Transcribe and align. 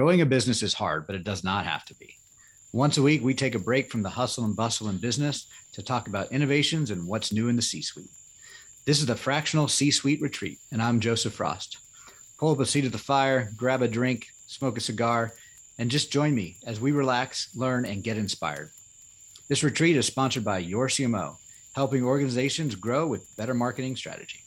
Growing 0.00 0.22
a 0.22 0.24
business 0.24 0.62
is 0.62 0.72
hard, 0.72 1.06
but 1.06 1.14
it 1.14 1.24
does 1.24 1.44
not 1.44 1.66
have 1.66 1.84
to 1.84 1.94
be. 1.96 2.16
Once 2.72 2.96
a 2.96 3.02
week, 3.02 3.22
we 3.22 3.34
take 3.34 3.54
a 3.54 3.58
break 3.58 3.90
from 3.90 4.00
the 4.02 4.08
hustle 4.08 4.46
and 4.46 4.56
bustle 4.56 4.88
in 4.88 4.96
business 4.96 5.46
to 5.74 5.82
talk 5.82 6.08
about 6.08 6.32
innovations 6.32 6.90
and 6.90 7.06
what's 7.06 7.34
new 7.34 7.48
in 7.48 7.56
the 7.56 7.60
C 7.60 7.82
suite. 7.82 8.08
This 8.86 9.00
is 9.00 9.04
the 9.04 9.14
Fractional 9.14 9.68
C 9.68 9.90
Suite 9.90 10.22
Retreat, 10.22 10.56
and 10.72 10.80
I'm 10.80 11.00
Joseph 11.00 11.34
Frost. 11.34 11.76
Pull 12.38 12.52
up 12.52 12.60
a 12.60 12.64
seat 12.64 12.86
at 12.86 12.92
the 12.92 12.96
fire, 12.96 13.50
grab 13.58 13.82
a 13.82 13.88
drink, 13.88 14.28
smoke 14.46 14.78
a 14.78 14.80
cigar, 14.80 15.34
and 15.78 15.90
just 15.90 16.10
join 16.10 16.34
me 16.34 16.56
as 16.64 16.80
we 16.80 16.92
relax, 16.92 17.54
learn, 17.54 17.84
and 17.84 18.02
get 18.02 18.16
inspired. 18.16 18.70
This 19.50 19.62
retreat 19.62 19.98
is 19.98 20.06
sponsored 20.06 20.44
by 20.44 20.60
Your 20.60 20.88
CMO, 20.88 21.36
helping 21.74 22.04
organizations 22.04 22.74
grow 22.74 23.06
with 23.06 23.36
better 23.36 23.52
marketing 23.52 23.96
strategy. 23.96 24.40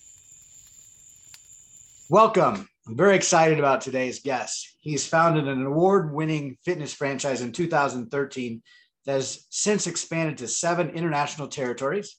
Welcome. 2.10 2.68
I'm 2.86 2.98
very 2.98 3.16
excited 3.16 3.60
about 3.60 3.80
today's 3.80 4.20
guest. 4.20 4.76
He's 4.82 5.08
founded 5.08 5.48
an 5.48 5.66
award 5.66 6.14
winning 6.14 6.58
fitness 6.66 6.94
franchise 6.94 7.40
in 7.40 7.54
2013 7.54 8.62
that 9.06 9.14
has 9.14 9.48
since 9.50 9.88
expanded 9.88 10.38
to 10.40 10.50
seven 10.50 10.90
international 10.90 11.48
territories. 11.48 12.18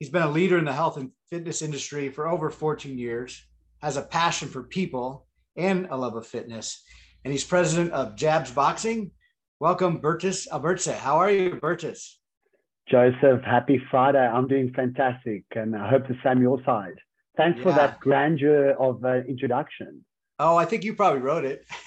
He's 0.00 0.10
been 0.10 0.22
a 0.22 0.30
leader 0.30 0.58
in 0.58 0.64
the 0.64 0.72
health 0.72 0.96
and 0.96 1.12
fitness 1.30 1.62
industry 1.62 2.08
for 2.08 2.26
over 2.26 2.50
14 2.50 2.98
years, 2.98 3.40
has 3.82 3.96
a 3.96 4.02
passion 4.02 4.48
for 4.48 4.64
people 4.64 5.28
and 5.56 5.86
a 5.90 5.96
love 5.96 6.16
of 6.16 6.26
fitness, 6.26 6.82
and 7.24 7.30
he's 7.32 7.44
president 7.44 7.92
of 7.92 8.16
Jabz 8.16 8.52
Boxing. 8.52 9.12
Welcome, 9.60 10.00
Bertus 10.00 10.48
Albertse. 10.50 10.86
How 10.86 11.18
are 11.18 11.30
you, 11.30 11.50
Bertus? 11.52 12.16
Joseph, 12.88 13.42
happy 13.44 13.80
Friday. 13.92 14.18
I'm 14.18 14.48
doing 14.48 14.72
fantastic, 14.74 15.44
and 15.54 15.76
I 15.76 15.88
hope 15.88 16.08
the 16.08 16.16
same 16.24 16.42
your 16.42 16.60
side. 16.64 16.98
Thanks 17.36 17.58
yeah. 17.58 17.64
for 17.64 17.72
that 17.72 18.00
grandeur 18.00 18.72
of 18.78 19.04
uh, 19.04 19.22
introduction. 19.28 20.04
Oh, 20.38 20.56
I 20.56 20.64
think 20.64 20.84
you 20.84 20.94
probably 20.94 21.20
wrote 21.20 21.44
it. 21.44 21.66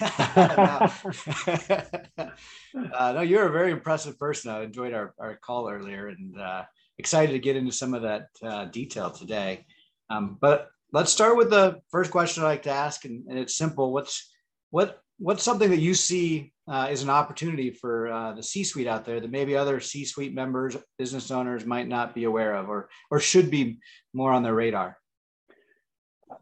uh, 2.94 3.12
no, 3.12 3.20
you're 3.20 3.48
a 3.48 3.52
very 3.52 3.72
impressive 3.72 4.16
person. 4.16 4.52
I 4.52 4.62
enjoyed 4.62 4.94
our, 4.94 5.12
our 5.18 5.34
call 5.36 5.68
earlier 5.68 6.06
and 6.06 6.40
uh, 6.40 6.62
excited 6.98 7.32
to 7.32 7.40
get 7.40 7.56
into 7.56 7.72
some 7.72 7.94
of 7.94 8.02
that 8.02 8.28
uh, 8.44 8.66
detail 8.66 9.10
today. 9.10 9.66
Um, 10.08 10.38
but 10.40 10.68
let's 10.92 11.12
start 11.12 11.36
with 11.36 11.50
the 11.50 11.80
first 11.90 12.12
question 12.12 12.44
I 12.44 12.46
like 12.46 12.62
to 12.62 12.70
ask, 12.70 13.04
and, 13.04 13.24
and 13.28 13.38
it's 13.38 13.56
simple. 13.56 13.92
What's 13.92 14.32
what 14.70 15.00
what's 15.18 15.42
something 15.42 15.70
that 15.70 15.80
you 15.80 15.94
see 15.94 16.52
uh, 16.68 16.88
is 16.90 17.02
an 17.02 17.10
opportunity 17.10 17.70
for 17.70 18.08
uh, 18.08 18.32
the 18.34 18.42
C-suite 18.42 18.86
out 18.86 19.04
there 19.04 19.20
that 19.20 19.30
maybe 19.30 19.56
other 19.56 19.80
C-suite 19.80 20.34
members, 20.34 20.76
business 20.98 21.30
owners 21.30 21.66
might 21.66 21.88
not 21.88 22.14
be 22.14 22.24
aware 22.24 22.54
of, 22.54 22.68
or 22.68 22.88
or 23.10 23.18
should 23.18 23.50
be 23.50 23.80
more 24.12 24.32
on 24.32 24.44
their 24.44 24.54
radar? 24.54 24.96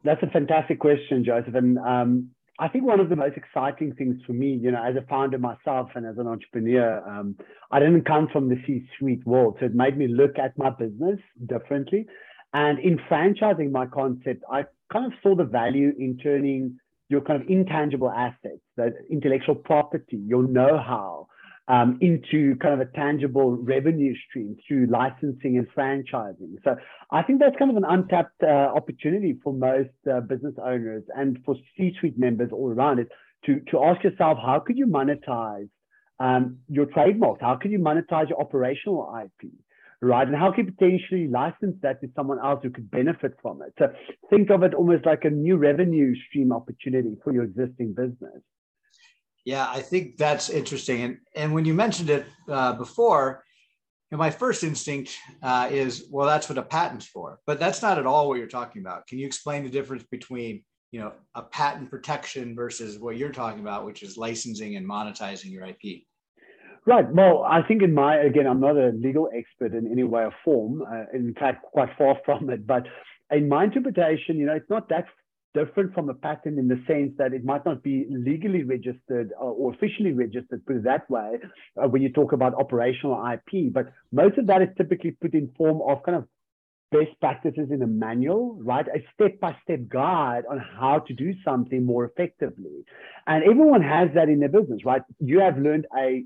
That's 0.04 0.22
a 0.22 0.26
fantastic 0.28 0.78
question, 0.78 1.24
Joseph. 1.24 1.54
And 1.54 1.78
um, 1.78 2.30
I 2.58 2.68
think 2.68 2.84
one 2.84 3.00
of 3.00 3.08
the 3.08 3.16
most 3.16 3.36
exciting 3.36 3.94
things 3.94 4.20
for 4.26 4.32
me, 4.32 4.58
you 4.62 4.70
know, 4.70 4.82
as 4.82 4.96
a 4.96 5.06
founder 5.08 5.38
myself 5.38 5.90
and 5.94 6.06
as 6.06 6.18
an 6.18 6.26
entrepreneur, 6.26 7.02
um, 7.08 7.36
I 7.70 7.80
didn't 7.80 8.04
come 8.04 8.28
from 8.32 8.48
the 8.48 8.56
C-suite 8.66 9.26
world, 9.26 9.56
so 9.58 9.66
it 9.66 9.74
made 9.74 9.96
me 9.96 10.08
look 10.08 10.38
at 10.38 10.56
my 10.58 10.70
business 10.70 11.18
differently. 11.46 12.06
And 12.52 12.78
in 12.78 12.98
franchising 13.10 13.70
my 13.70 13.86
concept, 13.86 14.44
I 14.50 14.64
kind 14.92 15.06
of 15.06 15.12
saw 15.22 15.34
the 15.34 15.44
value 15.44 15.92
in 15.98 16.18
turning 16.18 16.78
your 17.08 17.22
kind 17.22 17.40
of 17.40 17.48
intangible 17.48 18.10
assets, 18.10 18.60
that 18.76 18.92
intellectual 19.10 19.54
property, 19.54 20.18
your 20.26 20.42
know-how, 20.42 21.28
um, 21.72 21.98
into 22.02 22.54
kind 22.56 22.74
of 22.74 22.86
a 22.86 22.90
tangible 22.92 23.56
revenue 23.56 24.14
stream 24.28 24.56
through 24.68 24.86
licensing 24.90 25.56
and 25.56 25.66
franchising. 25.74 26.56
So 26.64 26.76
I 27.10 27.22
think 27.22 27.40
that's 27.40 27.56
kind 27.58 27.70
of 27.70 27.78
an 27.78 27.86
untapped 27.88 28.42
uh, 28.42 28.46
opportunity 28.46 29.38
for 29.42 29.54
most 29.54 29.88
uh, 30.12 30.20
business 30.20 30.54
owners 30.62 31.02
and 31.16 31.38
for 31.46 31.56
C-suite 31.76 32.18
members 32.18 32.50
all 32.52 32.70
around 32.70 32.98
it 32.98 33.08
to, 33.46 33.60
to 33.70 33.82
ask 33.84 34.04
yourself, 34.04 34.36
how 34.36 34.62
could 34.64 34.76
you 34.76 34.86
monetize 34.86 35.70
um, 36.20 36.58
your 36.68 36.84
trademarks? 36.84 37.40
How 37.40 37.56
could 37.56 37.70
you 37.70 37.78
monetize 37.78 38.28
your 38.28 38.40
operational 38.40 39.10
IP? 39.24 39.50
Right. 40.02 40.26
And 40.26 40.36
how 40.36 40.52
can 40.52 40.66
you 40.66 40.72
potentially 40.72 41.28
license 41.28 41.76
that 41.82 42.02
to 42.02 42.08
someone 42.14 42.38
else 42.44 42.60
who 42.62 42.70
could 42.70 42.90
benefit 42.90 43.32
from 43.40 43.62
it? 43.62 43.72
So 43.78 43.86
think 44.28 44.50
of 44.50 44.62
it 44.62 44.74
almost 44.74 45.06
like 45.06 45.24
a 45.24 45.30
new 45.30 45.56
revenue 45.56 46.12
stream 46.28 46.52
opportunity 46.52 47.16
for 47.24 47.32
your 47.32 47.44
existing 47.44 47.94
business. 47.94 48.42
Yeah, 49.44 49.68
I 49.68 49.80
think 49.80 50.16
that's 50.16 50.50
interesting. 50.50 51.02
And 51.02 51.18
and 51.34 51.52
when 51.52 51.64
you 51.64 51.74
mentioned 51.74 52.10
it 52.10 52.26
uh, 52.48 52.74
before, 52.74 53.44
you 54.10 54.16
know, 54.16 54.18
my 54.18 54.30
first 54.30 54.62
instinct 54.62 55.16
uh, 55.42 55.68
is, 55.70 56.06
well, 56.10 56.26
that's 56.26 56.48
what 56.48 56.58
a 56.58 56.62
patent's 56.62 57.06
for. 57.06 57.40
But 57.46 57.58
that's 57.58 57.82
not 57.82 57.98
at 57.98 58.06
all 58.06 58.28
what 58.28 58.38
you're 58.38 58.46
talking 58.46 58.82
about. 58.82 59.06
Can 59.06 59.18
you 59.18 59.26
explain 59.26 59.64
the 59.64 59.70
difference 59.70 60.04
between 60.10 60.62
you 60.92 61.00
know 61.00 61.12
a 61.34 61.42
patent 61.42 61.90
protection 61.90 62.54
versus 62.54 62.98
what 62.98 63.16
you're 63.16 63.32
talking 63.32 63.60
about, 63.60 63.84
which 63.84 64.02
is 64.02 64.16
licensing 64.16 64.76
and 64.76 64.88
monetizing 64.88 65.50
your 65.50 65.64
IP? 65.64 66.04
Right. 66.84 67.08
Well, 67.12 67.44
I 67.44 67.62
think 67.62 67.82
in 67.82 67.94
my 67.94 68.16
again, 68.16 68.46
I'm 68.46 68.60
not 68.60 68.76
a 68.76 68.90
legal 68.90 69.28
expert 69.34 69.76
in 69.76 69.90
any 69.90 70.04
way 70.04 70.22
or 70.22 70.34
form. 70.44 70.82
Uh, 70.82 71.04
in 71.12 71.34
fact, 71.34 71.62
quite 71.62 71.90
far 71.98 72.18
from 72.24 72.50
it. 72.50 72.66
But 72.66 72.86
in 73.30 73.48
my 73.48 73.64
interpretation, 73.64 74.36
you 74.36 74.46
know, 74.46 74.54
it's 74.54 74.70
not 74.70 74.88
that 74.90 75.06
different 75.54 75.94
from 75.94 76.08
a 76.08 76.14
patent 76.14 76.58
in 76.58 76.68
the 76.68 76.82
sense 76.86 77.12
that 77.18 77.32
it 77.32 77.44
might 77.44 77.64
not 77.64 77.82
be 77.82 78.06
legally 78.10 78.64
registered 78.64 79.32
or, 79.38 79.52
or 79.52 79.74
officially 79.74 80.12
registered, 80.12 80.64
put 80.66 80.76
it 80.76 80.84
that 80.84 81.08
way, 81.10 81.38
uh, 81.82 81.88
when 81.88 82.02
you 82.02 82.10
talk 82.12 82.32
about 82.32 82.54
operational 82.54 83.22
IP. 83.32 83.72
But 83.72 83.92
most 84.12 84.38
of 84.38 84.46
that 84.46 84.62
is 84.62 84.68
typically 84.76 85.12
put 85.12 85.34
in 85.34 85.52
form 85.56 85.80
of 85.86 86.02
kind 86.02 86.16
of 86.16 86.26
best 86.90 87.18
practices 87.20 87.68
in 87.70 87.82
a 87.82 87.86
manual, 87.86 88.58
right? 88.62 88.86
A 88.86 89.02
step-by-step 89.14 89.88
guide 89.88 90.44
on 90.50 90.58
how 90.58 91.00
to 91.00 91.14
do 91.14 91.32
something 91.44 91.84
more 91.84 92.04
effectively. 92.04 92.84
And 93.26 93.42
everyone 93.44 93.82
has 93.82 94.10
that 94.14 94.28
in 94.28 94.40
their 94.40 94.50
business, 94.50 94.84
right? 94.84 95.02
You 95.18 95.40
have 95.40 95.58
learned 95.58 95.86
a 95.98 96.24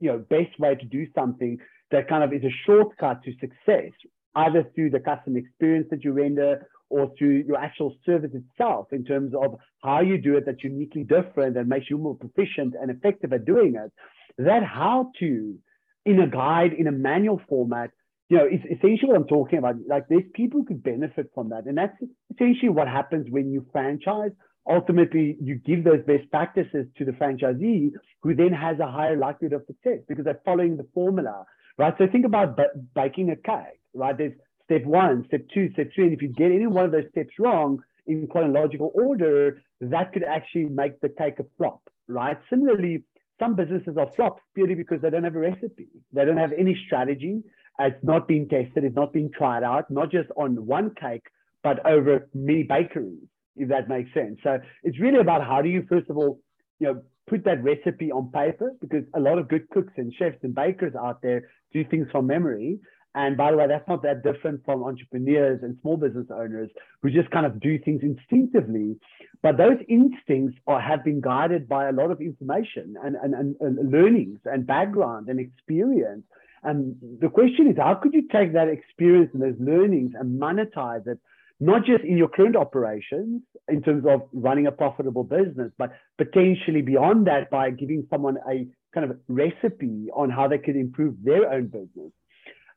you 0.00 0.10
know 0.10 0.18
best 0.18 0.58
way 0.58 0.74
to 0.74 0.86
do 0.86 1.06
something 1.14 1.58
that 1.90 2.08
kind 2.08 2.24
of 2.24 2.32
is 2.32 2.42
a 2.42 2.54
shortcut 2.66 3.22
to 3.24 3.32
success, 3.32 3.92
either 4.34 4.64
through 4.74 4.90
the 4.90 5.00
customer 5.00 5.38
experience 5.38 5.86
that 5.90 6.02
you 6.04 6.12
render 6.12 6.66
or 6.90 7.10
through 7.16 7.44
your 7.46 7.56
actual 7.56 7.96
service 8.04 8.32
itself 8.34 8.88
in 8.92 9.04
terms 9.04 9.32
of 9.40 9.54
how 9.82 10.00
you 10.00 10.18
do 10.18 10.36
it 10.36 10.44
that's 10.44 10.62
uniquely 10.62 11.04
different 11.04 11.56
and 11.56 11.68
makes 11.68 11.88
you 11.88 11.96
more 11.96 12.16
proficient 12.16 12.74
and 12.80 12.90
effective 12.90 13.32
at 13.32 13.44
doing 13.44 13.76
it. 13.76 13.92
That 14.38 14.62
how 14.64 15.12
to 15.20 15.56
in 16.04 16.20
a 16.20 16.26
guide, 16.26 16.72
in 16.72 16.86
a 16.86 16.92
manual 16.92 17.40
format, 17.48 17.90
you 18.28 18.36
know, 18.38 18.46
it's 18.50 18.64
essentially 18.64 19.08
what 19.08 19.16
I'm 19.16 19.26
talking 19.26 19.58
about. 19.58 19.76
Like 19.88 20.04
there's 20.08 20.24
people 20.34 20.60
who 20.60 20.66
could 20.66 20.82
benefit 20.82 21.30
from 21.34 21.48
that. 21.50 21.66
And 21.66 21.76
that's 21.76 21.96
essentially 22.32 22.68
what 22.68 22.88
happens 22.88 23.26
when 23.30 23.50
you 23.50 23.66
franchise. 23.72 24.30
Ultimately, 24.68 25.36
you 25.40 25.56
give 25.56 25.84
those 25.84 26.02
best 26.06 26.30
practices 26.30 26.86
to 26.96 27.04
the 27.04 27.12
franchisee 27.12 27.90
who 28.22 28.34
then 28.34 28.52
has 28.52 28.78
a 28.78 28.86
higher 28.86 29.16
likelihood 29.16 29.60
of 29.60 29.66
success 29.66 29.98
because 30.08 30.24
they're 30.24 30.40
following 30.44 30.76
the 30.76 30.86
formula, 30.94 31.44
right? 31.76 31.94
So 31.98 32.06
think 32.06 32.24
about 32.24 32.58
baking 32.94 33.30
a 33.30 33.36
cake, 33.36 33.80
right? 33.94 34.16
There's 34.16 34.34
step 34.70 34.84
one, 34.84 35.24
step 35.26 35.42
two, 35.52 35.70
step 35.72 35.90
three. 35.94 36.04
And 36.04 36.12
if 36.12 36.22
you 36.22 36.28
get 36.28 36.52
any 36.52 36.66
one 36.66 36.84
of 36.84 36.92
those 36.92 37.08
steps 37.10 37.30
wrong 37.38 37.82
in 38.06 38.28
chronological 38.28 38.92
order, 38.94 39.62
that 39.80 40.12
could 40.12 40.22
actually 40.22 40.66
make 40.66 41.00
the 41.00 41.08
cake 41.08 41.38
a 41.40 41.44
flop, 41.56 41.80
right? 42.06 42.38
Similarly, 42.48 43.02
some 43.40 43.56
businesses 43.56 43.96
are 43.98 44.10
flops 44.14 44.42
purely 44.54 44.74
because 44.74 45.00
they 45.00 45.10
don't 45.10 45.24
have 45.24 45.34
a 45.34 45.40
recipe. 45.40 45.88
They 46.12 46.24
don't 46.24 46.36
have 46.36 46.52
any 46.52 46.80
strategy. 46.86 47.42
It's 47.78 48.04
not 48.04 48.28
being 48.28 48.48
tested. 48.48 48.84
It's 48.84 48.94
not 48.94 49.12
being 49.12 49.30
tried 49.36 49.64
out, 49.64 49.90
not 49.90 50.10
just 50.12 50.28
on 50.36 50.66
one 50.66 50.94
cake, 51.00 51.24
but 51.62 51.84
over 51.86 52.28
many 52.34 52.62
bakeries, 52.62 53.24
if 53.56 53.68
that 53.70 53.88
makes 53.88 54.12
sense. 54.12 54.38
So 54.42 54.58
it's 54.82 55.00
really 55.00 55.18
about 55.18 55.44
how 55.44 55.62
do 55.62 55.68
you, 55.68 55.84
first 55.88 56.10
of 56.10 56.16
all, 56.16 56.38
you 56.78 56.86
know, 56.88 57.02
put 57.26 57.44
that 57.44 57.62
recipe 57.62 58.12
on 58.12 58.30
paper 58.30 58.72
because 58.80 59.04
a 59.14 59.20
lot 59.20 59.38
of 59.38 59.48
good 59.48 59.68
cooks 59.70 59.92
and 59.96 60.12
chefs 60.18 60.38
and 60.42 60.54
bakers 60.54 60.94
out 60.94 61.22
there 61.22 61.48
do 61.72 61.84
things 61.84 62.06
from 62.12 62.26
memory. 62.26 62.78
And 63.14 63.36
by 63.36 63.50
the 63.50 63.56
way, 63.56 63.66
that's 63.66 63.88
not 63.88 64.02
that 64.04 64.22
different 64.22 64.64
from 64.64 64.84
entrepreneurs 64.84 65.60
and 65.62 65.76
small 65.82 65.96
business 65.96 66.26
owners 66.30 66.70
who 67.02 67.10
just 67.10 67.30
kind 67.30 67.44
of 67.44 67.60
do 67.60 67.78
things 67.78 68.02
instinctively. 68.02 68.96
But 69.42 69.56
those 69.56 69.78
instincts 69.88 70.58
are, 70.66 70.80
have 70.80 71.04
been 71.04 71.20
guided 71.20 71.68
by 71.68 71.88
a 71.88 71.92
lot 71.92 72.10
of 72.12 72.20
information 72.20 72.94
and, 73.02 73.16
and, 73.16 73.34
and, 73.34 73.56
and 73.60 73.90
learnings 73.90 74.38
and 74.44 74.66
background 74.66 75.28
and 75.28 75.40
experience. 75.40 76.22
And 76.62 76.94
the 77.20 77.28
question 77.28 77.68
is, 77.68 77.76
how 77.78 77.94
could 77.94 78.14
you 78.14 78.28
take 78.30 78.52
that 78.52 78.68
experience 78.68 79.30
and 79.32 79.42
those 79.42 79.58
learnings 79.58 80.12
and 80.14 80.40
monetize 80.40 81.06
it, 81.06 81.18
not 81.58 81.84
just 81.84 82.04
in 82.04 82.16
your 82.16 82.28
current 82.28 82.54
operations 82.54 83.42
in 83.68 83.82
terms 83.82 84.04
of 84.06 84.22
running 84.32 84.66
a 84.66 84.72
profitable 84.72 85.24
business, 85.24 85.72
but 85.78 85.92
potentially 86.16 86.82
beyond 86.82 87.26
that 87.26 87.50
by 87.50 87.70
giving 87.70 88.06
someone 88.08 88.36
a 88.48 88.66
kind 88.94 89.10
of 89.10 89.18
recipe 89.28 90.08
on 90.14 90.30
how 90.30 90.46
they 90.46 90.58
could 90.58 90.76
improve 90.76 91.16
their 91.24 91.50
own 91.50 91.66
business? 91.66 92.12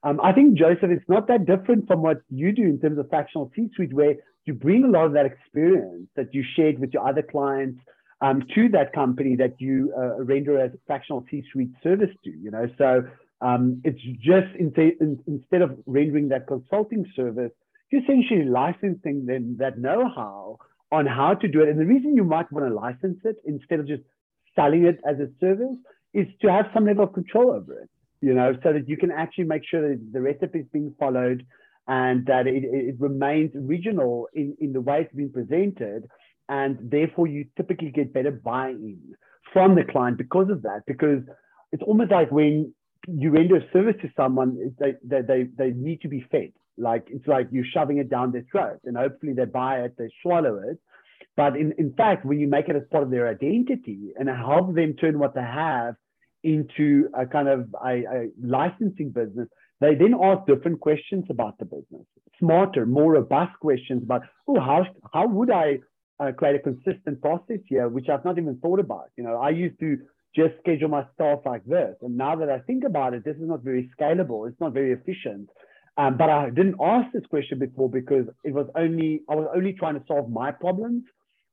Um, 0.04 0.20
I 0.22 0.34
think, 0.34 0.58
Joseph, 0.58 0.90
it's 0.90 1.08
not 1.08 1.28
that 1.28 1.46
different 1.46 1.88
from 1.88 2.02
what 2.02 2.22
you 2.30 2.52
do 2.52 2.64
in 2.64 2.80
terms 2.80 2.98
of 2.98 3.10
fractional 3.10 3.52
C 3.56 3.70
suite, 3.76 3.94
where 3.94 4.16
you 4.46 4.54
bring 4.54 4.84
a 4.84 4.88
lot 4.88 5.06
of 5.06 5.14
that 5.14 5.26
experience 5.26 6.08
that 6.16 6.34
you 6.34 6.44
shared 6.56 6.80
with 6.80 6.94
your 6.94 7.08
other 7.08 7.22
clients 7.22 7.80
um, 8.22 8.44
to 8.54 8.68
that 8.70 8.92
company 8.94 9.36
that 9.38 9.56
you 9.60 9.94
uh, 9.98 10.22
render 10.24 10.60
as 10.60 10.72
fractional 10.88 11.26
C 11.32 11.44
suite 11.52 11.72
service 11.82 12.10
to. 12.26 12.32
You 12.32 12.52
know, 12.52 12.68
so 12.78 13.04
um, 13.42 13.82
it's 13.84 14.02
just 14.20 14.54
in, 14.60 14.74
in, 15.00 15.20
instead 15.28 15.62
of 15.62 15.78
rendering 15.86 16.30
that 16.30 16.48
consulting 16.48 17.06
service, 17.16 17.52
you're 17.90 18.02
essentially 18.02 18.46
licensing 18.46 19.26
them 19.26 19.58
that 19.60 19.78
know 19.78 20.10
how 20.14 20.58
on 20.92 21.06
how 21.06 21.34
to 21.34 21.48
do 21.48 21.62
it. 21.62 21.70
And 21.70 21.80
the 21.80 21.86
reason 21.86 22.16
you 22.16 22.24
might 22.24 22.52
want 22.52 22.68
to 22.68 22.74
license 22.74 23.20
it 23.24 23.38
instead 23.46 23.80
of 23.80 23.88
just 23.88 24.04
selling 24.56 24.86
it 24.86 25.00
as 25.08 25.18
a 25.20 25.28
service 25.40 25.76
is 26.14 26.28
to 26.42 26.52
have 26.52 26.66
some 26.74 26.86
level 26.86 27.06
of 27.06 27.14
control 27.14 27.52
over 27.52 27.80
it, 27.80 27.90
you 28.24 28.34
know, 28.34 28.54
so 28.64 28.72
that 28.72 28.88
you 28.88 28.96
can 28.96 29.12
actually 29.12 29.44
make 29.44 29.64
sure 29.70 29.82
that 29.90 30.14
the 30.14 30.22
recipe 30.22 30.60
is 30.60 30.66
being 30.72 30.96
followed 30.98 31.46
and 31.88 32.26
that 32.26 32.48
it, 32.48 32.64
it 32.64 32.96
remains 32.98 33.52
regional 33.54 34.30
in, 34.34 34.56
in 34.62 34.72
the 34.72 34.80
way 34.80 35.02
it's 35.02 35.14
been 35.14 35.30
presented. 35.30 36.08
And 36.48 36.78
therefore, 36.82 37.28
you 37.28 37.46
typically 37.58 37.92
get 37.92 38.14
better 38.14 38.32
buy 38.32 38.70
in 38.70 39.16
from 39.52 39.76
the 39.76 39.84
client 39.84 40.18
because 40.18 40.50
of 40.50 40.62
that, 40.62 40.84
because 40.88 41.22
it's 41.74 41.84
almost 41.84 42.12
like 42.12 42.32
when 42.32 42.74
you 43.08 43.30
render 43.32 43.58
a 43.58 43.72
service 43.74 43.96
to 44.02 44.10
someone, 44.16 44.74
they, 44.80 44.94
they, 45.04 45.22
they, 45.22 45.48
they 45.58 45.72
need 45.72 46.00
to 46.02 46.08
be 46.08 46.26
fed. 46.32 46.54
Like 46.78 47.04
it's 47.08 47.28
like 47.28 47.50
you're 47.52 47.66
shoving 47.74 47.98
it 47.98 48.10
down 48.10 48.32
their 48.32 48.46
throat, 48.50 48.80
and 48.86 48.96
hopefully 48.96 49.34
they 49.34 49.46
buy 49.46 49.82
it, 49.82 49.96
they 49.98 50.10
swallow 50.22 50.62
it. 50.70 50.80
But 51.36 51.58
in, 51.58 51.74
in 51.78 51.94
fact, 51.94 52.26
when 52.26 52.40
you 52.40 52.48
make 52.48 52.70
it 52.70 52.76
as 52.78 52.84
part 52.90 53.04
of 53.04 53.12
their 53.12 53.28
identity 53.28 54.14
and 54.18 54.30
help 54.30 54.74
them 54.74 54.94
turn 54.94 55.20
what 55.20 55.36
they 55.36 55.42
have 55.42 55.96
into 56.44 57.10
a 57.18 57.26
kind 57.26 57.48
of 57.48 57.74
a, 57.86 58.04
a 58.04 58.30
licensing 58.42 59.12
business, 59.12 59.48
they 59.80 59.96
then 59.96 60.14
ask 60.22 60.46
different 60.48 60.80
questions 60.80 61.26
about 61.30 61.58
the 61.58 61.66
business, 61.66 62.06
smarter, 62.40 62.86
more 62.86 63.14
robust 63.14 63.58
questions 63.60 64.04
about, 64.04 64.22
oh, 64.48 64.60
how, 64.60 64.86
how 65.14 65.28
would 65.28 65.52
I 65.52 65.80
uh, 66.20 66.32
create 66.32 66.56
a 66.56 66.60
consistent 66.60 67.22
process 67.22 67.60
here, 67.68 67.90
which 67.90 68.08
I've 68.10 68.26
not 68.26 68.38
even 68.38 68.58
thought 68.58 68.80
about. 68.80 69.10
You 69.18 69.24
know, 69.24 69.38
I 69.38 69.50
used 69.50 69.80
to 69.80 69.98
just 70.36 70.54
schedule 70.60 70.90
my 70.90 71.06
staff 71.14 71.40
like 71.46 71.66
this. 71.66 71.96
And 72.02 72.18
now 72.18 72.36
that 72.36 72.50
I 72.50 72.60
think 72.60 72.84
about 72.84 73.14
it, 73.14 73.24
this 73.24 73.36
is 73.36 73.48
not 73.48 73.64
very 73.64 73.90
scalable. 74.00 74.48
It's 74.48 74.60
not 74.60 74.74
very 74.74 74.92
efficient. 74.92 75.50
Um, 75.98 76.18
but 76.18 76.30
I 76.30 76.50
didn't 76.50 76.76
ask 76.82 77.12
this 77.14 77.26
question 77.30 77.60
before 77.60 77.90
because 77.90 78.26
it 78.44 78.54
was 78.54 78.68
only, 78.76 79.22
I 79.30 79.36
was 79.36 79.48
only 79.56 79.74
trying 79.74 79.96
to 79.96 80.04
solve 80.08 80.30
my 80.30 80.52
problems. 80.52 81.04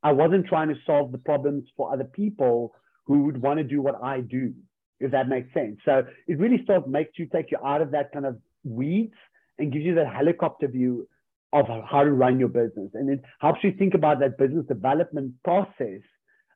I 0.02 0.12
wasn't 0.12 0.46
trying 0.46 0.68
to 0.68 0.76
solve 0.86 1.12
the 1.12 1.18
problems 1.18 1.64
for 1.76 1.92
other 1.92 2.04
people 2.04 2.72
who 3.06 3.24
would 3.24 3.42
want 3.42 3.58
to 3.58 3.64
do 3.64 3.82
what 3.82 4.02
I 4.02 4.20
do, 4.20 4.54
if 5.00 5.10
that 5.12 5.28
makes 5.28 5.52
sense. 5.54 5.78
So 5.84 6.04
it 6.28 6.38
really 6.38 6.64
sort 6.66 6.78
of 6.78 6.88
makes 6.88 7.18
you 7.18 7.26
take 7.26 7.50
you 7.50 7.58
out 7.64 7.80
of 7.80 7.90
that 7.92 8.12
kind 8.12 8.26
of 8.26 8.38
weeds 8.64 9.14
and 9.58 9.72
gives 9.72 9.84
you 9.84 9.94
that 9.96 10.12
helicopter 10.12 10.68
view 10.68 11.08
of 11.52 11.66
how 11.66 12.04
to 12.04 12.12
run 12.12 12.38
your 12.38 12.48
business. 12.48 12.90
And 12.94 13.10
it 13.10 13.22
helps 13.40 13.64
you 13.64 13.72
think 13.72 13.94
about 13.94 14.20
that 14.20 14.38
business 14.38 14.66
development 14.66 15.34
process 15.42 16.02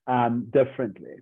um, 0.07 0.49
differently. 0.53 1.17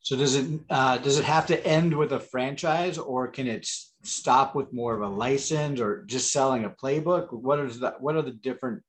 So 0.00 0.16
does 0.16 0.36
it 0.36 0.60
uh, 0.68 0.98
does 0.98 1.18
it 1.18 1.24
have 1.24 1.46
to 1.46 1.66
end 1.66 1.96
with 1.96 2.12
a 2.12 2.20
franchise, 2.20 2.98
or 2.98 3.26
can 3.26 3.46
it 3.46 3.66
stop 4.02 4.54
with 4.54 4.70
more 4.70 4.94
of 4.94 5.00
a 5.00 5.08
license, 5.08 5.80
or 5.80 6.04
just 6.04 6.30
selling 6.30 6.64
a 6.64 6.70
playbook? 6.70 7.32
What 7.32 7.58
is 7.60 7.80
that? 7.80 8.02
What 8.02 8.14
are 8.14 8.20
the 8.20 8.30
different 8.30 8.82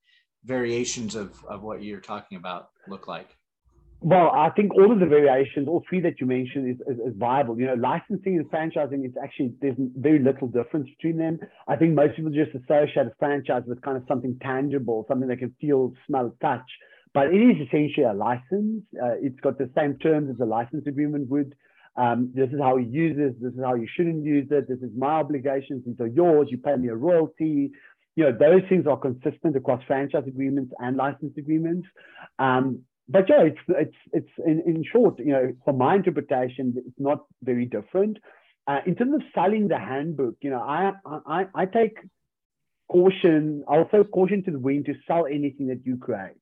variations 0.44 1.16
of 1.16 1.42
of 1.46 1.64
what 1.64 1.82
you're 1.82 2.02
talking 2.02 2.38
about 2.38 2.68
look 2.90 3.08
like? 3.08 3.30
Well, 4.08 4.30
I 4.36 4.52
think 4.52 4.76
all 4.76 4.92
of 4.92 5.00
the 5.00 5.08
variations, 5.08 5.68
all 5.68 5.84
three 5.90 6.00
that 6.02 6.22
you 6.22 6.28
mentioned, 6.28 6.70
is, 6.70 6.80
is, 6.88 7.00
is, 7.08 7.14
viable. 7.18 7.60
You 7.60 7.66
know, 7.66 7.74
licensing 7.74 8.38
and 8.38 8.46
franchising 8.52 9.04
is 9.04 9.14
actually 9.20 9.56
there's 9.62 9.74
very 9.98 10.20
little 10.20 10.48
difference 10.48 10.88
between 10.96 11.18
them. 11.18 11.40
I 11.68 11.76
think 11.76 11.96
most 11.96 12.16
people 12.16 12.30
just 12.30 12.52
associate 12.52 13.08
a 13.08 13.14
franchise 13.18 13.64
with 13.66 13.82
kind 13.82 13.98
of 13.98 14.04
something 14.08 14.38
tangible, 14.44 15.06
something 15.08 15.28
they 15.28 15.36
can 15.36 15.56
feel, 15.60 15.92
smell, 16.06 16.36
touch. 16.40 16.70
But 17.16 17.34
it 17.34 17.38
is 17.38 17.68
essentially 17.68 18.06
a 18.06 18.14
license. 18.14 18.84
Uh, 18.94 19.18
it's 19.24 19.40
got 19.40 19.58
the 19.58 19.72
same 19.76 19.98
terms 19.98 20.30
as 20.30 20.40
a 20.40 20.46
license 20.46 20.86
agreement 20.86 21.28
would. 21.30 21.56
Um, 21.98 22.32
this 22.36 22.50
is 22.50 22.60
how 22.62 22.78
you 22.78 22.88
use 22.88 23.18
this. 23.18 23.34
This 23.42 23.58
is 23.58 23.66
how 23.66 23.74
you 23.74 23.88
shouldn't 23.98 24.24
use 24.24 24.46
it. 24.52 24.68
This 24.70 24.84
is 24.88 24.92
my 24.96 25.14
obligations. 25.14 25.82
These 25.84 26.00
are 26.00 26.06
yours. 26.06 26.50
You 26.52 26.60
pay 26.60 26.76
me 26.76 26.90
a 26.90 26.96
royalty. 26.96 27.72
You 28.16 28.26
know, 28.26 28.38
those 28.38 28.62
things 28.70 28.86
are 28.86 28.98
consistent 28.98 29.56
across 29.56 29.84
franchise 29.88 30.26
agreements 30.28 30.76
and 30.78 30.96
license 30.96 31.34
agreements. 31.40 31.88
Um, 32.38 32.84
but 33.08 33.30
yeah, 33.30 33.44
it's 33.44 33.60
it's 33.70 33.98
it's 34.14 34.32
in, 34.46 34.62
in 34.66 34.84
short, 34.92 35.20
you 35.20 35.32
know, 35.32 35.54
for 35.64 35.74
my 35.74 35.96
interpretation, 35.96 36.74
it's 36.78 37.00
not 37.00 37.26
very 37.44 37.66
different. 37.66 38.18
Uh, 38.68 38.80
in 38.86 38.96
terms 38.96 39.14
of 39.14 39.22
selling 39.34 39.68
the 39.68 39.78
handbook, 39.78 40.36
you 40.42 40.50
know, 40.50 40.62
I 40.62 40.94
I, 41.06 41.46
I 41.54 41.66
take 41.66 41.98
caution, 42.92 43.64
also 43.68 44.04
caution 44.04 44.44
to 44.44 44.52
the 44.52 44.60
wind 44.60 44.86
to 44.86 44.94
sell 45.08 45.26
anything 45.26 45.68
that 45.68 45.86
you 45.86 45.98
create 45.98 46.38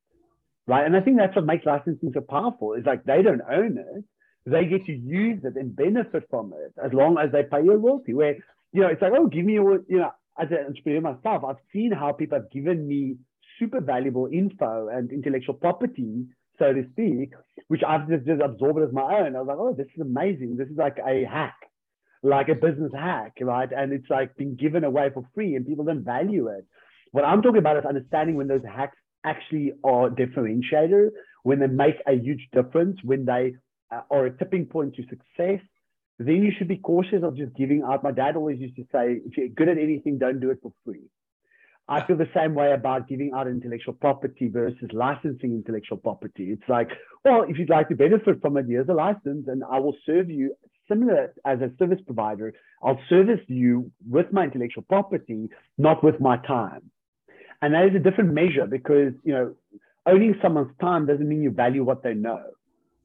right? 0.66 0.86
And 0.86 0.96
I 0.96 1.00
think 1.00 1.16
that's 1.18 1.34
what 1.36 1.46
makes 1.46 1.66
licensing 1.66 2.12
so 2.14 2.20
powerful. 2.20 2.74
Is 2.74 2.86
like 2.86 3.04
they 3.04 3.22
don't 3.22 3.42
own 3.50 3.78
it, 3.78 4.04
they 4.46 4.66
get 4.66 4.84
to 4.86 4.92
use 4.92 5.40
it 5.44 5.56
and 5.56 5.74
benefit 5.74 6.24
from 6.30 6.52
it 6.52 6.72
as 6.84 6.92
long 6.92 7.18
as 7.18 7.32
they 7.32 7.42
pay 7.42 7.58
a 7.58 7.76
royalty. 7.76 8.14
Where 8.14 8.36
you 8.72 8.80
know 8.80 8.88
it's 8.88 9.02
like, 9.02 9.12
oh, 9.16 9.26
give 9.26 9.44
me 9.44 9.54
your, 9.54 9.80
you 9.88 9.98
know, 9.98 10.10
as 10.38 10.48
an 10.50 10.66
entrepreneur 10.68 11.00
myself, 11.00 11.44
I've 11.44 11.62
seen 11.72 11.92
how 11.92 12.12
people 12.12 12.38
have 12.38 12.50
given 12.50 12.86
me 12.86 13.16
super 13.58 13.80
valuable 13.80 14.28
info 14.32 14.88
and 14.88 15.10
intellectual 15.12 15.54
property, 15.54 16.26
so 16.58 16.72
to 16.72 16.84
speak, 16.92 17.32
which 17.68 17.82
I've 17.86 18.08
just, 18.08 18.26
just 18.26 18.42
absorbed 18.42 18.82
as 18.82 18.92
my 18.92 19.20
own. 19.20 19.36
I 19.36 19.40
was 19.40 19.48
like, 19.48 19.58
oh, 19.58 19.74
this 19.74 19.86
is 19.94 20.00
amazing. 20.00 20.56
This 20.56 20.68
is 20.68 20.76
like 20.76 20.98
a 20.98 21.24
hack, 21.24 21.56
like 22.22 22.48
a 22.48 22.54
business 22.54 22.92
hack, 22.94 23.34
right? 23.40 23.68
And 23.76 23.92
it's 23.92 24.08
like 24.10 24.36
being 24.36 24.56
given 24.56 24.84
away 24.84 25.10
for 25.12 25.24
free, 25.34 25.54
and 25.56 25.66
people 25.66 25.84
don't 25.84 26.04
value 26.04 26.48
it. 26.48 26.64
What 27.12 27.24
I'm 27.24 27.42
talking 27.42 27.58
about 27.58 27.76
is 27.76 27.84
understanding 27.84 28.36
when 28.36 28.48
those 28.48 28.64
hacks 28.64 28.96
actually 29.24 29.72
are 29.82 30.10
differentiator, 30.10 31.10
when 31.42 31.60
they 31.60 31.66
make 31.66 31.96
a 32.06 32.14
huge 32.14 32.48
difference, 32.52 32.98
when 33.02 33.24
they 33.24 33.54
uh, 33.90 34.00
are 34.10 34.26
a 34.26 34.36
tipping 34.36 34.66
point 34.66 34.94
to 34.96 35.02
success, 35.02 35.60
then 36.18 36.42
you 36.42 36.52
should 36.56 36.68
be 36.68 36.76
cautious 36.76 37.22
of 37.22 37.36
just 37.36 37.54
giving 37.54 37.82
out. 37.82 38.04
My 38.04 38.12
dad 38.12 38.36
always 38.36 38.60
used 38.60 38.76
to 38.76 38.82
say, 38.92 39.20
if 39.26 39.36
you're 39.36 39.48
good 39.48 39.68
at 39.68 39.78
anything, 39.78 40.18
don't 40.18 40.40
do 40.40 40.50
it 40.50 40.58
for 40.62 40.72
free. 40.84 41.02
I 41.88 42.06
feel 42.06 42.16
the 42.16 42.28
same 42.34 42.54
way 42.54 42.72
about 42.72 43.08
giving 43.08 43.32
out 43.34 43.46
intellectual 43.46 43.94
property 43.94 44.48
versus 44.48 44.88
licensing 44.92 45.52
intellectual 45.52 45.98
property. 45.98 46.50
It's 46.50 46.68
like, 46.68 46.88
well, 47.24 47.44
if 47.46 47.58
you'd 47.58 47.68
like 47.68 47.88
to 47.90 47.94
benefit 47.94 48.40
from 48.40 48.56
it, 48.56 48.66
here's 48.66 48.88
a 48.88 48.94
license, 48.94 49.46
and 49.48 49.62
I 49.70 49.78
will 49.80 49.96
serve 50.06 50.30
you 50.30 50.54
similar 50.88 51.34
as 51.44 51.60
a 51.60 51.70
service 51.78 52.00
provider. 52.06 52.54
I'll 52.82 53.00
service 53.08 53.40
you 53.48 53.90
with 54.08 54.32
my 54.32 54.44
intellectual 54.44 54.84
property, 54.88 55.48
not 55.76 56.02
with 56.02 56.20
my 56.20 56.38
time. 56.38 56.90
And 57.60 57.74
that 57.74 57.86
is 57.86 57.94
a 57.94 57.98
different 57.98 58.32
measure 58.32 58.66
because, 58.66 59.12
you 59.22 59.32
know, 59.32 59.54
owning 60.06 60.34
someone's 60.42 60.74
time 60.80 61.06
doesn't 61.06 61.28
mean 61.28 61.42
you 61.42 61.50
value 61.50 61.84
what 61.84 62.02
they 62.02 62.14
know. 62.14 62.42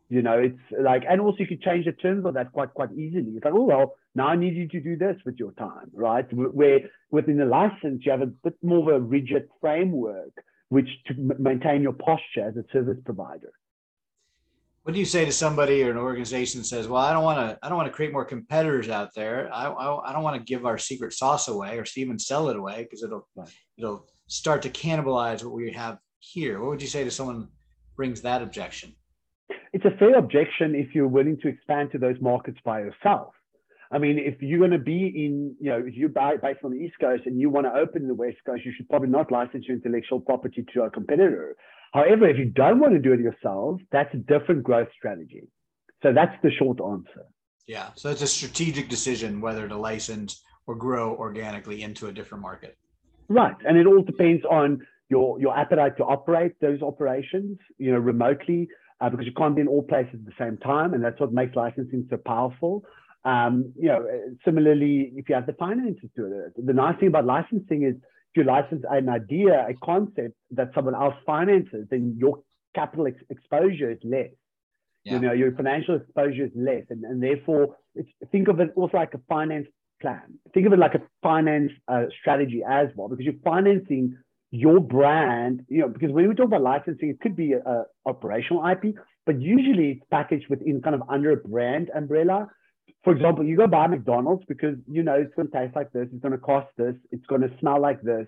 You 0.10 0.24
know, 0.24 0.40
it's 0.40 0.58
like, 0.82 1.04
and 1.08 1.22
also 1.22 1.38
you 1.40 1.48
can 1.48 1.62
change 1.62 1.86
the 1.86 1.92
terms 1.92 2.26
of 2.26 2.34
that 2.34 2.52
quite, 2.52 2.74
quite 2.74 2.92
easily. 2.94 3.32
It's 3.36 3.46
like, 3.46 3.54
oh, 3.54 3.62
well, 3.62 3.96
now 4.16 4.28
I 4.28 4.36
need 4.36 4.56
you 4.56 4.68
to 4.68 4.82
do 4.82 4.98
this 4.98 5.16
with 5.24 5.36
your 5.38 5.52
time, 5.52 5.92
right? 5.94 6.26
Where 6.34 6.80
within 7.12 7.38
the 7.38 7.46
license, 7.46 8.04
you 8.04 8.12
have 8.12 8.22
a 8.22 8.26
bit 8.26 8.56
more 8.64 8.92
of 8.92 9.04
a 9.04 9.06
rigid 9.06 9.48
framework, 9.62 10.32
which 10.70 10.88
to 11.08 11.14
maintain 11.38 11.84
your 11.84 11.94
posture 11.94 12.48
as 12.48 12.58
a 12.58 12.64
service 12.74 12.98
provider. 13.06 13.52
What 14.84 14.94
do 14.94 15.00
you 15.00 15.06
say 15.06 15.26
to 15.26 15.32
somebody 15.32 15.84
or 15.84 15.92
an 15.92 15.98
organization 15.98 16.62
that 16.62 16.66
says, 16.66 16.88
"Well, 16.88 17.02
I 17.02 17.14
don't 17.14 17.24
want 17.24 17.38
to. 17.38 17.60
I 17.62 17.70
don't 17.70 17.78
want 17.78 17.88
to 17.90 17.94
create 17.94 18.12
more 18.12 18.26
competitors 18.26 18.90
out 18.90 19.14
there. 19.14 19.48
I, 19.54 19.68
I, 19.68 20.10
I 20.10 20.14
don't 20.14 20.24
want 20.24 20.38
to 20.38 20.44
give 20.44 20.66
our 20.66 20.80
secret 20.80 21.14
sauce 21.14 21.48
away 21.48 21.78
or 21.78 21.86
even 21.96 22.18
sell 22.18 22.50
it 22.50 22.56
away 22.56 22.84
because 22.84 23.04
it'll 23.04 23.28
right. 23.36 23.50
it'll 23.78 24.08
start 24.26 24.64
to 24.64 24.70
cannibalize 24.70 25.44
what 25.44 25.54
we 25.54 25.72
have 25.74 26.00
here? 26.20 26.60
What 26.60 26.70
would 26.70 26.82
you 26.82 26.88
say 26.88 27.04
to 27.04 27.12
someone 27.12 27.50
brings 27.96 28.22
that 28.22 28.42
objection? 28.42 28.96
It's 29.74 29.86
a 29.86 29.98
fair 29.98 30.18
objection 30.18 30.76
if 30.76 30.96
you're 30.96 31.08
willing 31.08 31.38
to 31.42 31.48
expand 31.48 31.92
to 31.92 31.98
those 31.98 32.16
markets 32.22 32.58
by 32.64 32.80
yourself. 32.80 33.34
I 33.92 33.98
mean, 33.98 34.20
if 34.20 34.42
you're 34.42 34.60
going 34.60 34.72
to 34.72 34.78
be 34.78 35.08
in, 35.08 35.56
you 35.60 35.70
know, 35.72 35.84
if 35.84 35.96
you're 35.96 36.10
based 36.10 36.60
on 36.64 36.72
the 36.72 36.78
East 36.78 36.96
Coast 37.02 37.24
and 37.26 37.40
you 37.40 37.50
want 37.50 37.66
to 37.66 37.74
open 37.74 38.04
in 38.04 38.08
the 38.08 38.14
West 38.14 38.38
Coast, 38.46 38.64
you 38.64 38.72
should 38.76 38.88
probably 38.88 39.10
not 39.10 39.32
license 39.32 39.66
your 39.68 39.78
intellectual 39.78 40.20
property 40.20 40.64
to 40.74 40.84
a 40.84 40.92
competitor. 40.92 41.56
However, 41.92 42.28
if 42.28 42.38
you 42.38 42.46
don't 42.46 42.80
want 42.80 42.94
to 42.94 43.00
do 43.00 43.14
it 43.14 43.20
yourself, 43.20 43.82
that's 43.92 44.14
a 44.14 44.18
different 44.18 44.62
growth 44.62 44.90
strategy. 44.96 45.48
So 46.04 46.14
that's 46.14 46.36
the 46.44 46.52
short 46.52 46.80
answer. 46.80 47.26
Yeah. 47.68 47.90
So 47.96 48.10
it's 48.10 48.22
a 48.22 48.28
strategic 48.28 48.90
decision 48.90 49.42
whether 49.42 49.68
to 49.68 49.76
license 49.76 50.44
or 50.68 50.76
grow 50.76 51.16
organically 51.16 51.82
into 51.82 52.08
a 52.08 52.12
different 52.12 52.44
market. 52.44 52.78
Right. 53.28 53.56
And 53.68 53.76
it 53.76 53.88
all 53.88 54.04
depends 54.04 54.44
on 54.46 54.86
your, 55.10 55.40
your 55.40 55.58
appetite 55.58 55.98
to 55.98 56.04
operate 56.04 56.54
those 56.62 56.82
operations, 56.84 57.58
you 57.80 57.92
know, 57.92 57.98
remotely, 57.98 58.68
uh, 59.02 59.10
because 59.10 59.26
you 59.26 59.34
can't 59.34 59.56
be 59.56 59.62
in 59.62 59.68
all 59.68 59.84
places 59.84 60.16
at 60.16 60.26
the 60.26 60.34
same 60.38 60.58
time. 60.58 60.94
And 60.94 61.04
that's 61.04 61.20
what 61.20 61.32
makes 61.32 61.56
licensing 61.56 62.08
so 62.10 62.18
powerful. 62.18 62.84
Um, 63.26 63.74
you 63.78 63.90
know, 63.90 64.08
similarly, 64.46 65.12
if 65.16 65.28
you 65.28 65.36
have 65.36 65.46
the 65.46 65.54
finances 65.54 66.10
to 66.16 66.26
it, 66.26 66.66
the 66.66 66.74
nice 66.74 66.98
thing 67.00 67.10
about 67.10 67.26
licensing 67.26 67.84
is 67.84 67.96
if 67.96 68.38
you 68.38 68.44
license 68.44 68.84
an 68.90 69.10
idea, 69.10 69.66
a 69.68 69.74
concept 69.84 70.36
that 70.52 70.72
someone 70.74 70.96
else 70.96 71.16
finances, 71.26 71.88
then 71.90 72.16
your 72.18 72.40
capital 72.76 73.08
ex- 73.08 73.24
exposure 73.30 73.92
is 73.92 73.98
less. 74.04 74.30
Yeah. 75.04 75.14
You 75.14 75.20
know, 75.20 75.34
your 75.34 75.52
financial 75.54 75.96
exposure 75.96 76.46
is 76.46 76.52
less. 76.56 76.84
And, 76.90 77.04
and 77.04 77.22
therefore, 77.22 77.76
think 78.32 78.48
of 78.48 78.60
it 78.60 78.72
also 78.76 78.98
like 78.98 79.14
a 79.14 79.22
finance 79.28 79.68
plan. 80.02 80.40
Think 80.54 80.68
of 80.68 80.74
it 80.74 80.80
like 80.80 80.96
a 80.96 81.02
finance 81.22 81.72
uh, 81.88 82.04
strategy 82.22 82.62
as 82.68 82.88
well, 82.96 83.08
because 83.10 83.26
you're 83.26 83.34
financing 83.44 84.18
your 84.52 84.80
brand. 84.80 85.66
You 85.68 85.82
know, 85.82 85.90
because 85.90 86.12
when 86.12 86.28
we 86.28 86.36
talk 86.36 86.48
about 86.48 86.62
licensing, 86.62 87.10
it 87.10 87.20
could 87.20 87.36
be 87.36 87.54
a, 87.54 87.60
a 87.60 87.84
operational 88.06 88.66
IP, 88.66 88.96
but 89.26 89.42
usually 89.42 89.92
it's 89.92 90.06
packaged 90.12 90.48
within 90.50 90.82
kind 90.82 90.96
of 90.96 91.04
under 91.10 91.32
a 91.32 91.38
brand 91.38 91.90
umbrella. 91.96 92.48
For 93.04 93.14
example, 93.14 93.46
you 93.46 93.56
go 93.56 93.68
buy 93.68 93.88
McDonald's 93.88 94.44
because 94.48 94.76
you 94.92 95.04
know 95.04 95.14
it's 95.14 95.34
going 95.36 95.50
to 95.50 95.58
taste 95.58 95.76
like 95.76 95.92
this, 95.92 96.08
it's 96.12 96.22
going 96.22 96.34
to 96.34 96.38
cost 96.38 96.68
this, 96.78 96.96
it's 97.12 97.26
going 97.28 97.42
to 97.42 97.52
smell 97.60 97.82
like 97.82 98.02
this, 98.02 98.28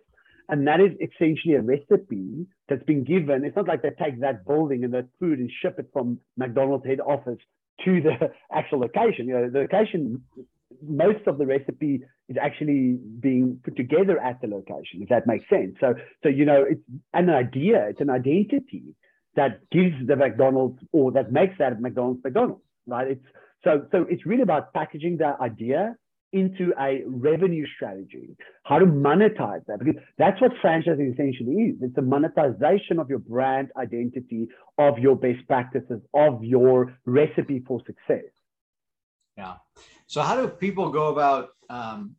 And 0.49 0.67
that 0.67 0.79
is 0.79 0.91
essentially 1.01 1.55
a 1.55 1.61
recipe 1.61 2.45
that's 2.69 2.83
been 2.83 3.03
given. 3.03 3.43
It's 3.43 3.55
not 3.55 3.67
like 3.67 3.81
they 3.81 3.91
take 4.01 4.21
that 4.21 4.45
building 4.45 4.83
and 4.83 4.93
that 4.93 5.07
food 5.19 5.39
and 5.39 5.51
ship 5.61 5.75
it 5.79 5.89
from 5.91 6.19
McDonald's 6.37 6.85
head 6.85 6.99
office 7.01 7.39
to 7.85 8.01
the 8.01 8.31
actual 8.51 8.79
location. 8.79 9.27
You 9.27 9.33
know, 9.33 9.49
the 9.49 9.59
location, 9.59 10.23
most 10.87 11.27
of 11.27 11.37
the 11.37 11.45
recipe 11.45 12.01
is 12.29 12.37
actually 12.41 12.99
being 13.19 13.59
put 13.63 13.75
together 13.75 14.19
at 14.19 14.41
the 14.41 14.47
location, 14.47 15.01
if 15.01 15.09
that 15.09 15.27
makes 15.27 15.47
sense. 15.49 15.75
So, 15.79 15.93
so 16.23 16.29
you 16.29 16.45
know, 16.45 16.65
it's 16.67 16.81
an 17.13 17.29
idea, 17.29 17.87
it's 17.89 18.01
an 18.01 18.09
identity 18.09 18.95
that 19.35 19.61
gives 19.71 19.95
the 20.07 20.15
McDonald's 20.15 20.79
or 20.91 21.11
that 21.13 21.31
makes 21.31 21.57
that 21.59 21.79
McDonald's 21.81 22.21
McDonald's, 22.23 22.61
right? 22.87 23.11
It's 23.11 23.25
so 23.63 23.85
so 23.91 24.05
it's 24.09 24.25
really 24.25 24.41
about 24.41 24.73
packaging 24.73 25.17
that 25.17 25.39
idea 25.39 25.95
into 26.33 26.73
a 26.79 27.03
revenue 27.05 27.65
strategy, 27.75 28.37
how 28.63 28.79
to 28.79 28.85
monetize 28.85 29.65
that, 29.67 29.79
because 29.79 30.01
that's 30.17 30.39
what 30.39 30.51
franchising 30.63 31.13
essentially 31.13 31.55
is. 31.55 31.75
It's 31.81 31.97
a 31.97 32.01
monetization 32.01 32.99
of 32.99 33.09
your 33.09 33.19
brand 33.19 33.69
identity, 33.75 34.47
of 34.77 34.97
your 34.97 35.15
best 35.15 35.45
practices, 35.47 35.99
of 36.13 36.43
your 36.43 36.97
recipe 37.05 37.61
for 37.67 37.81
success. 37.85 38.31
Yeah. 39.37 39.55
So, 40.11 40.21
how 40.21 40.35
do 40.35 40.45
people 40.49 40.89
go 40.89 41.07
about 41.07 41.51
um, 41.69 42.17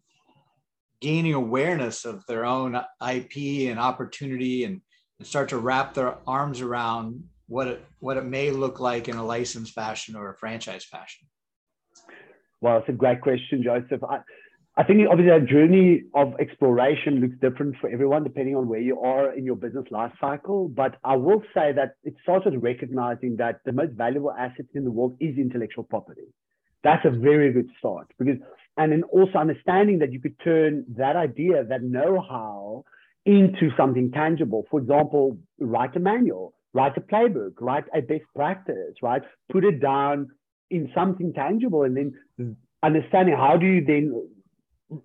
gaining 1.03 1.35
awareness 1.35 2.07
of 2.07 2.25
their 2.25 2.47
own 2.47 2.75
IP 3.07 3.69
and 3.71 3.79
opportunity 3.79 4.65
and, 4.65 4.81
and 5.19 5.29
start 5.29 5.51
to 5.51 5.59
wrap 5.59 5.93
their 5.93 6.15
arms 6.27 6.63
around 6.63 7.23
what 7.49 7.69
it, 7.69 7.85
what 7.99 8.17
it 8.17 8.25
may 8.25 8.51
look 8.51 8.81
like 8.81 9.09
in 9.09 9.17
a 9.17 9.23
licensed 9.23 9.75
fashion 9.75 10.17
or 10.17 10.31
a 10.31 10.39
franchise 10.39 10.87
fashion? 10.87 11.29
Well, 12.63 12.79
it's 12.79 12.89
a 12.89 12.93
great 12.93 13.21
question, 13.21 13.63
Joseph. 13.63 14.03
I, 14.03 14.21
I 14.79 14.85
think 14.85 15.07
obviously 15.11 15.37
a 15.37 15.41
journey 15.43 16.05
of 16.15 16.33
exploration 16.41 17.21
looks 17.21 17.37
different 17.43 17.77
for 17.79 17.91
everyone 17.91 18.25
depending 18.25 18.57
on 18.57 18.69
where 18.69 18.81
you 18.81 19.01
are 19.01 19.35
in 19.35 19.45
your 19.45 19.57
business 19.57 19.85
life 19.91 20.13
cycle. 20.19 20.67
But 20.67 20.97
I 21.05 21.17
will 21.17 21.43
say 21.53 21.73
that 21.73 21.97
it 22.05 22.15
starts 22.23 22.47
with 22.47 22.55
recognizing 22.55 23.37
that 23.37 23.61
the 23.67 23.73
most 23.73 23.93
valuable 23.93 24.33
asset 24.33 24.65
in 24.75 24.85
the 24.85 24.91
world 24.91 25.15
is 25.21 25.37
intellectual 25.37 25.85
property. 25.85 26.33
That's 26.85 27.05
a 27.05 27.11
very 27.11 27.53
good 27.53 27.69
start 27.79 28.09
because, 28.19 28.39
and 28.77 28.93
then 28.93 29.03
also 29.05 29.39
understanding 29.39 29.99
that 30.01 30.13
you 30.13 30.21
could 30.21 30.39
turn 30.41 30.85
that 30.97 31.17
idea, 31.17 31.65
that 31.65 31.83
know-how 31.83 32.85
into 33.25 33.71
something 33.77 34.11
tangible. 34.11 34.67
For 34.71 34.81
example, 34.81 35.39
write 35.61 35.95
a 35.97 36.01
manual, 36.01 36.55
write 36.73 36.97
a 36.97 37.01
playbook, 37.01 37.53
write 37.61 37.85
a 37.95 38.01
best 38.01 38.25
practice, 38.35 38.95
right? 39.03 39.23
Put 39.51 39.65
it 39.65 39.81
down 39.81 40.29
in 40.71 40.91
something 40.95 41.33
tangible 41.33 41.83
and 41.83 41.97
then 41.97 42.57
understanding 42.83 43.37
how 43.37 43.57
do 43.57 43.67
you 43.67 43.85
then 43.85 44.29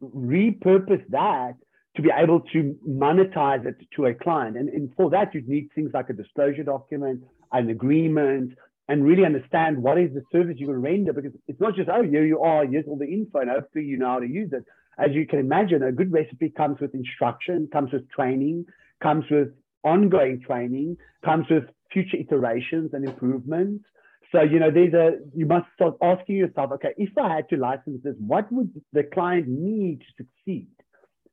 repurpose 0.02 1.04
that 1.10 1.54
to 1.96 2.02
be 2.02 2.10
able 2.16 2.42
to 2.54 2.76
monetize 2.88 3.66
it 3.66 3.76
to 3.96 4.06
a 4.06 4.14
client. 4.14 4.58
And, 4.58 4.70
and 4.70 4.90
for 4.96 5.10
that, 5.10 5.34
you 5.34 5.44
need 5.46 5.70
things 5.76 5.92
like 5.94 6.10
a 6.10 6.14
disclosure 6.14 6.64
document, 6.64 7.24
an 7.52 7.70
agreement, 7.70 8.54
and 8.88 9.06
really 9.06 9.26
understand 9.26 9.82
what 9.82 10.00
is 10.00 10.14
the 10.14 10.24
service 10.32 10.56
you're 10.58 10.68
going 10.68 10.82
to 10.82 10.90
render 10.90 11.14
because 11.14 11.32
it's 11.48 11.60
not 11.60 11.76
just, 11.76 11.90
oh, 11.90 12.04
here 12.04 12.26
you 12.26 12.40
are, 12.40 12.66
here's 12.66 12.86
all 12.88 12.98
the 12.98 13.06
info, 13.06 13.40
and 13.40 13.50
hopefully 13.50 13.86
you 13.86 13.98
know 13.98 14.08
how 14.08 14.20
to 14.20 14.28
use 14.28 14.50
it. 14.54 14.64
As 14.98 15.14
you 15.14 15.28
can 15.28 15.40
imagine, 15.40 15.84
a 15.84 15.92
good 15.92 16.12
recipe 16.12 16.50
comes 16.50 16.80
with 16.80 16.94
instruction, 16.94 17.70
comes 17.72 17.92
with 17.92 18.10
training, 18.10 18.66
comes 19.02 19.26
with 19.30 19.50
ongoing 19.84 20.42
training, 20.46 20.98
comes 21.24 21.46
with 21.50 21.66
future 21.92 22.18
iterations 22.18 22.92
and 22.94 23.08
improvements. 23.08 23.84
So, 24.32 24.42
you 24.42 24.60
know, 24.60 24.72
there's 24.72 24.94
a, 24.94 25.18
you 25.36 25.46
must 25.46 25.68
start 25.76 25.96
asking 26.02 26.38
yourself, 26.38 26.72
okay, 26.74 26.94
if 26.98 27.10
I 27.18 27.36
had 27.36 27.50
to 27.50 27.58
license 27.58 28.02
this, 28.04 28.16
what 28.20 28.52
would 28.52 28.72
the 28.92 29.04
client 29.04 29.48
need 29.48 30.02
to 30.02 30.24
succeed? 30.24 30.68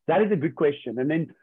That 0.06 0.22
is 0.22 0.30
a 0.30 0.36
good 0.36 0.54
question. 0.54 0.98
And 0.98 1.10
then 1.10 1.34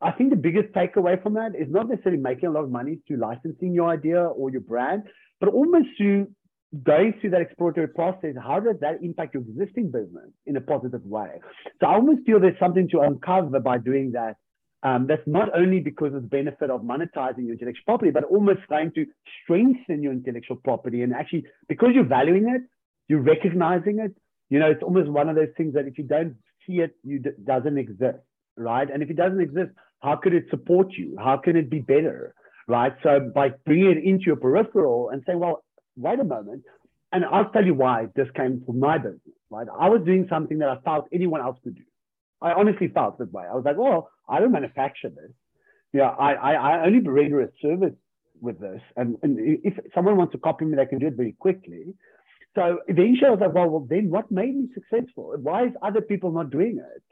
I 0.00 0.10
think 0.12 0.30
the 0.30 0.36
biggest 0.36 0.72
takeaway 0.74 1.22
from 1.22 1.34
that 1.34 1.52
is 1.58 1.68
not 1.70 1.88
necessarily 1.88 2.20
making 2.20 2.48
a 2.48 2.52
lot 2.52 2.64
of 2.64 2.70
money 2.70 2.98
through 3.06 3.18
licensing 3.18 3.72
your 3.72 3.88
idea 3.88 4.22
or 4.22 4.50
your 4.50 4.60
brand, 4.60 5.04
but 5.40 5.48
almost 5.48 5.88
through 5.96 6.28
going 6.82 7.14
through 7.20 7.30
that 7.30 7.40
exploratory 7.40 7.88
process, 7.88 8.34
how 8.42 8.58
does 8.58 8.76
that 8.80 8.98
impact 9.02 9.34
your 9.34 9.44
existing 9.44 9.90
business 9.90 10.30
in 10.46 10.56
a 10.56 10.60
positive 10.60 11.04
way? 11.04 11.40
So 11.80 11.86
I 11.86 11.94
almost 11.94 12.26
feel 12.26 12.40
there's 12.40 12.58
something 12.58 12.88
to 12.90 13.00
uncover 13.00 13.60
by 13.60 13.78
doing 13.78 14.12
that 14.12 14.36
um, 14.84 15.06
that's 15.06 15.22
not 15.26 15.48
only 15.56 15.80
because 15.80 16.12
of 16.14 16.22
the 16.22 16.28
benefit 16.28 16.70
of 16.70 16.82
monetizing 16.82 17.46
your 17.46 17.52
intellectual 17.52 17.84
property, 17.86 18.10
but 18.10 18.24
almost 18.24 18.60
trying 18.68 18.92
to 18.92 19.06
strengthen 19.42 20.02
your 20.02 20.12
intellectual 20.12 20.56
property. 20.56 21.00
And 21.00 21.14
actually, 21.14 21.44
because 21.68 21.90
you're 21.94 22.04
valuing 22.04 22.50
it, 22.54 22.62
you're 23.08 23.22
recognizing 23.22 24.00
it. 24.00 24.14
You 24.50 24.58
know, 24.58 24.70
it's 24.70 24.82
almost 24.82 25.08
one 25.08 25.30
of 25.30 25.36
those 25.36 25.48
things 25.56 25.72
that 25.72 25.86
if 25.86 25.96
you 25.96 26.04
don't 26.04 26.36
see 26.66 26.80
it, 26.80 26.94
you 27.02 27.18
doesn't 27.18 27.78
exist, 27.78 28.18
right? 28.56 28.88
And 28.90 29.02
if 29.02 29.10
it 29.10 29.16
doesn't 29.16 29.40
exist, 29.40 29.70
how 30.00 30.16
could 30.16 30.34
it 30.34 30.44
support 30.50 30.92
you? 30.92 31.16
How 31.18 31.36
can 31.36 31.56
it 31.56 31.70
be 31.70 31.80
better, 31.80 32.34
right? 32.68 32.94
So 33.02 33.30
by 33.34 33.50
bringing 33.64 33.90
it 33.90 34.04
into 34.04 34.24
your 34.26 34.36
peripheral 34.36 35.10
and 35.10 35.22
saying, 35.26 35.38
well, 35.38 35.64
wait 35.96 36.20
a 36.20 36.24
moment, 36.24 36.62
and 37.12 37.24
I'll 37.24 37.50
tell 37.50 37.64
you 37.64 37.74
why 37.74 38.06
this 38.16 38.28
came 38.36 38.62
from 38.66 38.80
my 38.80 38.98
business, 38.98 39.20
right? 39.50 39.66
I 39.78 39.88
was 39.88 40.02
doing 40.04 40.26
something 40.28 40.58
that 40.58 40.68
I 40.68 40.76
felt 40.84 41.06
anyone 41.12 41.40
else 41.40 41.58
could 41.62 41.76
do. 41.76 41.82
I 42.42 42.52
honestly 42.52 42.88
felt 42.88 43.18
that 43.18 43.32
way. 43.32 43.44
I 43.50 43.54
was 43.54 43.64
like, 43.64 43.76
well, 43.76 44.10
I 44.28 44.40
don't 44.40 44.52
manufacture 44.52 45.08
this. 45.08 45.30
Yeah, 45.92 46.08
I, 46.08 46.32
I, 46.32 46.52
I 46.52 46.86
only 46.86 47.00
render 47.00 47.40
a 47.40 47.48
service 47.62 47.94
with 48.40 48.58
this. 48.60 48.80
And, 48.96 49.16
and 49.22 49.38
if 49.62 49.74
someone 49.94 50.16
wants 50.16 50.32
to 50.32 50.38
copy 50.38 50.64
me, 50.64 50.76
they 50.76 50.86
can 50.86 50.98
do 50.98 51.06
it 51.06 51.14
very 51.14 51.32
quickly. 51.38 51.94
So 52.54 52.80
eventually 52.88 53.26
I 53.26 53.30
was 53.30 53.40
like, 53.40 53.54
well, 53.54 53.68
well, 53.68 53.86
then 53.88 54.10
what 54.10 54.30
made 54.30 54.54
me 54.54 54.68
successful? 54.74 55.34
Why 55.40 55.66
is 55.66 55.72
other 55.82 56.00
people 56.00 56.32
not 56.32 56.50
doing 56.50 56.78
it? 56.78 57.02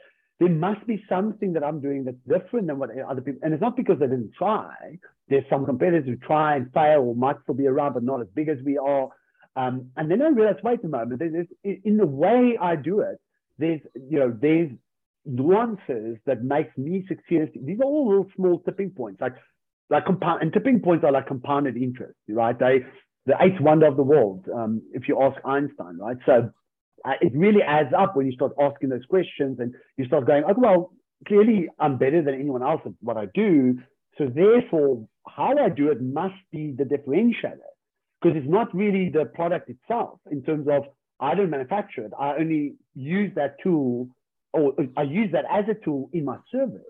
There 0.41 0.49
must 0.49 0.87
be 0.87 1.03
something 1.09 1.53
that 1.53 1.63
I'm 1.63 1.81
doing 1.81 2.05
that's 2.05 2.17
different 2.27 2.67
than 2.67 2.79
what 2.79 2.91
other 3.09 3.21
people, 3.21 3.41
and 3.45 3.53
it's 3.55 3.61
not 3.61 3.77
because 3.77 3.99
they 4.01 4.07
didn't 4.07 4.33
try. 4.37 4.99
There's 5.29 5.45
some 5.49 5.65
competitors 5.65 6.05
who 6.07 6.17
try 6.17 6.57
and 6.57 6.73
fail 6.73 7.01
or 7.01 7.15
might 7.15 7.37
still 7.43 7.55
be 7.55 7.67
around, 7.67 7.95
but 7.95 8.03
not 8.03 8.21
as 8.21 8.27
big 8.35 8.49
as 8.49 8.59
we 8.65 8.77
are. 8.79 9.09
Um, 9.55 9.91
and 9.97 10.11
then 10.11 10.21
I 10.23 10.29
realized, 10.29 10.65
wait 10.65 10.83
a 10.83 10.89
moment, 10.89 11.21
there's, 11.21 11.47
in 11.85 11.97
the 11.97 12.07
way 12.07 12.59
I 12.61 12.75
do 12.75 13.01
it, 13.01 13.21
there's, 13.59 13.81
you 13.95 14.19
know, 14.19 14.37
there's 14.41 14.71
nuances 15.25 16.17
that 16.27 16.43
makes 16.43 16.77
me 16.77 17.05
succeed. 17.07 17.51
These 17.55 17.79
are 17.81 17.85
all 17.85 18.09
little 18.09 18.29
small 18.35 18.59
tipping 18.61 18.91
points, 18.91 19.21
like 19.21 19.35
like 19.91 20.07
compound 20.07 20.43
and 20.43 20.53
tipping 20.53 20.81
points 20.81 21.05
are 21.05 21.13
like 21.13 21.27
compounded 21.27 21.77
interest, 21.77 22.15
right? 22.29 22.59
They 22.59 22.81
the 23.27 23.35
eighth 23.41 23.61
wonder 23.61 23.87
of 23.87 23.97
the 23.97 24.03
world, 24.03 24.47
um, 24.53 24.83
if 24.93 25.07
you 25.07 25.23
ask 25.23 25.41
Einstein, 25.45 25.99
right? 25.99 26.17
So 26.27 26.51
uh, 27.05 27.13
it 27.21 27.33
really 27.35 27.63
adds 27.63 27.93
up 27.97 28.17
when 28.17 28.27
you 28.27 28.33
start 28.33 28.53
asking 28.61 28.91
those 28.91 29.05
questions 29.09 29.59
and 29.61 29.75
you 29.97 30.07
start 30.07 30.27
going, 30.27 30.45
oh, 30.47 30.55
well, 30.57 30.93
clearly 31.27 31.69
I'm 31.79 31.99
better 31.99 32.23
than 32.23 32.35
anyone 32.35 32.63
else 32.63 32.81
at 32.85 32.93
what 33.01 33.17
I 33.17 33.27
do. 33.35 33.79
So 34.19 34.27
therefore, 34.27 35.07
how 35.29 35.57
I 35.59 35.69
do 35.69 35.91
it 35.91 36.03
must 36.03 36.35
be 36.51 36.75
the 36.77 36.85
differentiator 36.85 37.71
because 38.21 38.37
it's 38.37 38.49
not 38.49 38.75
really 38.75 39.09
the 39.09 39.25
product 39.25 39.71
itself 39.71 40.21
in 40.31 40.43
terms 40.43 40.69
of 40.71 40.85
I 41.21 41.35
don't 41.35 41.51
manufacture 41.51 42.05
it. 42.05 42.13
I 42.19 42.35
only 42.37 42.75
use 42.95 43.33
that 43.37 43.57
tool 43.63 44.09
or 44.53 44.75
I 44.97 45.03
use 45.03 45.31
that 45.33 45.45
as 45.51 45.65
a 45.69 45.75
tool 45.85 46.11
in 46.13 46.25
my 46.25 46.37
service. 46.51 46.83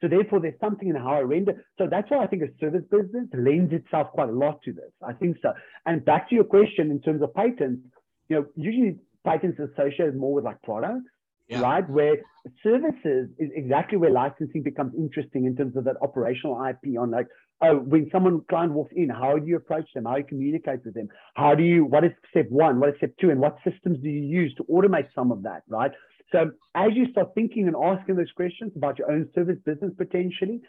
So 0.00 0.08
therefore, 0.08 0.40
there's 0.40 0.58
something 0.60 0.88
in 0.88 0.96
how 0.96 1.16
I 1.16 1.20
render. 1.20 1.64
So 1.76 1.86
that's 1.90 2.10
why 2.10 2.24
I 2.24 2.26
think 2.26 2.42
a 2.42 2.48
service 2.58 2.84
business 2.90 3.26
lends 3.34 3.72
itself 3.72 4.08
quite 4.12 4.30
a 4.30 4.32
lot 4.32 4.62
to 4.62 4.72
this. 4.72 4.90
I 5.06 5.12
think 5.12 5.36
so. 5.42 5.52
And 5.84 6.04
back 6.04 6.28
to 6.30 6.34
your 6.34 6.44
question 6.44 6.90
in 6.90 7.00
terms 7.00 7.22
of 7.22 7.34
patents, 7.34 7.82
you 8.28 8.36
know, 8.36 8.46
usually 8.56 8.96
patents 9.24 9.58
associated 9.58 10.16
more 10.16 10.34
with 10.34 10.44
like 10.44 10.60
products, 10.62 11.06
yeah. 11.48 11.60
right? 11.60 11.88
Where 11.88 12.16
services 12.62 13.28
is 13.38 13.50
exactly 13.54 13.98
where 13.98 14.10
licensing 14.10 14.62
becomes 14.62 14.94
interesting 14.96 15.46
in 15.46 15.56
terms 15.56 15.76
of 15.76 15.84
that 15.84 15.96
operational 16.02 16.64
IP 16.64 16.98
on 16.98 17.10
like, 17.10 17.26
oh, 17.62 17.76
when 17.76 18.08
someone 18.10 18.40
client 18.48 18.72
walks 18.72 18.92
in, 18.96 19.10
how 19.10 19.38
do 19.38 19.46
you 19.46 19.56
approach 19.56 19.88
them? 19.94 20.04
How 20.04 20.14
do 20.14 20.20
you 20.20 20.26
communicate 20.26 20.84
with 20.84 20.94
them? 20.94 21.08
How 21.34 21.54
do 21.54 21.62
you, 21.62 21.84
what 21.84 22.04
is 22.04 22.12
step 22.30 22.46
one? 22.48 22.80
What 22.80 22.90
is 22.90 22.96
step 22.96 23.12
two? 23.20 23.30
And 23.30 23.40
what 23.40 23.56
systems 23.64 23.98
do 24.02 24.08
you 24.08 24.22
use 24.22 24.54
to 24.56 24.64
automate 24.64 25.08
some 25.14 25.30
of 25.30 25.42
that, 25.42 25.62
right? 25.68 25.92
So 26.32 26.52
as 26.74 26.90
you 26.94 27.10
start 27.10 27.34
thinking 27.34 27.66
and 27.66 27.76
asking 27.76 28.16
those 28.16 28.30
questions 28.36 28.72
about 28.76 28.98
your 28.98 29.10
own 29.10 29.28
service 29.34 29.58
business 29.64 29.92
potentially, 29.96 30.60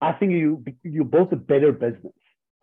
I 0.00 0.12
think 0.12 0.32
you 0.32 0.62
you 0.82 1.04
built 1.04 1.32
a 1.32 1.36
better 1.36 1.72
business 1.72 2.12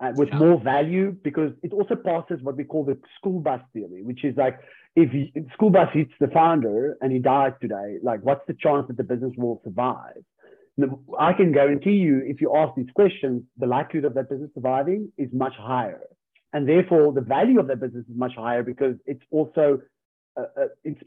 uh, 0.01 0.11
with 0.15 0.29
yeah. 0.29 0.37
more 0.37 0.59
value 0.59 1.15
because 1.23 1.51
it 1.63 1.73
also 1.73 1.95
passes 1.95 2.41
what 2.41 2.57
we 2.57 2.63
call 2.63 2.83
the 2.83 2.97
school 3.17 3.39
bus 3.39 3.61
theory, 3.73 4.03
which 4.03 4.23
is 4.23 4.35
like 4.37 4.59
if, 4.95 5.09
school 5.53 5.69
bus 5.69 5.89
hits 5.93 6.11
the 6.19 6.27
founder 6.27 6.97
and 7.01 7.11
he 7.11 7.19
dies 7.19 7.53
today, 7.61 7.97
like 8.03 8.21
what's 8.21 8.45
the 8.47 8.53
chance 8.53 8.87
that 8.87 8.97
the 8.97 9.03
business 9.03 9.33
will 9.37 9.61
survive? 9.63 10.23
I 11.19 11.33
can 11.33 11.51
guarantee 11.51 11.97
you, 11.97 12.23
if 12.25 12.41
you 12.41 12.55
ask 12.55 12.75
these 12.75 12.89
questions, 12.95 13.43
the 13.57 13.67
likelihood 13.67 14.05
of 14.05 14.13
that 14.15 14.29
business 14.29 14.49
surviving 14.55 15.11
is 15.17 15.29
much 15.31 15.53
higher, 15.55 16.01
and 16.51 16.67
therefore 16.67 17.13
the 17.13 17.21
value 17.21 17.59
of 17.59 17.67
that 17.67 17.79
business 17.79 18.05
is 18.07 18.15
much 18.15 18.35
higher 18.35 18.63
because 18.63 18.95
it's 19.05 19.21
also 19.29 19.79
uh, 20.35 20.45
uh, 20.59 20.67
it's 20.83 21.01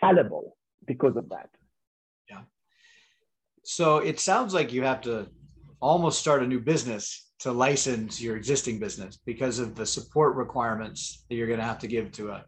fallible 0.00 0.56
because 0.86 1.16
of 1.16 1.28
that. 1.28 1.50
Yeah. 2.30 2.40
So 3.62 3.98
it 3.98 4.18
sounds 4.20 4.54
like 4.54 4.72
you 4.72 4.82
have 4.84 5.02
to 5.02 5.28
almost 5.80 6.18
start 6.18 6.42
a 6.42 6.46
new 6.46 6.60
business 6.60 7.30
to 7.40 7.52
license 7.52 8.22
your 8.22 8.36
existing 8.36 8.78
business 8.78 9.18
because 9.26 9.58
of 9.58 9.74
the 9.74 9.84
support 9.84 10.34
requirements 10.36 11.24
that 11.28 11.34
you're 11.34 11.46
going 11.46 11.58
to 11.58 11.64
have 11.64 11.78
to 11.80 11.88
give 11.88 12.10
to 12.12 12.30
a 12.30 12.44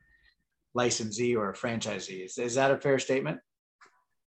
licensee 0.74 1.36
or 1.36 1.50
a 1.50 1.54
franchisee. 1.54 2.24
Is, 2.24 2.38
is 2.38 2.54
that 2.56 2.70
a 2.70 2.78
fair 2.78 2.98
statement? 2.98 3.40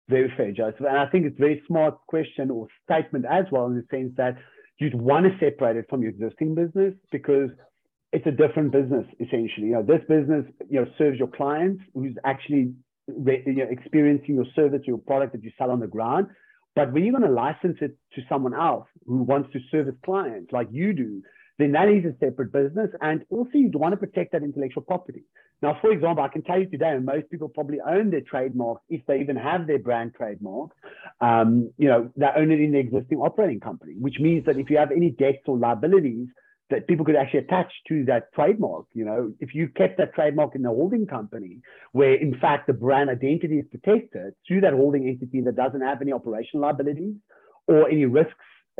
Very 0.09 0.33
fair, 0.37 0.51
Joseph. 0.51 0.79
And 0.79 0.97
I 0.97 1.07
think 1.07 1.25
it's 1.25 1.37
a 1.37 1.41
very 1.41 1.61
smart 1.67 1.97
question 2.07 2.49
or 2.49 2.67
statement 2.89 3.25
as 3.29 3.45
well, 3.51 3.65
in 3.67 3.75
the 3.75 3.85
sense 3.91 4.13
that 4.15 4.37
you'd 4.79 4.95
want 4.95 5.25
to 5.25 5.31
separate 5.39 5.75
it 5.75 5.85
from 5.89 6.01
your 6.01 6.11
existing 6.11 6.55
business 6.55 6.93
because 7.11 7.49
it's 8.13 8.25
a 8.25 8.31
different 8.31 8.71
business 8.71 9.05
essentially. 9.19 9.67
You 9.67 9.73
know, 9.73 9.83
this 9.83 10.01
business 10.07 10.45
you 10.69 10.79
know 10.79 10.87
serves 10.97 11.19
your 11.19 11.27
clients 11.27 11.83
who's 11.93 12.15
actually 12.23 12.73
you 13.07 13.53
know, 13.53 13.67
experiencing 13.69 14.35
your 14.35 14.45
service, 14.55 14.81
or 14.81 14.91
your 14.91 14.97
product 14.97 15.33
that 15.33 15.43
you 15.43 15.51
sell 15.57 15.71
on 15.71 15.79
the 15.79 15.87
ground. 15.87 16.27
But 16.75 16.93
when 16.93 17.03
you're 17.03 17.17
going 17.17 17.29
to 17.29 17.35
license 17.35 17.77
it 17.81 17.97
to 18.13 18.21
someone 18.29 18.53
else 18.53 18.87
who 19.05 19.23
wants 19.23 19.51
to 19.53 19.59
service 19.71 19.95
clients 20.05 20.51
like 20.51 20.67
you 20.71 20.93
do, 20.93 21.21
then 21.57 21.71
that 21.71 21.89
is 21.89 22.05
a 22.05 22.13
separate 22.19 22.51
business. 22.51 22.89
And 23.01 23.23
also, 23.29 23.51
you'd 23.53 23.75
want 23.75 23.93
to 23.93 23.97
protect 23.97 24.31
that 24.33 24.43
intellectual 24.43 24.83
property. 24.83 25.23
Now, 25.61 25.77
for 25.81 25.91
example, 25.91 26.23
I 26.23 26.27
can 26.27 26.43
tell 26.43 26.59
you 26.59 26.69
today, 26.69 26.97
most 27.01 27.29
people 27.31 27.49
probably 27.49 27.79
own 27.81 28.11
their 28.11 28.21
trademarks 28.21 28.81
if 28.89 29.03
they 29.07 29.19
even 29.19 29.35
have 29.35 29.65
their 29.65 29.79
brand 29.79 30.13
trademark. 30.15 30.71
Um, 31.19 31.71
you 31.77 31.87
know, 31.87 32.11
they 32.15 32.27
own 32.35 32.51
it 32.51 32.59
in 32.59 32.73
the 32.73 32.79
existing 32.79 33.17
operating 33.17 33.59
company, 33.59 33.93
which 33.99 34.19
means 34.19 34.45
that 34.45 34.57
if 34.57 34.69
you 34.69 34.77
have 34.77 34.91
any 34.91 35.09
debts 35.09 35.43
or 35.47 35.57
liabilities, 35.57 36.27
that 36.69 36.87
people 36.87 37.05
could 37.05 37.15
actually 37.15 37.39
attach 37.39 37.71
to 37.87 38.03
that 38.05 38.31
trademark. 38.33 38.85
You 38.93 39.05
know, 39.05 39.33
if 39.39 39.55
you 39.55 39.69
kept 39.69 39.97
that 39.97 40.13
trademark 40.13 40.53
in 40.53 40.61
the 40.61 40.69
holding 40.69 41.07
company, 41.07 41.61
where 41.93 42.13
in 42.13 42.37
fact 42.39 42.67
the 42.67 42.73
brand 42.73 43.09
identity 43.09 43.59
is 43.59 43.65
protected 43.71 44.33
through 44.47 44.61
that 44.61 44.73
holding 44.73 45.07
entity 45.07 45.41
that 45.41 45.55
doesn't 45.55 45.81
have 45.81 46.01
any 46.01 46.11
operational 46.11 46.63
liabilities 46.63 47.15
or 47.67 47.89
any 47.89 48.05
risks 48.05 48.33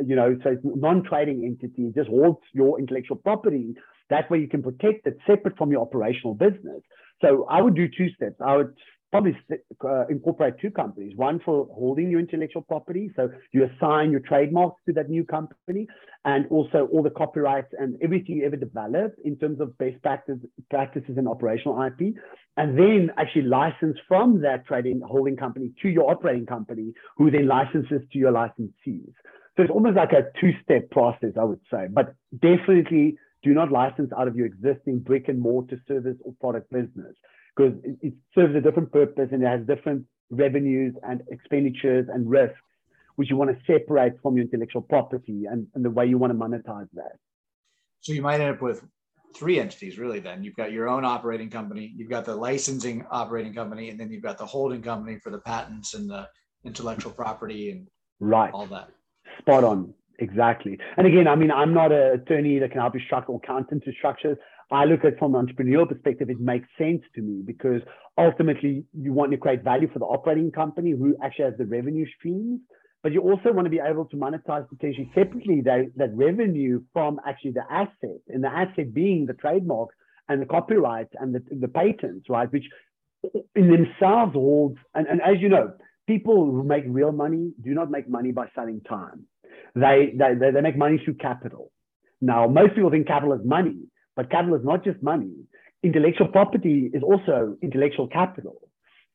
you 0.04 0.16
know, 0.16 0.36
so 0.42 0.56
non-trading 0.62 1.44
entity, 1.44 1.92
just 1.94 2.08
holds 2.08 2.38
your 2.52 2.78
intellectual 2.78 3.16
property. 3.16 3.74
That 4.10 4.30
way 4.30 4.38
you 4.38 4.48
can 4.48 4.62
protect 4.62 5.06
it 5.06 5.18
separate 5.26 5.56
from 5.56 5.70
your 5.70 5.82
operational 5.82 6.34
business. 6.34 6.82
So 7.20 7.46
I 7.50 7.60
would 7.60 7.74
do 7.74 7.88
two 7.88 8.08
steps. 8.16 8.36
I 8.44 8.56
would 8.56 8.74
probably 9.10 9.36
uh, 9.84 10.06
incorporate 10.08 10.54
two 10.60 10.70
companies, 10.70 11.16
one 11.16 11.40
for 11.44 11.66
holding 11.72 12.10
your 12.10 12.20
intellectual 12.20 12.62
property. 12.62 13.10
So 13.16 13.30
you 13.52 13.64
assign 13.64 14.10
your 14.10 14.20
trademarks 14.20 14.82
to 14.86 14.92
that 14.94 15.08
new 15.08 15.24
company 15.24 15.86
and 16.24 16.46
also 16.50 16.88
all 16.92 17.02
the 17.02 17.10
copyrights 17.10 17.68
and 17.78 17.96
everything 18.02 18.36
you 18.36 18.46
ever 18.46 18.56
develop 18.56 19.14
in 19.24 19.36
terms 19.36 19.60
of 19.60 19.76
best 19.78 20.00
practice, 20.02 20.38
practices 20.70 21.16
and 21.16 21.26
operational 21.26 21.82
IP. 21.82 22.14
And 22.56 22.78
then 22.78 23.10
actually 23.16 23.42
license 23.42 23.96
from 24.06 24.42
that 24.42 24.66
trading 24.66 25.00
holding 25.06 25.36
company 25.36 25.70
to 25.82 25.88
your 25.88 26.10
operating 26.10 26.44
company, 26.44 26.92
who 27.16 27.30
then 27.30 27.46
licenses 27.46 28.02
to 28.12 28.18
your 28.18 28.32
licensees. 28.32 29.12
So 29.58 29.64
it's 29.64 29.72
almost 29.72 29.96
like 29.96 30.12
a 30.12 30.30
two-step 30.40 30.88
process, 30.92 31.32
I 31.36 31.42
would 31.42 31.58
say. 31.68 31.88
But 31.90 32.14
definitely 32.32 33.16
do 33.42 33.50
not 33.54 33.72
license 33.72 34.12
out 34.16 34.28
of 34.28 34.36
your 34.36 34.46
existing 34.46 35.00
brick 35.00 35.26
and 35.26 35.40
mortar 35.40 35.82
service 35.88 36.16
or 36.24 36.32
product 36.40 36.70
business 36.70 37.16
because 37.56 37.72
it, 37.82 37.96
it 38.00 38.14
serves 38.36 38.54
a 38.54 38.60
different 38.60 38.92
purpose 38.92 39.30
and 39.32 39.42
it 39.42 39.46
has 39.46 39.66
different 39.66 40.04
revenues 40.30 40.94
and 41.02 41.22
expenditures 41.32 42.06
and 42.08 42.30
risks, 42.30 42.54
which 43.16 43.30
you 43.30 43.36
want 43.36 43.50
to 43.50 43.56
separate 43.66 44.12
from 44.22 44.36
your 44.36 44.44
intellectual 44.44 44.82
property 44.82 45.46
and, 45.50 45.66
and 45.74 45.84
the 45.84 45.90
way 45.90 46.06
you 46.06 46.18
want 46.18 46.32
to 46.32 46.38
monetize 46.38 46.86
that. 46.94 47.16
So 48.00 48.12
you 48.12 48.22
might 48.22 48.40
end 48.40 48.54
up 48.54 48.62
with 48.62 48.84
three 49.36 49.60
entities 49.60 49.98
really 49.98 50.20
then 50.20 50.42
you've 50.42 50.56
got 50.56 50.72
your 50.72 50.88
own 50.88 51.04
operating 51.04 51.50
company 51.50 51.92
you've 51.94 52.08
got 52.08 52.24
the 52.24 52.34
licensing 52.34 53.04
operating 53.10 53.52
company 53.52 53.90
and 53.90 54.00
then 54.00 54.10
you've 54.10 54.22
got 54.22 54.38
the 54.38 54.46
holding 54.46 54.80
company 54.80 55.18
for 55.18 55.28
the 55.28 55.38
patents 55.40 55.92
and 55.92 56.08
the 56.08 56.26
intellectual 56.64 57.12
property 57.12 57.70
and 57.70 57.86
right 58.20 58.50
all 58.54 58.64
that 58.64 58.88
Spot 59.38 59.64
on. 59.64 59.94
Exactly. 60.18 60.78
And 60.96 61.06
again, 61.06 61.28
I 61.28 61.36
mean, 61.36 61.50
I'm 61.50 61.72
not 61.72 61.92
an 61.92 62.20
attorney 62.20 62.58
that 62.58 62.72
can 62.72 62.80
help 62.80 62.94
you 62.94 63.00
structure 63.00 63.30
or 63.30 63.40
accountant 63.42 63.84
to 63.84 63.92
structures. 63.92 64.36
I 64.70 64.84
look 64.84 65.00
at 65.00 65.14
it 65.14 65.18
from 65.18 65.34
an 65.34 65.46
entrepreneurial 65.46 65.88
perspective, 65.88 66.28
it 66.28 66.40
makes 66.40 66.68
sense 66.76 67.02
to 67.14 67.22
me 67.22 67.42
because 67.44 67.80
ultimately 68.18 68.84
you 68.92 69.12
want 69.12 69.30
to 69.30 69.38
create 69.38 69.62
value 69.62 69.88
for 69.90 69.98
the 69.98 70.04
operating 70.04 70.50
company 70.50 70.90
who 70.90 71.16
actually 71.22 71.46
has 71.46 71.54
the 71.56 71.64
revenue 71.64 72.04
streams, 72.18 72.60
but 73.02 73.12
you 73.12 73.22
also 73.22 73.52
want 73.52 73.64
to 73.64 73.70
be 73.70 73.80
able 73.80 74.04
to 74.06 74.16
monetize 74.16 74.68
potentially 74.68 75.10
separately 75.14 75.62
that, 75.62 75.92
that 75.96 76.10
revenue 76.14 76.82
from 76.92 77.18
actually 77.26 77.52
the 77.52 77.64
asset, 77.70 78.20
and 78.28 78.44
the 78.44 78.48
asset 78.48 78.92
being 78.92 79.24
the 79.24 79.34
trademark 79.34 79.90
and 80.28 80.42
the 80.42 80.46
copyright 80.46 81.08
and 81.18 81.34
the, 81.34 81.42
the 81.60 81.68
patents, 81.68 82.26
right? 82.28 82.52
Which 82.52 82.66
in 83.54 83.70
themselves 83.70 84.34
holds, 84.34 84.78
and, 84.94 85.06
and 85.06 85.22
as 85.22 85.40
you 85.40 85.48
know, 85.48 85.72
people 86.08 86.46
who 86.46 86.64
make 86.64 86.84
real 86.86 87.12
money 87.12 87.52
do 87.62 87.70
not 87.74 87.90
make 87.90 88.08
money 88.08 88.32
by 88.32 88.46
selling 88.54 88.80
time. 88.88 89.24
They, 89.74 90.14
they, 90.18 90.50
they 90.50 90.60
make 90.62 90.76
money 90.76 91.00
through 91.04 91.14
capital. 91.28 91.70
Now, 92.20 92.48
most 92.48 92.74
people 92.74 92.90
think 92.90 93.06
capital 93.06 93.34
is 93.34 93.44
money, 93.44 93.82
but 94.16 94.30
capital 94.30 94.56
is 94.56 94.64
not 94.64 94.82
just 94.82 95.00
money. 95.02 95.34
Intellectual 95.84 96.28
property 96.28 96.90
is 96.92 97.02
also 97.02 97.56
intellectual 97.62 98.08
capital. 98.08 98.56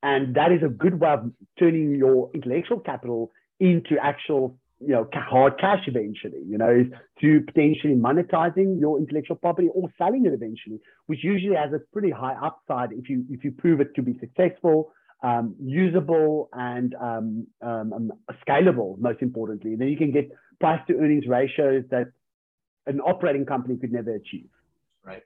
And 0.03 0.36
that 0.36 0.51
is 0.51 0.62
a 0.63 0.69
good 0.69 0.99
way 0.99 1.10
of 1.10 1.32
turning 1.58 1.95
your 1.95 2.29
intellectual 2.34 2.79
capital 2.79 3.32
into 3.60 3.97
actual, 4.01 4.58
you 4.79 4.89
know, 4.89 5.08
hard 5.13 5.60
cash 5.60 5.84
eventually, 5.88 6.43
you 6.45 6.58
know, 6.58 6.86
to 7.21 7.41
potentially 7.47 7.95
monetizing 7.95 8.79
your 8.79 8.99
intellectual 8.99 9.38
property 9.38 9.69
or 9.73 9.89
selling 9.97 10.25
it 10.25 10.34
eventually, 10.34 10.79
which 11.08 11.23
usually 11.23 11.56
has 11.56 11.73
a 11.73 11.79
pretty 11.91 12.12
high 12.12 12.36
upside 12.36 12.91
if 12.91 13.10
you 13.10 13.25
if 13.29 13.43
you 13.43 13.51
prove 13.51 13.82
it 13.82 13.95
to 13.95 14.01
be 14.01 14.17
successful 14.19 14.91
um, 15.23 15.55
usable 15.59 16.49
and 16.53 16.93
um, 16.95 17.47
um, 17.62 17.93
um, 17.93 18.12
scalable, 18.45 18.99
most 18.99 19.21
importantly. 19.21 19.75
Then 19.75 19.88
you 19.88 19.97
can 19.97 20.12
get 20.12 20.29
price 20.59 20.81
to 20.88 20.97
earnings 20.97 21.25
ratios 21.27 21.86
that 21.89 22.07
an 22.86 22.99
operating 22.99 23.45
company 23.45 23.77
could 23.77 23.93
never 23.93 24.13
achieve. 24.15 24.49
Right. 25.03 25.23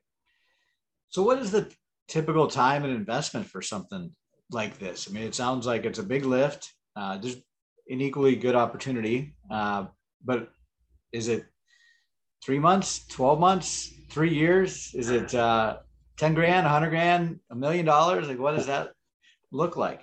So, 1.09 1.23
what 1.23 1.39
is 1.39 1.51
the 1.51 1.69
typical 2.07 2.47
time 2.47 2.83
and 2.83 2.93
investment 2.93 3.47
for 3.47 3.61
something 3.61 4.11
like 4.51 4.77
this? 4.77 5.07
I 5.09 5.13
mean, 5.13 5.23
it 5.23 5.35
sounds 5.35 5.65
like 5.65 5.83
it's 5.83 5.99
a 5.99 6.03
big 6.03 6.25
lift. 6.25 6.71
Uh, 6.95 7.17
there's 7.17 7.37
an 7.89 8.01
equally 8.01 8.35
good 8.35 8.55
opportunity, 8.55 9.35
uh, 9.49 9.85
but 10.23 10.49
is 11.11 11.27
it 11.27 11.45
three 12.43 12.59
months, 12.59 13.07
12 13.07 13.39
months, 13.39 13.93
three 14.09 14.33
years? 14.33 14.93
Is 14.93 15.09
it 15.09 15.33
uh, 15.33 15.77
10 16.17 16.35
grand, 16.35 16.65
100 16.65 16.89
grand, 16.89 17.39
a 17.49 17.55
million 17.55 17.85
dollars? 17.85 18.27
Like, 18.27 18.39
what 18.39 18.55
is 18.55 18.67
that 18.67 18.91
look 19.51 19.77
like? 19.77 20.01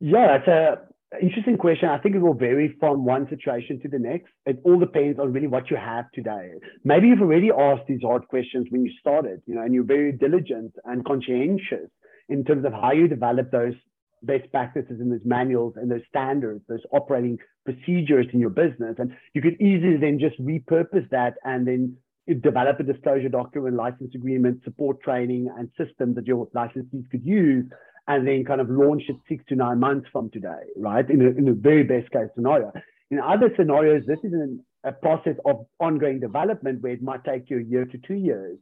Yeah, 0.00 0.36
it's 0.36 0.48
a 0.48 0.78
interesting 1.20 1.56
question. 1.56 1.88
I 1.88 1.98
think 1.98 2.14
it 2.14 2.20
will 2.20 2.34
vary 2.34 2.76
from 2.78 3.04
one 3.04 3.28
situation 3.28 3.80
to 3.80 3.88
the 3.88 3.98
next. 3.98 4.28
It 4.44 4.60
all 4.64 4.78
depends 4.78 5.18
on 5.18 5.32
really 5.32 5.46
what 5.46 5.70
you 5.70 5.76
have 5.76 6.06
today. 6.12 6.50
Maybe 6.84 7.08
you've 7.08 7.20
already 7.20 7.50
asked 7.50 7.86
these 7.88 8.02
hard 8.02 8.26
questions 8.28 8.66
when 8.70 8.84
you 8.84 8.92
started, 9.00 9.40
you 9.46 9.54
know, 9.54 9.62
and 9.62 9.72
you're 9.72 9.84
very 9.84 10.12
diligent 10.12 10.74
and 10.84 11.04
conscientious 11.04 11.88
in 12.28 12.44
terms 12.44 12.64
of 12.64 12.72
how 12.72 12.92
you 12.92 13.08
develop 13.08 13.50
those 13.50 13.74
best 14.22 14.50
practices 14.50 14.98
and 14.98 15.12
those 15.12 15.24
manuals 15.24 15.74
and 15.76 15.90
those 15.90 16.00
standards, 16.08 16.62
those 16.68 16.80
operating 16.92 17.38
procedures 17.64 18.26
in 18.32 18.40
your 18.40 18.50
business. 18.50 18.96
And 18.98 19.12
you 19.34 19.42
could 19.42 19.60
easily 19.60 19.96
then 19.96 20.18
just 20.18 20.40
repurpose 20.40 21.08
that 21.10 21.34
and 21.44 21.66
then 21.66 21.96
develop 22.40 22.80
a 22.80 22.82
disclosure 22.82 23.28
document, 23.28 23.76
license 23.76 24.14
agreement, 24.14 24.62
support 24.64 25.00
training, 25.02 25.48
and 25.56 25.70
systems 25.78 26.16
that 26.16 26.26
your 26.26 26.46
licensees 26.48 27.08
could 27.10 27.24
use 27.24 27.66
and 28.08 28.26
then 28.26 28.44
kind 28.44 28.60
of 28.60 28.70
launch 28.70 29.02
it 29.08 29.16
six 29.28 29.44
to 29.48 29.56
nine 29.56 29.80
months 29.80 30.08
from 30.12 30.30
today, 30.30 30.62
right? 30.76 31.08
In 31.10 31.20
a, 31.22 31.30
in 31.30 31.48
a 31.48 31.52
very 31.52 31.82
best 31.82 32.10
case 32.10 32.28
scenario. 32.34 32.72
In 33.10 33.20
other 33.20 33.52
scenarios, 33.56 34.04
this 34.06 34.18
is 34.22 34.32
an, 34.32 34.64
a 34.84 34.92
process 34.92 35.36
of 35.44 35.66
ongoing 35.80 36.20
development 36.20 36.82
where 36.82 36.92
it 36.92 37.02
might 37.02 37.24
take 37.24 37.50
you 37.50 37.58
a 37.58 37.62
year 37.62 37.84
to 37.84 37.98
two 37.98 38.14
years. 38.14 38.58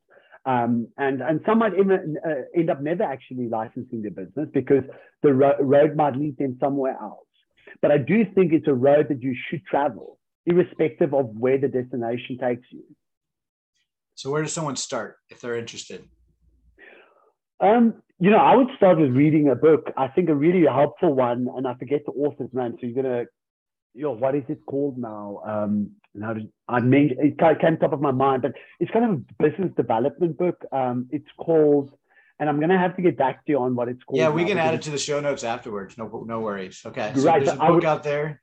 Um, 0.47 0.89
and, 0.99 1.23
and 1.23 1.41
some 1.47 1.59
might 1.59 1.73
even, 1.75 2.17
uh, 2.27 2.31
end 2.55 2.71
up 2.71 2.83
never 2.83 3.03
actually 3.03 3.49
licensing 3.49 4.03
their 4.03 4.11
business 4.11 4.49
because 4.53 4.85
the 5.23 5.33
ro- 5.33 5.57
road 5.61 5.97
might 5.97 6.17
lead 6.17 6.37
them 6.39 6.57
somewhere 6.61 6.97
else. 7.01 7.21
But 7.81 7.91
I 7.91 7.99
do 7.99 8.25
think 8.35 8.53
it's 8.53 8.69
a 8.69 8.75
road 8.75 9.09
that 9.09 9.23
you 9.23 9.35
should 9.49 9.65
travel, 9.65 10.19
irrespective 10.47 11.15
of 11.15 11.31
where 11.37 11.59
the 11.59 11.69
destination 11.69 12.39
takes 12.39 12.67
you. 12.71 12.85
So, 14.15 14.31
where 14.31 14.43
does 14.43 14.53
someone 14.53 14.77
start 14.77 15.17
if 15.29 15.41
they're 15.41 15.57
interested? 15.57 16.05
Um, 17.61 18.03
you 18.19 18.31
know, 18.31 18.39
I 18.39 18.55
would 18.55 18.69
start 18.77 18.99
with 18.99 19.11
reading 19.11 19.49
a 19.49 19.55
book. 19.55 19.91
I 19.97 20.09
think 20.09 20.29
a 20.29 20.35
really 20.35 20.67
helpful 20.67 21.15
one, 21.15 21.49
and 21.57 21.67
I 21.67 21.75
forget 21.75 22.03
the 22.07 22.13
author's 22.13 22.51
name. 22.53 22.77
So 22.81 22.87
you're 22.87 23.03
gonna, 23.03 23.25
you 23.95 24.03
know, 24.03 24.13
what 24.13 24.35
is 24.35 24.45
it 24.49 24.65
called 24.67 24.99
now? 24.99 25.41
Um, 25.45 25.91
now 26.15 26.35
I 26.69 26.81
mean, 26.81 27.17
it 27.19 27.39
came 27.39 27.77
top 27.77 27.93
of 27.93 28.01
my 28.01 28.13
mind, 28.13 28.43
but 28.43 28.53
it's 28.79 28.91
kind 28.93 29.05
of 29.05 29.11
a 29.11 29.49
business 29.49 29.73
development 29.77 30.39
book. 30.39 30.65
Um, 30.71 31.09
it's 31.11 31.29
called, 31.39 31.91
and 32.39 32.49
I'm 32.49 32.61
gonna 32.61 32.79
have 32.79 32.95
to 32.97 33.03
get 33.03 33.19
back 33.19 33.45
to 33.47 33.53
you 33.53 33.59
on 33.59 33.75
what 33.75 33.89
it's 33.89 34.03
called. 34.05 34.21
Yeah, 34.21 34.31
we 34.31 34.45
can 34.45 34.59
add 34.59 34.75
it 34.75 34.83
to 34.83 34.91
the 34.91 34.99
show 34.99 35.21
notes 35.21 35.43
afterwards. 35.43 35.99
No, 35.99 36.25
no 36.27 36.41
worries. 36.41 36.83
Okay, 36.87 37.13
so 37.17 37.23
right, 37.23 37.45
there's 37.45 37.57
a 37.57 37.61
book 37.61 37.71
would, 37.71 37.85
out 37.85 38.05
there. 38.05 38.43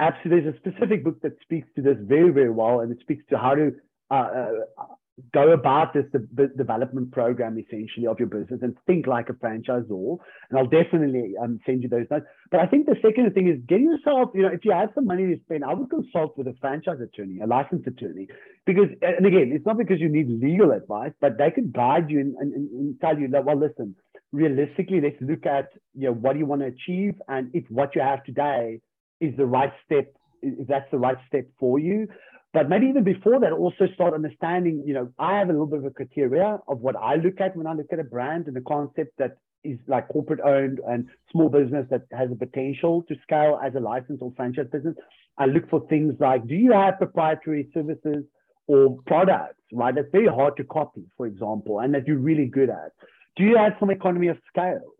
Absolutely, 0.00 0.50
there's 0.50 0.56
a 0.56 0.58
specific 0.58 1.04
book 1.04 1.20
that 1.22 1.34
speaks 1.42 1.68
to 1.76 1.82
this 1.82 1.96
very, 2.00 2.30
very 2.30 2.50
well, 2.50 2.80
and 2.80 2.90
it 2.90 2.98
speaks 3.00 3.24
to 3.30 3.38
how 3.38 3.54
to 3.54 3.72
uh, 4.10 4.14
uh 4.14 4.84
go 5.32 5.52
about 5.52 5.92
this 5.92 6.04
de- 6.12 6.48
development 6.48 7.12
program 7.12 7.58
essentially 7.58 8.06
of 8.06 8.18
your 8.18 8.28
business 8.28 8.60
and 8.62 8.76
think 8.86 9.06
like 9.06 9.28
a 9.28 9.34
franchisor. 9.34 10.18
And 10.50 10.58
I'll 10.58 10.66
definitely 10.66 11.34
um, 11.40 11.60
send 11.66 11.82
you 11.82 11.88
those 11.88 12.06
notes. 12.10 12.26
But 12.50 12.60
I 12.60 12.66
think 12.66 12.86
the 12.86 12.96
second 13.02 13.32
thing 13.34 13.48
is 13.48 13.58
get 13.68 13.80
yourself, 13.80 14.30
you 14.34 14.42
know, 14.42 14.48
if 14.48 14.64
you 14.64 14.72
have 14.72 14.90
some 14.94 15.06
money 15.06 15.26
to 15.26 15.40
spend, 15.44 15.64
I 15.64 15.74
would 15.74 15.90
consult 15.90 16.36
with 16.38 16.46
a 16.48 16.54
franchise 16.60 16.98
attorney, 17.02 17.40
a 17.40 17.46
licensed 17.46 17.86
attorney, 17.86 18.28
because, 18.64 18.88
and 19.02 19.26
again, 19.26 19.52
it's 19.54 19.66
not 19.66 19.76
because 19.76 20.00
you 20.00 20.08
need 20.08 20.28
legal 20.28 20.72
advice, 20.72 21.12
but 21.20 21.36
they 21.36 21.50
could 21.50 21.72
guide 21.72 22.08
you 22.08 22.20
and, 22.20 22.34
and, 22.36 22.52
and 22.52 23.00
tell 23.00 23.18
you 23.18 23.28
that, 23.28 23.44
well, 23.44 23.58
listen, 23.58 23.94
realistically, 24.32 25.00
let's 25.00 25.16
look 25.20 25.46
at 25.46 25.68
you 25.94 26.06
know 26.06 26.12
what 26.14 26.32
do 26.32 26.38
you 26.38 26.46
want 26.46 26.62
to 26.62 26.68
achieve, 26.68 27.14
and 27.28 27.50
if 27.54 27.64
what 27.68 27.94
you 27.94 28.00
have 28.00 28.24
today 28.24 28.80
is 29.20 29.36
the 29.36 29.46
right 29.46 29.72
step, 29.84 30.12
if 30.42 30.66
that's 30.66 30.90
the 30.90 30.98
right 30.98 31.18
step 31.28 31.44
for 31.58 31.78
you. 31.78 32.08
But 32.52 32.68
maybe 32.68 32.86
even 32.86 33.04
before 33.04 33.40
that, 33.40 33.52
also 33.52 33.86
start 33.94 34.12
understanding. 34.12 34.82
You 34.86 34.94
know, 34.94 35.12
I 35.18 35.38
have 35.38 35.48
a 35.48 35.52
little 35.52 35.66
bit 35.66 35.78
of 35.78 35.86
a 35.86 35.90
criteria 35.90 36.58
of 36.68 36.80
what 36.80 36.96
I 36.96 37.16
look 37.16 37.40
at 37.40 37.56
when 37.56 37.66
I 37.66 37.72
look 37.72 37.92
at 37.92 37.98
a 37.98 38.04
brand 38.04 38.46
and 38.46 38.54
the 38.54 38.60
concept 38.60 39.16
that 39.18 39.38
is 39.64 39.78
like 39.86 40.08
corporate 40.08 40.40
owned 40.44 40.80
and 40.86 41.08
small 41.30 41.48
business 41.48 41.86
that 41.90 42.02
has 42.12 42.30
a 42.30 42.34
potential 42.34 43.04
to 43.08 43.14
scale 43.22 43.58
as 43.64 43.74
a 43.74 43.80
license 43.80 44.18
or 44.20 44.32
franchise 44.36 44.66
business. 44.70 44.94
I 45.38 45.46
look 45.46 45.70
for 45.70 45.86
things 45.88 46.14
like 46.20 46.46
do 46.46 46.54
you 46.54 46.72
have 46.72 46.98
proprietary 46.98 47.68
services 47.72 48.24
or 48.66 48.98
products, 49.06 49.60
right? 49.72 49.94
That's 49.94 50.08
very 50.12 50.28
hard 50.28 50.56
to 50.58 50.64
copy, 50.64 51.02
for 51.16 51.26
example, 51.26 51.80
and 51.80 51.94
that 51.94 52.06
you're 52.06 52.18
really 52.18 52.46
good 52.46 52.70
at. 52.70 52.92
Do 53.36 53.44
you 53.44 53.56
have 53.56 53.72
some 53.80 53.90
economy 53.90 54.28
of 54.28 54.36
scale? 54.48 54.92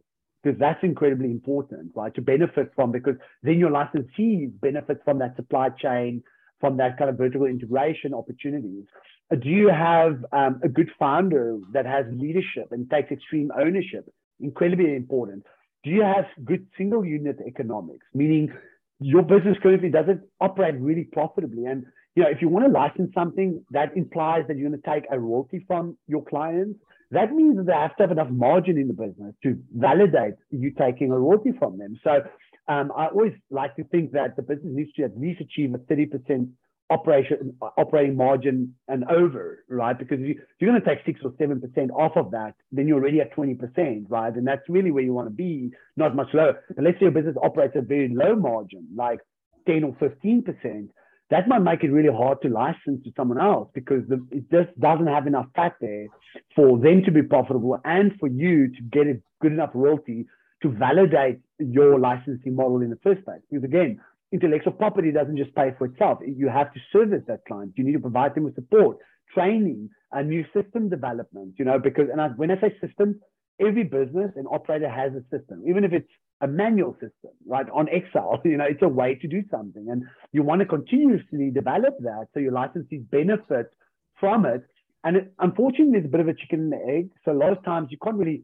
Because 0.42 0.58
that's 0.58 0.82
incredibly 0.82 1.30
important, 1.30 1.92
right? 1.94 2.12
To 2.14 2.22
benefit 2.22 2.72
from, 2.74 2.90
because 2.90 3.14
then 3.42 3.58
your 3.58 3.70
licensees 3.70 4.58
benefit 4.60 5.00
from 5.04 5.18
that 5.18 5.36
supply 5.36 5.68
chain, 5.68 6.22
from 6.62 6.76
that 6.76 6.96
kind 6.96 7.10
of 7.10 7.18
vertical 7.18 7.46
integration 7.46 8.14
opportunities. 8.14 8.84
Uh, 9.32 9.36
do 9.36 9.48
you 9.48 9.68
have 9.68 10.24
um, 10.32 10.60
a 10.62 10.68
good 10.68 10.88
founder 10.96 11.58
that 11.72 11.84
has 11.84 12.06
leadership 12.12 12.68
and 12.70 12.88
takes 12.88 13.10
extreme 13.10 13.50
ownership? 13.58 14.04
Incredibly 14.38 14.94
important. 14.94 15.44
Do 15.82 15.90
you 15.90 16.02
have 16.02 16.26
good 16.44 16.64
single 16.78 17.04
unit 17.04 17.38
economics, 17.44 18.06
meaning 18.14 18.52
your 19.00 19.22
business 19.22 19.56
currently 19.60 19.90
doesn't 19.90 20.20
operate 20.40 20.76
really 20.76 21.08
profitably? 21.12 21.66
And 21.66 21.84
you 22.14 22.22
know, 22.22 22.30
if 22.30 22.40
you 22.40 22.48
want 22.48 22.66
to 22.66 22.72
license 22.72 23.10
something, 23.12 23.64
that 23.72 23.96
implies 23.96 24.44
that 24.46 24.56
you're 24.56 24.70
going 24.70 24.80
to 24.80 24.90
take 24.90 25.04
a 25.10 25.18
royalty 25.18 25.64
from 25.66 25.98
your 26.06 26.24
clients 26.24 26.78
that 27.12 27.30
means 27.32 27.58
that 27.58 27.66
they 27.66 27.74
have 27.74 27.94
to 27.96 28.04
have 28.04 28.10
enough 28.10 28.30
margin 28.30 28.78
in 28.78 28.88
the 28.88 28.94
business 28.94 29.34
to 29.42 29.58
validate 29.74 30.34
you 30.50 30.72
taking 30.78 31.12
a 31.12 31.18
royalty 31.18 31.52
from 31.58 31.78
them. 31.78 32.00
So 32.02 32.22
um, 32.68 32.92
I 32.96 33.06
always 33.06 33.32
like 33.50 33.76
to 33.76 33.84
think 33.84 34.12
that 34.12 34.36
the 34.36 34.42
business 34.42 34.72
needs 34.72 34.92
to 34.94 35.04
at 35.04 35.18
least 35.18 35.40
achieve 35.40 35.74
a 35.74 35.78
30% 35.78 36.48
operation 36.90 37.56
operating 37.78 38.16
margin 38.16 38.74
and 38.88 39.04
over, 39.04 39.64
right? 39.68 39.98
Because 39.98 40.18
if, 40.20 40.36
you, 40.58 40.68
are 40.68 40.72
going 40.72 40.82
to 40.82 40.86
take 40.86 41.04
six 41.06 41.20
or 41.24 41.32
seven 41.38 41.60
percent 41.60 41.90
off 41.90 42.12
of 42.16 42.30
that, 42.32 42.54
then 42.70 42.86
you're 42.86 42.98
already 42.98 43.20
at 43.20 43.34
20%, 43.34 44.04
right? 44.08 44.34
And 44.34 44.46
that's 44.46 44.62
really 44.68 44.90
where 44.90 45.02
you 45.02 45.12
want 45.12 45.26
to 45.26 45.34
be, 45.34 45.70
not 45.96 46.14
much 46.14 46.28
lower. 46.34 46.62
But 46.74 46.84
let's 46.84 46.96
say 46.96 47.06
your 47.06 47.10
business 47.10 47.36
operates 47.42 47.74
at 47.76 47.84
a 47.84 47.86
very 47.86 48.08
low 48.14 48.36
margin, 48.36 48.86
like 48.94 49.20
10 49.66 49.84
or 49.84 49.96
15 49.98 50.42
percent 50.42 50.90
that 51.32 51.48
might 51.48 51.60
make 51.60 51.82
it 51.82 51.90
really 51.90 52.14
hard 52.14 52.42
to 52.42 52.48
license 52.50 53.02
to 53.04 53.12
someone 53.16 53.40
else 53.40 53.70
because 53.72 54.02
the, 54.06 54.22
it 54.30 54.44
just 54.50 54.78
doesn't 54.78 55.06
have 55.06 55.26
enough 55.26 55.46
fat 55.56 55.72
there 55.80 56.06
for 56.54 56.78
them 56.78 57.02
to 57.04 57.10
be 57.10 57.22
profitable 57.22 57.80
and 57.86 58.12
for 58.20 58.28
you 58.28 58.68
to 58.68 58.82
get 58.92 59.06
a 59.06 59.18
good 59.40 59.52
enough 59.52 59.70
royalty 59.72 60.26
to 60.62 60.70
validate 60.70 61.40
your 61.58 61.98
licensing 61.98 62.54
model 62.54 62.80
in 62.80 62.90
the 62.90 62.98
first 63.02 63.24
place. 63.24 63.40
Because 63.50 63.64
again, 63.64 64.00
intellectual 64.32 64.72
property 64.72 65.12
doesn't 65.12 65.36
just 65.36 65.54
pay 65.54 65.72
for 65.78 65.86
itself. 65.86 66.18
You 66.26 66.48
have 66.48 66.72
to 66.72 66.80
service 66.92 67.22
that 67.28 67.44
client. 67.46 67.72
You 67.76 67.84
need 67.84 67.92
to 67.92 68.00
provide 68.00 68.34
them 68.34 68.44
with 68.44 68.54
support, 68.54 68.98
training, 69.32 69.90
a 70.12 70.22
new 70.22 70.44
system 70.54 70.88
development, 70.88 71.54
you 71.58 71.64
know, 71.64 71.78
because, 71.78 72.08
and 72.10 72.20
I, 72.20 72.28
when 72.28 72.50
I 72.50 72.60
say 72.60 72.74
system, 72.80 73.20
every 73.60 73.84
business 73.84 74.32
and 74.36 74.46
operator 74.50 74.88
has 74.88 75.12
a 75.12 75.22
system, 75.36 75.62
even 75.66 75.84
if 75.84 75.92
it's 75.92 76.08
a 76.40 76.46
manual 76.46 76.92
system, 76.94 77.30
right? 77.46 77.66
On 77.72 77.88
Excel, 77.88 78.40
you 78.44 78.56
know, 78.56 78.66
it's 78.68 78.82
a 78.82 78.88
way 78.88 79.14
to 79.16 79.28
do 79.28 79.42
something. 79.50 79.88
And 79.90 80.04
you 80.32 80.42
want 80.42 80.60
to 80.60 80.66
continuously 80.66 81.50
develop 81.50 81.94
that 82.00 82.26
so 82.34 82.40
your 82.40 82.52
licensees 82.52 83.08
benefit 83.10 83.70
from 84.18 84.46
it. 84.46 84.62
And 85.04 85.16
it, 85.16 85.32
unfortunately, 85.38 85.92
there's 85.92 86.04
a 86.04 86.08
bit 86.08 86.20
of 86.20 86.28
a 86.28 86.34
chicken 86.34 86.72
and 86.72 86.90
egg. 86.90 87.10
So 87.24 87.32
a 87.32 87.38
lot 87.38 87.52
of 87.52 87.64
times 87.64 87.88
you 87.90 87.98
can't 88.02 88.16
really, 88.16 88.42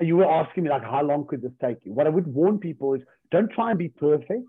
you 0.00 0.16
were 0.16 0.30
asking 0.30 0.64
me 0.64 0.70
like, 0.70 0.82
how 0.82 1.02
long 1.02 1.26
could 1.26 1.42
this 1.42 1.52
take 1.60 1.78
you? 1.84 1.92
What 1.92 2.06
I 2.06 2.10
would 2.10 2.26
warn 2.26 2.58
people 2.58 2.94
is 2.94 3.02
don't 3.30 3.50
try 3.50 3.70
and 3.70 3.78
be 3.78 3.88
perfect. 3.88 4.44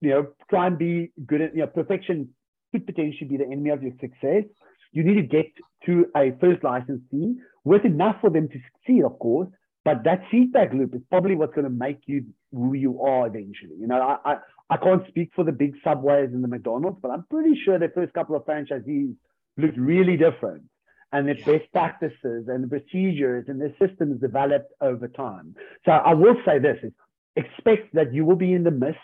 You 0.00 0.10
know, 0.10 0.26
try 0.48 0.66
and 0.66 0.78
be 0.78 1.12
good 1.26 1.40
at, 1.40 1.54
you 1.54 1.60
know, 1.60 1.66
perfection 1.66 2.30
could 2.72 2.86
potentially 2.86 3.28
be 3.28 3.36
the 3.36 3.44
enemy 3.44 3.70
of 3.70 3.82
your 3.82 3.92
success. 4.00 4.44
You 4.92 5.04
need 5.04 5.14
to 5.14 5.22
get 5.22 5.46
to 5.86 6.06
a 6.16 6.32
first 6.40 6.64
licensee 6.64 7.36
with 7.64 7.84
enough 7.84 8.16
for 8.20 8.30
them 8.30 8.48
to 8.48 8.54
succeed, 8.54 9.04
of 9.04 9.18
course, 9.18 9.48
but 9.84 10.04
that 10.04 10.22
feedback 10.30 10.72
loop 10.72 10.94
is 10.94 11.02
probably 11.10 11.34
what's 11.34 11.54
going 11.54 11.64
to 11.64 11.70
make 11.70 12.00
you 12.06 12.24
who 12.52 12.74
you 12.74 13.02
are 13.02 13.26
eventually. 13.26 13.76
You 13.78 13.86
know, 13.86 14.00
I, 14.00 14.32
I, 14.32 14.36
I 14.70 14.76
can't 14.76 15.06
speak 15.08 15.30
for 15.34 15.44
the 15.44 15.52
big 15.52 15.74
subways 15.84 16.30
and 16.32 16.42
the 16.42 16.48
McDonald's, 16.48 16.98
but 17.02 17.10
I'm 17.10 17.24
pretty 17.30 17.58
sure 17.64 17.78
the 17.78 17.88
first 17.94 18.12
couple 18.12 18.36
of 18.36 18.44
franchisees 18.44 19.14
looked 19.56 19.78
really 19.78 20.16
different 20.16 20.64
and 21.12 21.28
the 21.28 21.36
yeah. 21.38 21.44
best 21.44 21.72
practices 21.72 22.48
and 22.48 22.64
the 22.64 22.68
procedures 22.68 23.46
and 23.48 23.60
the 23.60 23.74
systems 23.84 24.20
developed 24.20 24.72
over 24.80 25.08
time. 25.08 25.54
So 25.84 25.92
I 25.92 26.14
will 26.14 26.36
say 26.44 26.58
this 26.58 26.78
is 26.82 26.92
expect 27.36 27.94
that 27.94 28.12
you 28.12 28.24
will 28.24 28.36
be 28.36 28.52
in 28.52 28.64
the 28.64 28.70
mist. 28.70 28.98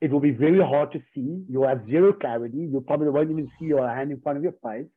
It 0.00 0.10
will 0.10 0.20
be 0.20 0.32
very 0.32 0.60
hard 0.60 0.92
to 0.92 1.00
see. 1.14 1.44
You'll 1.48 1.68
have 1.68 1.86
zero 1.86 2.12
clarity. 2.12 2.58
You 2.58 2.84
probably 2.86 3.08
won't 3.08 3.30
even 3.30 3.50
see 3.58 3.66
your 3.66 3.88
hand 3.88 4.10
in 4.10 4.20
front 4.20 4.38
of 4.38 4.44
your 4.44 4.54
face. 4.62 4.90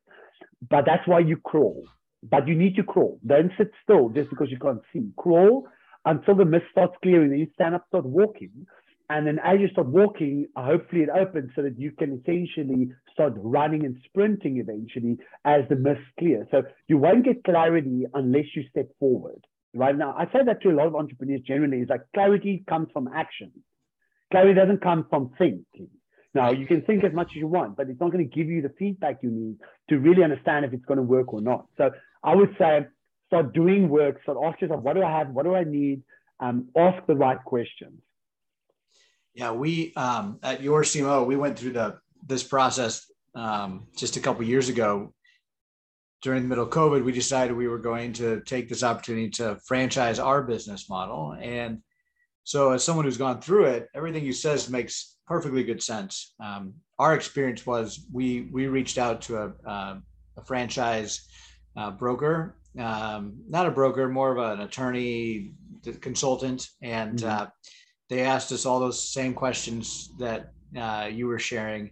But 0.70 0.86
that's 0.86 1.08
why 1.08 1.20
you 1.20 1.38
crawl 1.38 1.84
but 2.24 2.48
you 2.48 2.56
need 2.56 2.76
to 2.76 2.84
crawl. 2.84 3.20
Don't 3.26 3.52
sit 3.58 3.72
still 3.84 4.10
just 4.10 4.30
because 4.30 4.50
you 4.50 4.58
can't 4.58 4.82
see. 4.94 5.10
Crawl 5.18 5.68
until 6.06 6.36
the 6.36 6.46
mist 6.46 6.66
starts 6.72 6.96
clearing. 7.02 7.30
Then 7.30 7.40
you 7.40 7.48
stand 7.54 7.76
up, 7.76 7.86
start 7.88 8.06
walking. 8.06 8.66
And 9.10 9.26
then 9.26 9.40
as 9.44 9.60
you 9.60 9.70
start 9.70 9.88
walking, 9.88 10.48
hopefully 10.56 11.04
it 11.04 11.10
opens 11.10 11.52
so 11.56 11.62
that 11.62 11.80
you 11.80 11.92
can 11.92 12.20
essentially 12.20 12.90
start 13.14 13.34
running 13.38 13.86
and 13.86 13.98
sprinting 14.06 14.58
eventually 14.58 15.18
as 15.46 15.62
the 15.70 15.78
mist 15.78 16.02
clears. 16.20 16.48
So 16.52 16.64
you 16.88 16.98
won't 16.98 17.24
get 17.24 17.44
clarity 17.46 18.06
unless 18.14 18.46
you 18.54 18.64
step 18.70 18.90
forward. 19.00 19.40
Right 19.74 19.98
now, 19.98 20.14
I 20.18 20.26
say 20.26 20.40
that 20.46 20.62
to 20.64 20.70
a 20.70 20.76
lot 20.76 20.88
of 20.88 20.96
entrepreneurs 20.96 21.42
generally 21.48 21.78
is 21.78 21.90
like 21.90 22.02
clarity 22.14 22.64
comes 22.68 22.90
from 22.92 23.08
action. 23.08 23.52
Clarity 24.32 24.56
doesn't 24.56 24.82
come 24.82 25.06
from 25.10 25.32
thinking. 25.38 25.90
Now, 26.34 26.52
you 26.52 26.68
can 26.68 26.82
think 26.82 27.04
as 27.04 27.14
much 27.14 27.28
as 27.32 27.38
you 27.38 27.48
want, 27.48 27.78
but 27.78 27.90
it's 27.90 28.00
not 28.00 28.12
going 28.12 28.28
to 28.28 28.36
give 28.36 28.48
you 28.48 28.62
the 28.62 28.74
feedback 28.78 29.20
you 29.24 29.32
need 29.32 29.58
to 29.90 29.98
really 29.98 30.24
understand 30.24 30.66
if 30.66 30.74
it's 30.74 30.86
going 30.86 30.98
to 30.98 31.04
work 31.04 31.34
or 31.34 31.42
not. 31.42 31.66
So 31.78 31.92
I 32.24 32.36
would 32.36 32.56
say 32.60 32.86
start 33.28 33.54
doing 33.54 33.90
work, 33.90 34.22
start 34.24 34.38
ask 34.44 34.62
yourself, 34.62 34.84
what 34.84 34.96
do 34.96 35.04
I 35.04 35.18
have? 35.18 35.30
What 35.30 35.46
do 35.46 35.56
I 35.56 35.64
need? 35.64 36.04
Um, 36.40 36.68
ask 36.78 37.06
the 37.08 37.16
right 37.16 37.42
questions. 37.44 38.02
Yeah, 39.38 39.52
we 39.52 39.94
um, 39.94 40.40
at 40.42 40.64
your 40.64 40.82
CMO, 40.82 41.24
we 41.24 41.36
went 41.36 41.60
through 41.60 41.74
the 41.74 42.00
this 42.26 42.42
process 42.42 43.06
um, 43.36 43.86
just 43.96 44.18
a 44.18 44.20
couple 44.20 44.44
years 44.44 44.68
ago. 44.68 45.14
During 46.24 46.42
the 46.42 46.50
middle 46.50 46.64
of 46.64 46.72
COVID, 46.72 47.04
we 47.04 47.12
decided 47.12 47.56
we 47.56 47.68
were 47.68 47.78
going 47.78 48.14
to 48.14 48.42
take 48.42 48.68
this 48.68 48.82
opportunity 48.82 49.30
to 49.30 49.60
franchise 49.68 50.18
our 50.18 50.42
business 50.42 50.90
model. 50.90 51.38
And 51.40 51.84
so, 52.46 52.72
as 52.72 52.84
someone 52.84 53.06
who's 53.06 53.18
gone 53.18 53.40
through 53.40 53.66
it, 53.66 53.90
everything 53.94 54.26
you 54.26 54.34
says 54.34 54.72
makes 54.72 55.18
perfectly 55.28 55.64
good 55.64 55.84
sense. 55.84 56.34
Um, 56.44 56.74
our 56.98 57.14
experience 57.14 57.64
was 57.64 58.08
we 58.12 58.50
we 58.52 58.66
reached 58.66 58.98
out 58.98 59.22
to 59.24 59.38
a, 59.38 59.54
uh, 59.70 59.98
a 60.36 60.46
franchise 60.46 61.28
uh, 61.76 61.92
broker, 61.92 62.58
um, 62.80 63.38
not 63.48 63.68
a 63.68 63.72
broker, 63.72 64.10
more 64.10 64.36
of 64.36 64.40
an 64.40 64.66
attorney 64.66 65.52
consultant, 66.02 66.70
and 66.82 67.20
mm-hmm. 67.20 67.44
uh, 67.44 67.46
they 68.10 68.22
asked 68.22 68.52
us 68.52 68.66
all 68.66 68.80
those 68.80 69.10
same 69.10 69.34
questions 69.34 70.12
that 70.20 70.52
uh, 70.78 71.10
you 71.12 71.28
were 71.28 71.40
sharing, 71.40 71.92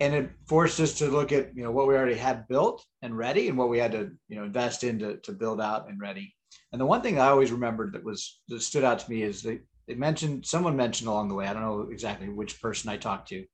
and 0.00 0.14
it 0.14 0.30
forced 0.46 0.80
us 0.80 0.94
to 0.98 1.08
look 1.08 1.32
at 1.32 1.54
you 1.56 1.62
know 1.62 1.70
what 1.70 1.88
we 1.88 1.94
already 1.94 2.14
had 2.14 2.46
built 2.48 2.84
and 3.02 3.16
ready, 3.16 3.48
and 3.48 3.58
what 3.58 3.68
we 3.68 3.78
had 3.78 3.92
to 3.92 4.10
you 4.28 4.36
know 4.36 4.44
invest 4.44 4.84
in 4.84 4.98
to, 4.98 5.16
to 5.18 5.32
build 5.32 5.60
out 5.60 5.88
and 5.88 6.00
ready. 6.00 6.34
And 6.72 6.80
the 6.80 6.86
one 6.86 7.02
thing 7.02 7.18
I 7.18 7.28
always 7.28 7.52
remembered 7.52 7.92
that 7.92 8.04
was 8.04 8.40
that 8.48 8.62
stood 8.62 8.84
out 8.84 8.98
to 9.00 9.10
me 9.10 9.22
is 9.22 9.42
that 9.42 9.60
they 9.86 9.94
mentioned 9.94 10.44
someone 10.46 10.76
mentioned 10.76 11.08
along 11.08 11.28
the 11.28 11.34
way. 11.34 11.46
I 11.46 11.52
don't 11.52 11.62
know 11.62 11.88
exactly 11.90 12.28
which 12.28 12.60
person 12.60 12.90
I 12.90 12.96
talked 12.96 13.28
to 13.28 13.44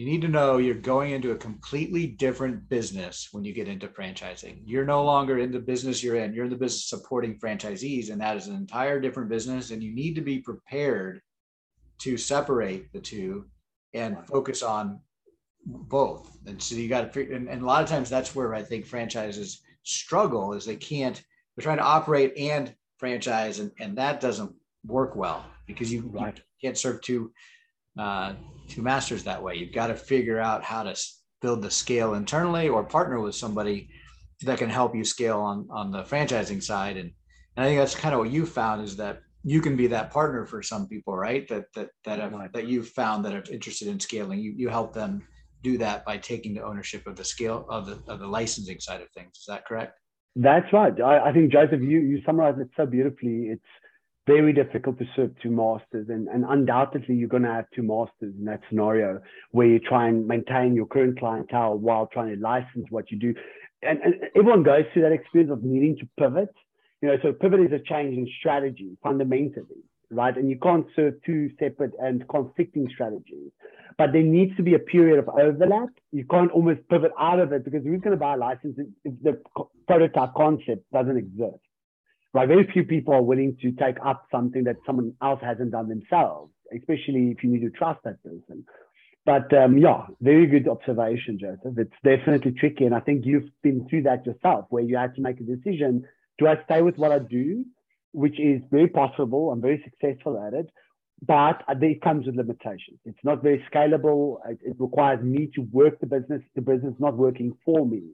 you 0.00 0.06
need 0.06 0.22
to 0.22 0.28
know 0.28 0.56
you're 0.56 0.74
going 0.74 1.10
into 1.10 1.32
a 1.32 1.36
completely 1.36 2.06
different 2.06 2.66
business 2.70 3.28
when 3.32 3.44
you 3.44 3.52
get 3.52 3.68
into 3.68 3.86
franchising. 3.86 4.62
You're 4.64 4.86
no 4.86 5.04
longer 5.04 5.40
in 5.40 5.52
the 5.52 5.58
business 5.58 6.02
you're 6.02 6.16
in, 6.16 6.32
you're 6.32 6.46
in 6.46 6.50
the 6.50 6.56
business 6.56 6.88
supporting 6.88 7.38
franchisees, 7.38 8.10
and 8.10 8.18
that 8.18 8.38
is 8.38 8.46
an 8.46 8.56
entire 8.56 8.98
different 8.98 9.28
business. 9.28 9.72
And 9.72 9.82
you 9.82 9.94
need 9.94 10.14
to 10.14 10.22
be 10.22 10.38
prepared 10.38 11.20
to 11.98 12.16
separate 12.16 12.90
the 12.94 12.98
two 12.98 13.44
and 13.92 14.16
focus 14.26 14.62
on 14.62 15.00
both. 15.66 16.34
And 16.46 16.62
so 16.62 16.76
you 16.76 16.88
got 16.88 17.12
to, 17.12 17.34
and, 17.34 17.50
and 17.50 17.60
a 17.60 17.66
lot 17.66 17.82
of 17.82 17.88
times 17.90 18.08
that's 18.08 18.34
where 18.34 18.54
I 18.54 18.62
think 18.62 18.86
franchises 18.86 19.60
struggle 19.82 20.54
is 20.54 20.64
they 20.64 20.76
can't, 20.76 21.22
they're 21.54 21.62
trying 21.62 21.76
to 21.76 21.84
operate 21.84 22.32
and 22.38 22.74
franchise, 22.96 23.58
and, 23.58 23.70
and 23.78 23.98
that 23.98 24.22
doesn't 24.22 24.54
work 24.86 25.14
well 25.14 25.44
because 25.66 25.92
you, 25.92 26.08
right. 26.14 26.38
you 26.38 26.68
can't 26.68 26.78
serve 26.78 27.02
two 27.02 27.32
uh, 28.00 28.34
two 28.68 28.82
masters 28.82 29.24
that 29.24 29.42
way. 29.42 29.56
You've 29.56 29.74
got 29.74 29.88
to 29.88 29.94
figure 29.94 30.40
out 30.40 30.64
how 30.64 30.82
to 30.82 30.94
build 31.42 31.62
the 31.62 31.70
scale 31.70 32.14
internally 32.14 32.68
or 32.68 32.82
partner 32.84 33.20
with 33.20 33.34
somebody 33.34 33.88
that 34.42 34.58
can 34.58 34.70
help 34.70 34.94
you 34.94 35.04
scale 35.04 35.40
on 35.40 35.68
on 35.70 35.90
the 35.90 36.02
franchising 36.02 36.62
side. 36.62 36.96
And, 36.96 37.10
and 37.56 37.64
I 37.64 37.68
think 37.68 37.78
that's 37.78 37.94
kind 37.94 38.14
of 38.14 38.20
what 38.20 38.30
you 38.30 38.46
found 38.46 38.82
is 38.82 38.96
that 38.96 39.20
you 39.42 39.60
can 39.60 39.76
be 39.76 39.86
that 39.88 40.10
partner 40.10 40.46
for 40.46 40.62
some 40.62 40.86
people, 40.86 41.14
right? 41.16 41.46
That 41.48 41.64
that 41.74 41.90
that 42.04 42.18
have, 42.20 42.52
that 42.52 42.66
you've 42.66 42.88
found 42.88 43.24
that 43.24 43.34
are 43.34 43.44
interested 43.52 43.88
in 43.88 44.00
scaling. 44.00 44.38
You 44.40 44.52
you 44.56 44.68
help 44.68 44.94
them 44.94 45.22
do 45.62 45.76
that 45.78 46.04
by 46.04 46.16
taking 46.16 46.54
the 46.54 46.64
ownership 46.64 47.06
of 47.06 47.16
the 47.16 47.24
scale 47.24 47.66
of 47.68 47.86
the 47.86 47.96
of 48.12 48.18
the 48.18 48.26
licensing 48.26 48.80
side 48.80 49.02
of 49.02 49.08
things. 49.10 49.32
Is 49.36 49.46
that 49.48 49.66
correct? 49.66 49.98
That's 50.36 50.72
right. 50.72 50.98
I, 51.00 51.28
I 51.28 51.32
think 51.32 51.52
Joseph, 51.52 51.80
you 51.80 51.98
you 52.00 52.22
summarized 52.24 52.60
it 52.60 52.70
so 52.76 52.86
beautifully. 52.86 53.48
It's 53.54 53.72
very 54.30 54.52
difficult 54.52 54.96
to 54.98 55.06
serve 55.16 55.30
two 55.42 55.50
masters, 55.50 56.06
and, 56.08 56.28
and 56.28 56.44
undoubtedly 56.48 57.16
you're 57.16 57.28
going 57.28 57.42
to 57.42 57.52
have 57.52 57.64
two 57.74 57.82
masters 57.82 58.32
in 58.38 58.44
that 58.44 58.60
scenario 58.68 59.20
where 59.50 59.66
you 59.66 59.80
try 59.80 60.06
and 60.08 60.26
maintain 60.26 60.74
your 60.74 60.86
current 60.86 61.18
clientele 61.18 61.76
while 61.76 62.08
trying 62.12 62.32
to 62.32 62.40
license 62.40 62.86
what 62.90 63.10
you 63.10 63.18
do. 63.18 63.34
And, 63.82 63.98
and 64.02 64.14
everyone 64.36 64.62
goes 64.62 64.84
through 64.92 65.02
that 65.02 65.12
experience 65.12 65.50
of 65.50 65.64
needing 65.64 65.96
to 65.98 66.08
pivot. 66.16 66.54
You 67.02 67.08
know, 67.08 67.16
so 67.22 67.32
pivot 67.32 67.60
is 67.60 67.72
a 67.72 67.80
change 67.80 68.16
in 68.16 68.28
strategy 68.38 68.96
fundamentally, 69.02 69.82
right? 70.10 70.36
And 70.36 70.48
you 70.48 70.58
can't 70.62 70.86
serve 70.94 71.14
two 71.26 71.50
separate 71.58 71.92
and 71.98 72.28
conflicting 72.28 72.88
strategies. 72.94 73.50
But 73.98 74.12
there 74.12 74.22
needs 74.22 74.56
to 74.58 74.62
be 74.62 74.74
a 74.74 74.78
period 74.78 75.18
of 75.18 75.28
overlap. 75.28 75.88
You 76.12 76.24
can't 76.30 76.52
almost 76.52 76.80
pivot 76.88 77.10
out 77.18 77.40
of 77.40 77.52
it 77.52 77.64
because 77.64 77.82
who's 77.84 78.00
going 78.00 78.12
to 78.12 78.16
buy 78.16 78.34
a 78.34 78.36
license 78.36 78.78
if 79.04 79.14
the 79.22 79.40
prototype 79.88 80.34
concept 80.36 80.84
doesn't 80.92 81.16
exist? 81.16 81.64
Right? 82.32 82.48
Very 82.48 82.68
few 82.72 82.84
people 82.84 83.14
are 83.14 83.22
willing 83.22 83.56
to 83.62 83.72
take 83.72 83.96
up 84.04 84.26
something 84.30 84.64
that 84.64 84.76
someone 84.86 85.14
else 85.22 85.40
hasn't 85.42 85.72
done 85.72 85.88
themselves, 85.88 86.52
especially 86.74 87.34
if 87.36 87.42
you 87.42 87.50
need 87.50 87.62
to 87.62 87.70
trust 87.70 88.00
that 88.04 88.22
person. 88.22 88.64
But 89.26 89.52
um, 89.56 89.76
yeah, 89.78 90.06
very 90.20 90.46
good 90.46 90.66
observation, 90.68 91.38
Joseph. 91.38 91.78
It's 91.78 91.92
definitely 92.02 92.52
tricky. 92.52 92.84
And 92.84 92.94
I 92.94 93.00
think 93.00 93.26
you've 93.26 93.50
been 93.62 93.86
through 93.88 94.02
that 94.04 94.24
yourself 94.24 94.66
where 94.70 94.82
you 94.82 94.96
had 94.96 95.14
to 95.16 95.20
make 95.20 95.40
a 95.40 95.44
decision 95.44 96.04
do 96.38 96.46
I 96.46 96.54
stay 96.64 96.80
with 96.80 96.96
what 96.96 97.12
I 97.12 97.18
do, 97.18 97.66
which 98.12 98.40
is 98.40 98.62
very 98.70 98.88
possible. 98.88 99.52
I'm 99.52 99.60
very 99.60 99.84
successful 99.84 100.42
at 100.42 100.54
it. 100.54 100.70
But 101.22 101.62
it 101.68 102.00
comes 102.00 102.24
with 102.24 102.36
limitations. 102.36 102.98
It's 103.04 103.18
not 103.22 103.42
very 103.42 103.62
scalable. 103.70 104.38
It, 104.48 104.58
it 104.62 104.76
requires 104.78 105.22
me 105.22 105.50
to 105.54 105.60
work 105.70 106.00
the 106.00 106.06
business. 106.06 106.40
The 106.54 106.62
business 106.62 106.94
is 106.94 107.00
not 107.00 107.14
working 107.14 107.52
for 107.62 107.86
me. 107.86 108.04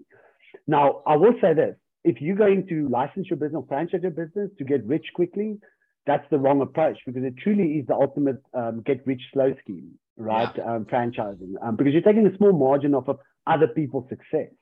Now, 0.66 1.02
I 1.06 1.14
will 1.14 1.34
say 1.40 1.54
this 1.54 1.76
if 2.06 2.20
you're 2.20 2.36
going 2.36 2.66
to 2.68 2.88
license 2.88 3.26
your 3.28 3.36
business 3.36 3.58
or 3.62 3.66
franchise 3.66 4.00
your 4.02 4.12
business 4.12 4.48
to 4.58 4.64
get 4.64 4.86
rich 4.86 5.06
quickly, 5.14 5.58
that's 6.06 6.24
the 6.30 6.38
wrong 6.38 6.60
approach 6.60 6.98
because 7.04 7.24
it 7.24 7.34
truly 7.36 7.78
is 7.78 7.86
the 7.88 7.94
ultimate 7.94 8.40
um, 8.54 8.82
get 8.86 9.04
rich 9.06 9.20
slow 9.32 9.52
scheme, 9.60 9.90
right? 10.16 10.48
Yeah. 10.56 10.76
Um, 10.76 10.84
franchising, 10.84 11.54
um, 11.60 11.74
because 11.74 11.92
you're 11.92 12.02
taking 12.02 12.24
a 12.24 12.36
small 12.36 12.52
margin 12.52 12.94
off 12.94 13.08
of 13.08 13.18
other 13.46 13.66
people's 13.66 14.08
success. 14.08 14.52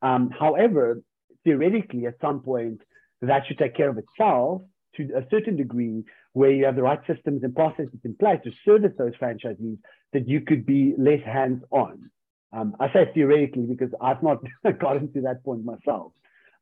Um, 0.00 0.30
however, 0.30 1.02
theoretically, 1.44 2.06
at 2.06 2.14
some 2.18 2.40
point, 2.40 2.80
that 3.20 3.42
should 3.46 3.58
take 3.58 3.76
care 3.76 3.90
of 3.90 3.98
itself 3.98 4.62
to 4.96 5.02
a 5.14 5.22
certain 5.30 5.56
degree 5.56 6.02
where 6.32 6.50
you 6.50 6.64
have 6.64 6.76
the 6.76 6.82
right 6.82 7.00
systems 7.06 7.42
and 7.44 7.54
processes 7.54 8.00
in 8.04 8.14
place 8.14 8.40
to 8.44 8.52
service 8.64 8.92
those 8.96 9.12
franchisees 9.20 9.76
that 10.14 10.26
you 10.26 10.40
could 10.40 10.64
be 10.64 10.94
less 10.96 11.22
hands 11.26 11.62
on. 11.70 12.10
Um, 12.54 12.74
I 12.80 12.90
say 12.92 13.10
theoretically 13.12 13.66
because 13.66 13.92
I've 14.00 14.22
not 14.22 14.38
gotten 14.80 15.12
to 15.12 15.20
that 15.22 15.44
point 15.44 15.62
myself. 15.62 16.12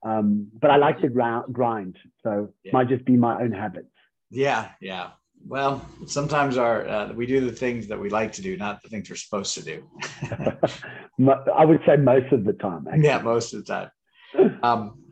Um, 0.03 0.49
but 0.61 0.71
I 0.71 0.77
like 0.77 1.01
to 1.01 1.09
grind, 1.09 1.99
so 2.23 2.53
yeah. 2.63 2.73
might 2.73 2.89
just 2.89 3.05
be 3.05 3.17
my 3.17 3.41
own 3.41 3.53
habits. 3.53 3.89
Yeah, 4.31 4.71
yeah. 4.81 5.11
Well, 5.47 5.87
sometimes 6.07 6.57
our 6.57 6.87
uh, 6.89 7.13
we 7.13 7.27
do 7.27 7.41
the 7.41 7.53
things 7.53 7.89
that 7.89 7.99
we 7.99 8.11
like 8.11 8.33
to 8.33 8.43
do, 8.43 8.57
not 8.57 8.83
the 8.83 8.89
things 8.89 9.09
we're 9.09 9.17
supposed 9.17 9.55
to 9.55 9.63
do. 9.63 9.89
I 11.57 11.65
would 11.65 11.81
say 11.87 11.97
most 11.97 12.33
of 12.33 12.45
the 12.45 12.53
time. 12.55 12.87
Actually. 12.89 13.05
Yeah, 13.05 13.23
most 13.23 13.55
of 13.55 13.65
the 13.65 13.73
time. 13.73 13.91
Um, 14.63 15.03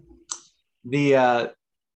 the 0.85 1.16
uh, 1.16 1.46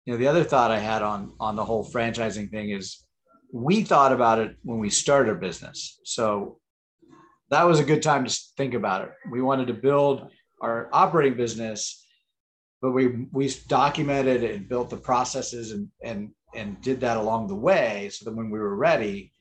you 0.05 0.13
know 0.13 0.19
the 0.19 0.29
other 0.29 0.45
thought 0.45 0.71
I 0.71 0.79
had 0.79 1.03
on 1.03 1.33
on 1.39 1.57
the 1.57 1.65
whole 1.65 1.89
franchising 1.89 2.51
thing 2.51 2.71
is 2.71 3.05
we 3.53 3.83
thought 3.83 4.13
about 4.13 4.39
it 4.39 4.57
when 4.63 4.79
we 4.79 4.91
started 4.91 5.31
our 5.31 5.37
business, 5.37 5.99
so 6.05 6.59
that 7.51 7.65
was 7.65 7.81
a 7.81 7.85
good 7.85 8.03
time 8.03 8.25
to 8.25 8.41
think 8.57 8.75
about 8.75 9.03
it. 9.03 9.11
We 9.31 9.43
wanted 9.43 9.67
to 9.69 9.75
build 9.75 10.29
our 10.63 10.89
operating 10.93 11.37
business 11.37 12.05
but 12.81 12.93
we 12.93 13.27
we 13.33 13.53
documented 13.69 14.43
and 14.43 14.69
built 14.69 14.91
the 14.91 14.97
processes 14.97 15.73
and 15.73 15.89
and 16.03 16.31
and 16.55 16.81
did 16.81 17.01
that 17.01 17.17
along 17.17 17.47
the 17.47 17.55
way 17.55 18.11
so 18.13 18.25
that 18.25 18.37
when 18.37 18.51
we 18.51 18.59
were 18.59 18.75
ready 18.75 19.33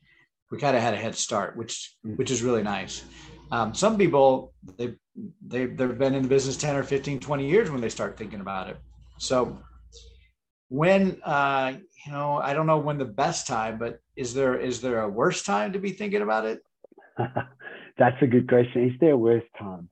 we 0.50 0.58
kind 0.58 0.76
of 0.76 0.82
had 0.82 0.94
a 0.94 0.96
head 0.96 1.14
start 1.14 1.56
which 1.56 1.94
mm. 2.06 2.16
which 2.16 2.30
is 2.30 2.42
really 2.42 2.62
nice. 2.62 3.04
Um, 3.52 3.74
some 3.74 3.98
people 3.98 4.52
they 4.78 4.94
they 5.44 5.66
they've 5.66 5.98
been 5.98 6.14
in 6.14 6.22
the 6.22 6.28
business 6.28 6.56
10 6.56 6.76
or 6.76 6.82
15 6.82 7.20
20 7.20 7.48
years 7.48 7.70
when 7.70 7.80
they 7.80 7.88
start 7.88 8.16
thinking 8.16 8.40
about 8.40 8.68
it. 8.68 8.78
So 9.18 9.58
when 10.68 11.20
uh 11.24 11.72
you 12.06 12.12
know 12.12 12.36
i 12.36 12.54
don't 12.54 12.66
know 12.66 12.78
when 12.78 12.96
the 12.96 13.04
best 13.04 13.44
time 13.44 13.76
but 13.76 13.98
is 14.14 14.32
there 14.32 14.56
is 14.56 14.80
there 14.80 15.00
a 15.00 15.08
worse 15.08 15.42
time 15.42 15.72
to 15.72 15.78
be 15.78 15.90
thinking 15.90 16.22
about 16.22 16.46
it? 16.46 16.62
That's 17.98 18.22
a 18.22 18.26
good 18.26 18.48
question. 18.48 18.88
Is 18.88 18.98
there 19.00 19.12
a 19.12 19.18
worse 19.18 19.44
time? 19.58 19.88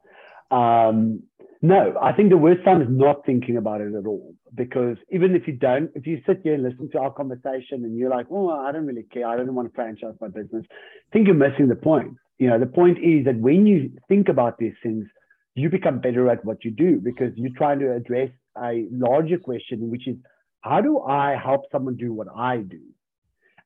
Um 0.51 1.25
no, 1.61 1.95
I 2.01 2.13
think 2.13 2.31
the 2.31 2.37
worst 2.37 2.65
time 2.65 2.81
is 2.81 2.89
not 2.89 3.27
thinking 3.27 3.57
about 3.57 3.81
it 3.81 3.95
at 3.95 4.07
all. 4.07 4.35
Because 4.55 4.97
even 5.11 5.35
if 5.35 5.47
you 5.47 5.55
don't, 5.55 5.91
if 5.95 6.07
you 6.07 6.23
sit 6.27 6.41
here 6.43 6.55
and 6.55 6.63
listen 6.63 6.89
to 6.93 6.99
our 6.99 7.13
conversation 7.13 7.85
and 7.85 7.97
you're 7.97 8.11
like, 8.11 8.27
oh, 8.31 8.51
I 8.51 8.71
don't 8.73 8.87
really 8.87 9.07
care, 9.13 9.27
I 9.27 9.37
don't 9.37 9.55
want 9.55 9.69
to 9.69 9.75
franchise 9.75 10.15
my 10.21 10.29
business, 10.29 10.65
I 10.71 11.13
think 11.13 11.27
you're 11.27 11.35
missing 11.35 11.69
the 11.69 11.77
point. 11.77 12.15
You 12.39 12.49
know, 12.49 12.61
the 12.61 12.67
point 12.67 12.99
is 12.99 13.25
that 13.25 13.37
when 13.37 13.67
you 13.67 13.91
think 14.09 14.29
about 14.29 14.59
these 14.59 14.75
things, 14.83 15.07
you 15.55 15.69
become 15.69 15.99
better 16.01 16.31
at 16.31 16.45
what 16.45 16.65
you 16.65 16.71
do 16.71 17.01
because 17.03 17.33
you're 17.35 17.57
trying 17.57 17.81
to 17.81 17.93
address 17.93 18.31
a 18.57 18.87
larger 18.93 19.39
question, 19.39 19.91
which 19.91 20.07
is 20.07 20.17
how 20.61 20.81
do 20.81 21.01
I 21.01 21.37
help 21.37 21.63
someone 21.73 21.97
do 21.97 22.13
what 22.13 22.29
I 22.35 22.59
do? 22.59 22.81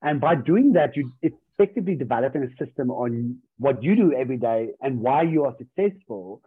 And 0.01 0.21
by 0.21 0.35
doing 0.35 0.73
that, 0.73 0.97
you 0.97 1.13
effectively 1.23 1.95
developing 1.95 2.43
a 2.43 2.65
system 2.65 2.91
on 2.91 3.39
what 3.59 3.83
you 3.83 3.95
do 3.95 4.15
every 4.15 4.39
day 4.39 4.71
and 4.81 5.01
why 5.01 5.23
you 5.23 5.45
are 5.45 5.55
successful 5.59 6.43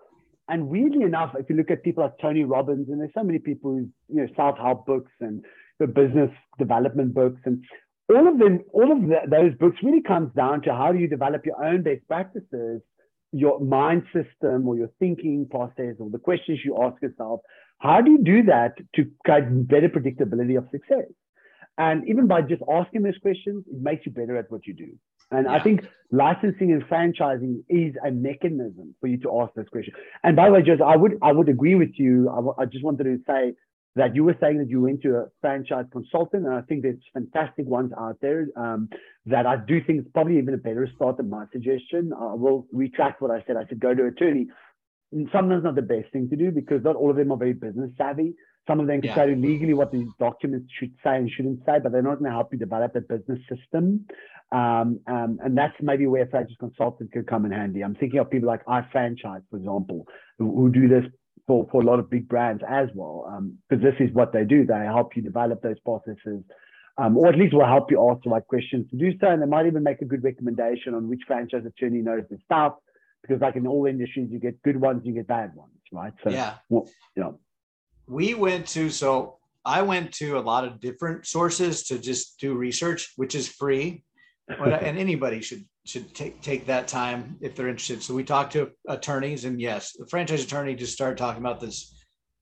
and 0.48 0.68
weirdly 0.68 1.04
enough, 1.04 1.36
if 1.38 1.50
you 1.50 1.56
look 1.56 1.72
at 1.72 1.84
people 1.84 2.04
like 2.04 2.18
Tony 2.22 2.44
Robbins, 2.44 2.88
and 2.90 3.00
there's 3.00 3.12
so 3.18 3.24
many 3.24 3.40
people 3.40 3.72
who, 3.72 3.90
you 4.10 4.22
know, 4.22 4.28
self-help 4.36 4.86
books 4.86 5.12
and 5.20 5.44
the 5.80 5.88
business 5.88 6.30
development 6.60 7.14
books, 7.14 7.42
and 7.46 7.64
all 8.10 8.28
of 8.28 8.38
them, 8.38 8.60
all 8.72 8.92
of 8.92 9.02
the, 9.02 9.18
those 9.30 9.56
books 9.60 9.78
really 9.82 10.02
comes 10.02 10.32
down 10.36 10.62
to 10.62 10.74
how 10.74 10.92
do 10.92 11.00
you 11.00 11.08
develop 11.08 11.46
your 11.46 11.64
own 11.64 11.82
best 11.82 12.08
practices, 12.08 12.82
your 13.32 13.60
mind 13.60 14.04
system 14.14 14.68
or 14.68 14.78
your 14.78 14.90
thinking 15.00 15.48
process 15.50 15.96
or 16.00 16.10
the 16.12 16.20
questions 16.20 16.60
you 16.64 16.78
ask 16.82 17.02
yourself. 17.02 17.42
How 17.80 18.02
do 18.02 18.12
you 18.12 18.24
do 18.24 18.44
that 18.44 18.76
to 18.96 19.04
get 19.26 19.68
better 19.68 19.90
predictability 19.90 20.58
of 20.58 20.66
success? 20.72 21.06
And 21.78 22.08
even 22.08 22.28
by 22.28 22.42
just 22.42 22.62
asking 22.72 23.04
those 23.04 23.18
questions, 23.22 23.66
it 23.68 23.82
makes 23.82 24.06
you 24.06 24.12
better 24.12 24.38
at 24.38 24.50
what 24.50 24.66
you 24.66 24.74
do. 24.74 24.92
And 25.32 25.46
yeah. 25.46 25.54
I 25.54 25.60
think 25.62 25.82
licensing 26.12 26.72
and 26.72 26.84
franchising 26.84 27.64
is 27.68 27.96
a 28.06 28.12
mechanism 28.12 28.96
for 29.02 29.08
you 29.08 29.18
to 29.22 29.42
ask 29.42 29.54
this 29.56 29.68
question. 29.70 29.94
And 30.24 30.36
by 30.36 30.48
the 30.48 30.54
way, 30.54 30.62
Joseph, 30.62 30.86
I 30.86 30.96
would 30.96 31.18
I 31.22 31.32
would 31.32 31.50
agree 31.50 31.76
with 31.76 31.92
you. 31.96 32.30
I, 32.30 32.36
w- 32.36 32.56
I 32.58 32.66
just 32.66 32.84
wanted 32.84 33.06
to 33.06 33.18
say 33.28 33.54
that 33.96 34.14
you 34.14 34.24
were 34.24 34.36
saying 34.42 34.58
that 34.60 34.70
you 34.70 34.82
went 34.82 35.02
to 35.02 35.16
a 35.16 35.26
franchise 35.42 35.86
consultant, 35.92 36.46
and 36.46 36.54
I 36.54 36.62
think 36.62 36.84
there's 36.84 37.00
fantastic 37.14 37.66
ones 37.66 37.92
out 37.98 38.18
there 38.22 38.48
um, 38.58 38.90
that 39.26 39.46
I 39.46 39.56
do 39.56 39.82
think 39.84 40.02
is 40.02 40.06
probably 40.14 40.38
even 40.38 40.54
a 40.54 40.58
better 40.58 40.88
start 40.96 41.18
than 41.18 41.30
my 41.30 41.46
suggestion. 41.52 42.12
I 42.14 42.34
will 42.34 42.68
retract 42.72 43.22
what 43.22 43.32
I 43.32 43.44
said. 43.48 43.56
I 43.58 43.66
said 43.68 43.80
go 43.80 43.96
to 43.96 44.06
attorney. 44.06 44.48
And 45.12 45.30
sometimes 45.32 45.64
not 45.64 45.76
the 45.76 45.82
best 45.82 46.12
thing 46.12 46.30
to 46.30 46.36
do 46.36 46.52
because 46.52 46.84
not 46.84 46.96
all 46.96 47.10
of 47.10 47.16
them 47.16 47.32
are 47.32 47.38
very 47.38 47.54
business 47.54 47.92
savvy. 47.98 48.34
Some 48.68 48.80
of 48.80 48.88
them 48.88 49.02
can 49.02 49.10
yeah. 49.10 49.16
tell 49.16 49.30
you 49.30 49.36
legally 49.36 49.74
what 49.74 49.92
these 49.92 50.08
documents 50.20 50.72
should 50.80 50.94
say 51.04 51.18
and 51.18 51.30
shouldn't 51.30 51.60
say, 51.66 51.80
but 51.82 51.92
they're 51.92 52.02
not 52.02 52.20
going 52.20 52.32
to 52.32 52.36
help 52.36 52.52
you 52.52 52.58
develop 52.58 52.96
a 52.96 53.02
business 53.02 53.40
system. 53.48 54.06
Um, 54.52 55.00
um, 55.08 55.40
and 55.44 55.58
that's 55.58 55.76
maybe 55.82 56.08
where 56.08 56.24
a 56.24 56.28
franchise 56.28 56.56
consultant 56.60 57.12
could 57.12 57.28
come 57.28 57.46
in 57.46 57.52
handy. 57.52 57.84
I'm 57.84 57.96
thinking 57.96 58.20
of 58.20 58.30
people 58.30 58.48
like 58.48 58.66
iFranchise, 58.66 59.44
for 59.50 59.58
example, 59.58 60.08
who, 60.40 60.56
who 60.56 60.72
do 60.72 60.88
this 60.88 61.06
for, 61.48 61.68
for 61.72 61.82
a 61.82 61.86
lot 61.86 62.00
of 62.00 62.10
big 62.10 62.28
brands 62.28 62.64
as 62.68 62.90
well, 62.96 63.26
because 63.70 63.84
um, 63.84 63.92
this 63.92 63.96
is 64.00 64.14
what 64.14 64.34
they 64.34 64.44
do. 64.44 64.66
They 64.66 64.74
help 64.86 65.16
you 65.16 65.22
develop 65.22 65.62
those 65.62 65.80
processes, 65.80 66.44
um, 66.98 67.18
or 67.18 67.28
at 67.28 67.38
least 67.38 67.54
will 67.54 67.66
help 67.66 67.92
you 67.92 68.10
ask 68.10 68.24
the 68.24 68.30
right 68.32 68.46
questions 68.46 68.90
to 68.90 68.98
do 68.98 69.12
so. 69.20 69.28
And 69.28 69.42
they 69.42 69.48
might 69.48 69.68
even 69.68 69.84
make 69.84 70.02
a 70.02 70.06
good 70.06 70.24
recommendation 70.24 70.94
on 70.96 71.08
which 71.08 71.22
franchise 71.28 71.66
attorney 71.66 72.02
knows 72.02 72.24
the 72.30 72.38
stuff, 72.46 72.74
because 73.28 73.42
like 73.42 73.56
in 73.56 73.68
all 73.68 73.86
industries, 73.86 74.30
you 74.32 74.40
get 74.40 74.62
good 74.64 74.80
ones, 74.80 75.02
you 75.06 75.14
get 75.14 75.28
bad 75.28 75.56
ones, 75.56 75.72
right? 75.92 76.14
So, 76.24 76.30
yeah. 76.30 76.56
Well, 76.70 76.88
you 77.16 77.24
know. 77.24 77.40
We 78.08 78.36
went 78.36 78.68
to, 78.68 78.90
so 78.92 79.40
I 79.66 79.82
went 79.82 80.14
to 80.16 80.38
a 80.38 80.42
lot 80.42 80.64
of 80.64 80.80
different 80.80 81.26
sources 81.26 81.84
to 81.88 81.98
just 81.98 82.40
do 82.40 82.54
research, 82.54 83.14
which 83.16 83.34
is 83.34 83.48
free 83.48 84.04
uh, 84.50 84.64
and 84.64 84.98
anybody 84.98 85.42
should 85.42 85.66
should 85.86 86.14
take 86.16 86.42
take 86.42 86.66
that 86.66 86.88
time 86.88 87.38
if 87.42 87.56
they're 87.56 87.68
interested. 87.68 88.02
So 88.02 88.14
we 88.14 88.24
talked 88.24 88.54
to 88.54 88.72
attorneys, 88.88 89.46
and 89.46 89.60
yes, 89.60 89.94
the 89.98 90.08
franchise 90.08 90.44
attorney 90.44 90.76
just 90.76 90.94
started 90.94 91.18
talking 91.18 91.42
about 91.42 91.60
this 91.60 91.92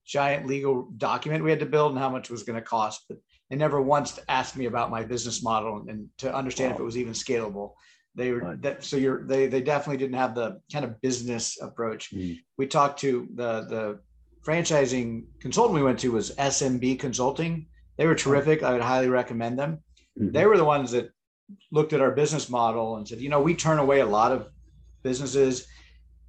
giant 0.06 0.48
legal 0.48 0.90
document 0.98 1.44
we 1.44 1.50
had 1.50 1.62
to 1.62 1.66
build 1.66 1.92
and 1.92 2.00
how 2.00 2.10
much 2.10 2.30
it 2.30 2.34
was 2.34 2.44
going 2.44 2.60
to 2.60 2.66
cost, 2.66 3.06
but 3.08 3.18
they 3.50 3.56
never 3.56 3.82
once 3.82 4.20
asked 4.28 4.58
me 4.58 4.66
about 4.66 4.92
my 4.92 5.04
business 5.04 5.42
model 5.42 5.86
and 5.88 6.10
to 6.18 6.34
understand 6.34 6.72
wow. 6.72 6.76
if 6.76 6.82
it 6.82 6.84
was 6.84 6.98
even 6.98 7.14
scalable. 7.14 7.74
They 8.16 8.32
were 8.32 8.40
right. 8.40 8.62
that 8.62 8.84
so 8.84 8.98
you're 8.98 9.26
they 9.26 9.48
they 9.48 9.62
definitely 9.62 9.98
didn't 9.98 10.18
have 10.18 10.36
the 10.36 10.60
kind 10.72 10.86
of 10.86 11.02
business 11.02 11.60
approach. 11.62 12.14
Mm. 12.14 12.38
We 12.58 12.68
talked 12.68 13.00
to 13.00 13.28
the 13.34 13.66
the 13.68 14.00
franchising 14.46 15.24
consultant 15.40 15.76
we 15.76 15.84
went 15.84 16.00
to 16.00 16.12
was 16.12 16.36
SMB 16.36 17.00
Consulting. 17.00 17.68
They 17.98 18.06
were 18.06 18.16
terrific. 18.16 18.62
I 18.62 18.74
would 18.74 18.82
highly 18.82 19.10
recommend 19.10 19.58
them. 19.58 19.80
Mm-hmm. 20.20 20.32
They 20.32 20.46
were 20.46 20.58
the 20.58 20.66
ones 20.66 20.92
that 20.92 21.12
looked 21.72 21.94
at 21.94 22.02
our 22.02 22.12
business 22.12 22.50
model 22.50 22.98
and 22.98 23.08
said, 23.08 23.22
you 23.22 23.30
know, 23.30 23.42
we 23.42 23.56
turn 23.56 23.80
away 23.80 24.02
a 24.02 24.06
lot 24.06 24.32
of 24.32 24.50
businesses 25.04 25.68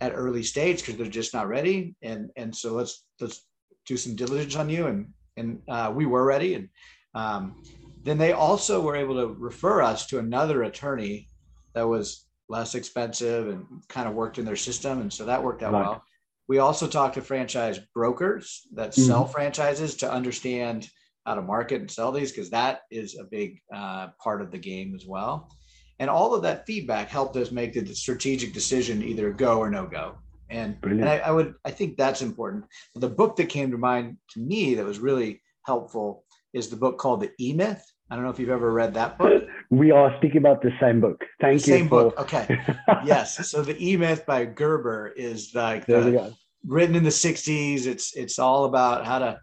at 0.01 0.13
early 0.15 0.43
stage 0.43 0.81
because 0.81 0.97
they're 0.97 1.07
just 1.07 1.35
not 1.35 1.49
ready. 1.49 1.95
And 2.03 2.31
and 2.37 2.55
so 2.55 2.73
let's 2.73 3.05
let's 3.21 3.47
do 3.87 3.97
some 3.97 4.17
diligence 4.17 4.57
on 4.57 4.71
you, 4.71 4.87
and 4.87 5.13
and 5.37 5.61
uh, 5.69 5.93
we 5.95 6.07
were 6.07 6.25
ready. 6.25 6.55
And 6.55 6.69
um, 7.15 7.63
then 8.03 8.19
they 8.19 8.33
also 8.33 8.81
were 8.81 8.97
able 8.97 9.17
to 9.17 9.35
refer 9.39 9.83
us 9.83 10.07
to 10.07 10.19
another 10.19 10.63
attorney 10.63 11.29
that 11.75 11.87
was 11.87 12.27
less 12.49 12.75
expensive 12.75 13.49
and 13.49 13.67
kind 13.89 14.09
of 14.09 14.15
worked 14.15 14.39
in 14.39 14.45
their 14.45 14.57
system, 14.57 15.01
and 15.01 15.13
so 15.13 15.25
that 15.25 15.43
worked 15.43 15.63
out 15.63 15.73
right. 15.73 15.81
well. 15.83 16.03
We 16.47 16.59
also 16.59 16.87
talked 16.87 17.15
to 17.15 17.23
franchise 17.23 17.81
brokers 17.95 18.63
that 18.75 18.91
mm-hmm. 18.91 19.03
sell 19.03 19.27
franchises 19.27 19.97
to 19.97 20.13
understand 20.13 20.89
how 21.25 21.35
to 21.35 21.43
market 21.43 21.81
and 21.81 21.91
sell 21.91 22.13
these 22.13 22.33
because 22.33 22.51
that 22.51 22.81
is 22.91 23.17
a 23.17 23.25
big 23.25 23.61
uh, 23.75 24.09
part 24.23 24.43
of 24.43 24.51
the 24.51 24.59
game 24.59 24.95
as 24.95 25.07
well. 25.07 25.51
And 25.99 26.11
all 26.11 26.35
of 26.35 26.43
that 26.43 26.67
feedback 26.67 27.09
helped 27.09 27.37
us 27.37 27.51
make 27.51 27.73
the 27.73 27.95
strategic 27.95 28.53
decision 28.53 29.03
either 29.03 29.33
go 29.33 29.59
or 29.59 29.71
no 29.71 29.87
go. 29.87 30.19
And, 30.51 30.77
and 30.83 31.09
I, 31.09 31.19
I, 31.19 31.31
would 31.31 31.55
I 31.65 31.71
think 31.71 31.97
that's 31.97 32.21
important. 32.21 32.65
The 32.95 33.09
book 33.09 33.37
that 33.37 33.47
came 33.47 33.71
to 33.71 33.79
mind 33.79 34.19
to 34.31 34.41
me 34.41 34.75
that 34.75 34.85
was 34.85 34.99
really 34.99 35.41
helpful 35.65 36.25
is 36.53 36.69
the 36.69 36.77
book 36.77 36.99
called 36.99 37.21
The 37.21 37.31
E 37.41 37.53
Myth. 37.53 37.85
I 38.11 38.17
don't 38.17 38.25
know 38.25 38.31
if 38.31 38.39
you've 38.39 38.51
ever 38.51 38.71
read 38.73 38.95
that 38.95 39.19
book. 39.19 39.45
We 39.71 39.91
are 39.91 40.15
speaking 40.19 40.37
about 40.37 40.63
the 40.63 40.71
same 40.79 41.01
book. 41.01 41.25
Thank 41.41 41.63
the 41.63 41.71
you. 41.71 41.79
Same 41.79 41.89
for... 41.89 42.05
book. 42.05 42.21
Okay. 42.21 42.61
yes. 43.05 43.49
So 43.49 43.63
the 43.63 43.77
E 43.83 43.97
Myth 43.97 44.25
by 44.25 44.45
Gerber 44.45 45.13
is 45.17 45.53
like 45.53 45.87
the, 45.87 46.33
written 46.65 46.95
in 46.95 47.03
the 47.03 47.11
60s. 47.11 47.87
It's 47.87 48.15
it's 48.15 48.39
all 48.39 48.67
about 48.67 49.05
how 49.05 49.19
to 49.19 49.41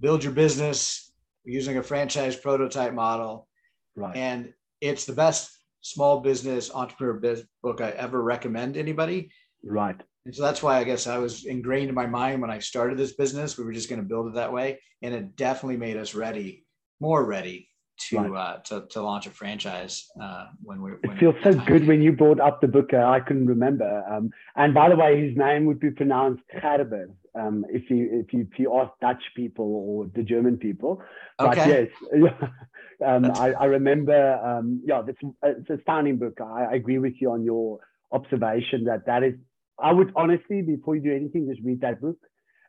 build 0.00 0.24
your 0.24 0.32
business 0.32 1.12
using 1.44 1.76
a 1.76 1.82
franchise 1.82 2.34
prototype 2.34 2.94
model. 2.94 3.46
Right. 3.94 4.16
And 4.16 4.52
it's 4.80 5.04
the 5.04 5.12
best 5.12 5.50
small 5.82 6.20
business 6.20 6.70
entrepreneur 6.74 7.20
biz- 7.20 7.44
book 7.62 7.80
I 7.80 7.90
ever 7.90 8.20
recommend 8.20 8.76
anybody. 8.76 9.30
Right. 9.62 10.00
And 10.24 10.34
so 10.34 10.42
that's 10.42 10.62
why 10.62 10.78
I 10.78 10.84
guess 10.84 11.06
I 11.06 11.18
was 11.18 11.44
ingrained 11.44 11.90
in 11.90 11.94
my 11.94 12.06
mind 12.06 12.40
when 12.40 12.50
I 12.50 12.58
started 12.58 12.98
this 12.98 13.14
business. 13.14 13.56
We 13.56 13.64
were 13.64 13.72
just 13.72 13.90
going 13.90 14.00
to 14.00 14.08
build 14.08 14.26
it 14.28 14.34
that 14.34 14.52
way, 14.52 14.80
and 15.02 15.14
it 15.14 15.36
definitely 15.36 15.76
made 15.76 15.96
us 15.96 16.14
ready, 16.14 16.64
more 16.98 17.24
ready 17.24 17.69
to 18.08 18.18
right. 18.18 18.32
uh, 18.32 18.58
to, 18.64 18.86
to 18.90 19.02
launch 19.02 19.26
a 19.26 19.30
franchise 19.30 20.10
uh, 20.20 20.46
when 20.62 20.82
we. 20.82 20.92
When 20.92 21.16
it 21.16 21.18
feels 21.18 21.34
so 21.42 21.54
good 21.54 21.86
when 21.86 22.02
you 22.02 22.12
brought 22.12 22.40
up 22.40 22.60
the 22.60 22.68
book. 22.68 22.92
Uh, 22.92 22.98
I 22.98 23.20
couldn't 23.20 23.46
remember. 23.46 24.04
Um, 24.10 24.30
and 24.56 24.74
by 24.74 24.88
the 24.88 24.96
way, 24.96 25.28
his 25.28 25.36
name 25.36 25.66
would 25.66 25.80
be 25.80 25.90
pronounced 25.90 26.42
Gerber 26.60 27.10
um, 27.34 27.64
if 27.68 27.90
you 27.90 28.08
if 28.12 28.32
you 28.32 28.48
if 28.50 28.58
you 28.58 28.74
ask 28.78 28.92
Dutch 29.00 29.22
people 29.36 29.64
or 29.64 30.10
the 30.14 30.22
German 30.22 30.56
people. 30.56 31.02
But 31.38 31.58
okay. 31.58 31.90
yes, 32.12 32.32
um, 33.06 33.30
I, 33.32 33.52
I, 33.52 33.64
remember. 33.66 34.34
Um, 34.34 34.82
yeah, 34.84 35.02
it's, 35.06 35.18
it's 35.42 35.70
a 35.70 35.78
stunning 35.82 36.18
book. 36.18 36.38
I, 36.40 36.64
I 36.64 36.74
agree 36.74 36.98
with 36.98 37.14
you 37.20 37.30
on 37.30 37.44
your 37.44 37.80
observation 38.12 38.84
that 38.84 39.06
that 39.06 39.22
is. 39.22 39.34
I 39.78 39.92
would 39.92 40.12
honestly, 40.14 40.60
before 40.62 40.96
you 40.96 41.02
do 41.02 41.14
anything, 41.14 41.48
just 41.48 41.64
read 41.64 41.80
that 41.80 42.00
book 42.00 42.18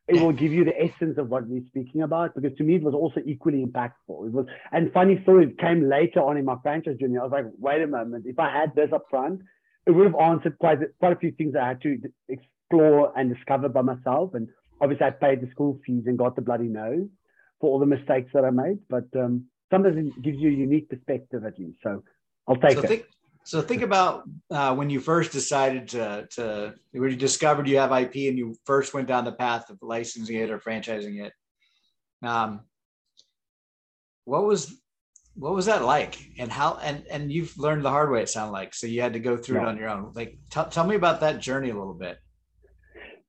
it 0.08 0.22
will 0.22 0.32
give 0.32 0.52
you 0.52 0.66
the 0.66 0.78
essence 0.80 1.18
of 1.18 1.30
what 1.30 1.48
we're 1.48 1.66
speaking 1.68 2.02
about 2.02 2.36
because 2.36 2.58
to 2.58 2.64
me 2.64 2.76
it 2.76 2.84
was 2.84 2.94
also 2.94 3.22
equally 3.26 3.64
impactful. 3.66 4.28
It 4.28 4.32
was 4.32 4.46
and 4.72 4.92
funny 4.92 5.20
story, 5.24 5.46
it 5.46 5.60
came 5.60 5.88
later 5.90 6.20
on 6.20 6.38
in 6.38 6.46
my 6.46 6.56
franchise 6.62 6.98
journey. 7.00 7.18
I 7.18 7.24
was 7.24 7.32
like, 7.32 7.46
wait 7.58 7.82
a 7.82 7.88
moment, 7.88 8.26
if 8.28 8.40
I 8.40 8.52
had 8.52 8.76
this 8.76 8.92
up 8.94 9.06
front, 9.10 9.42
it 9.86 9.92
would 9.92 10.06
have 10.06 10.20
answered 10.20 10.58
quite 10.60 10.82
a, 10.82 10.88
quite 11.00 11.14
a 11.14 11.16
few 11.18 11.32
things 11.32 11.56
I 11.56 11.68
had 11.68 11.82
to 11.82 11.98
explore 12.30 13.18
and 13.18 13.34
discover 13.34 13.70
by 13.70 13.82
myself. 13.82 14.34
And 14.34 14.48
obviously 14.82 15.08
I 15.08 15.12
paid 15.12 15.42
the 15.42 15.50
school 15.52 15.80
fees 15.86 16.04
and 16.06 16.18
got 16.18 16.36
the 16.36 16.42
bloody 16.42 16.68
nose 16.68 17.08
for 17.60 17.70
all 17.70 17.80
the 17.80 17.86
mistakes 17.86 18.32
that 18.34 18.44
I 18.44 18.50
made. 18.50 18.80
But 18.90 19.06
um, 19.16 19.46
sometimes 19.72 19.98
it 19.98 20.22
gives 20.22 20.40
you 20.40 20.50
a 20.50 20.54
unique 20.54 20.90
perspective 20.90 21.46
at 21.46 21.58
least. 21.58 21.78
So 21.84 22.04
I'll 22.48 22.58
take 22.58 22.78
so 22.78 22.84
it. 22.84 22.88
Think, 22.88 23.06
so 23.43 23.62
think 23.62 23.82
about 23.82 24.23
uh, 24.51 24.75
when 24.75 24.89
you 24.89 24.99
first 24.99 25.32
decided 25.32 25.88
to, 25.89 26.27
to 26.32 26.73
when 26.91 27.10
you 27.10 27.15
discovered 27.15 27.67
you 27.67 27.77
have 27.77 27.91
IP 27.91 28.30
and 28.30 28.38
you 28.38 28.56
first 28.65 28.93
went 28.93 29.08
down 29.08 29.25
the 29.25 29.32
path 29.32 29.69
of 29.69 29.77
licensing 29.82 30.38
it 30.38 30.51
or 30.51 30.60
franchising 30.60 31.25
it. 31.25 31.34
Um, 32.23 32.62
what 34.25 34.43
was 34.43 34.82
what 35.36 35.54
was 35.54 35.65
that 35.65 35.84
like 35.84 36.17
and 36.38 36.51
how 36.51 36.77
and 36.84 37.06
and 37.10 37.32
you've 37.32 37.58
learned 37.58 37.84
the 37.84 37.89
hard 37.89 38.12
way 38.12 38.21
it 38.21 38.30
sounded 38.30 38.51
like 38.51 38.73
so 38.73 38.86
you 38.86 39.01
had 39.01 39.13
to 39.13 39.19
go 39.19 39.38
through 39.38 39.58
yeah. 39.58 39.63
it 39.63 39.67
on 39.69 39.77
your 39.77 39.89
own 39.89 40.12
like 40.13 40.38
t- 40.49 40.62
tell 40.69 40.86
me 40.86 40.95
about 40.95 41.21
that 41.21 41.39
journey 41.39 41.69
a 41.69 41.77
little 41.77 41.93
bit 41.93 42.17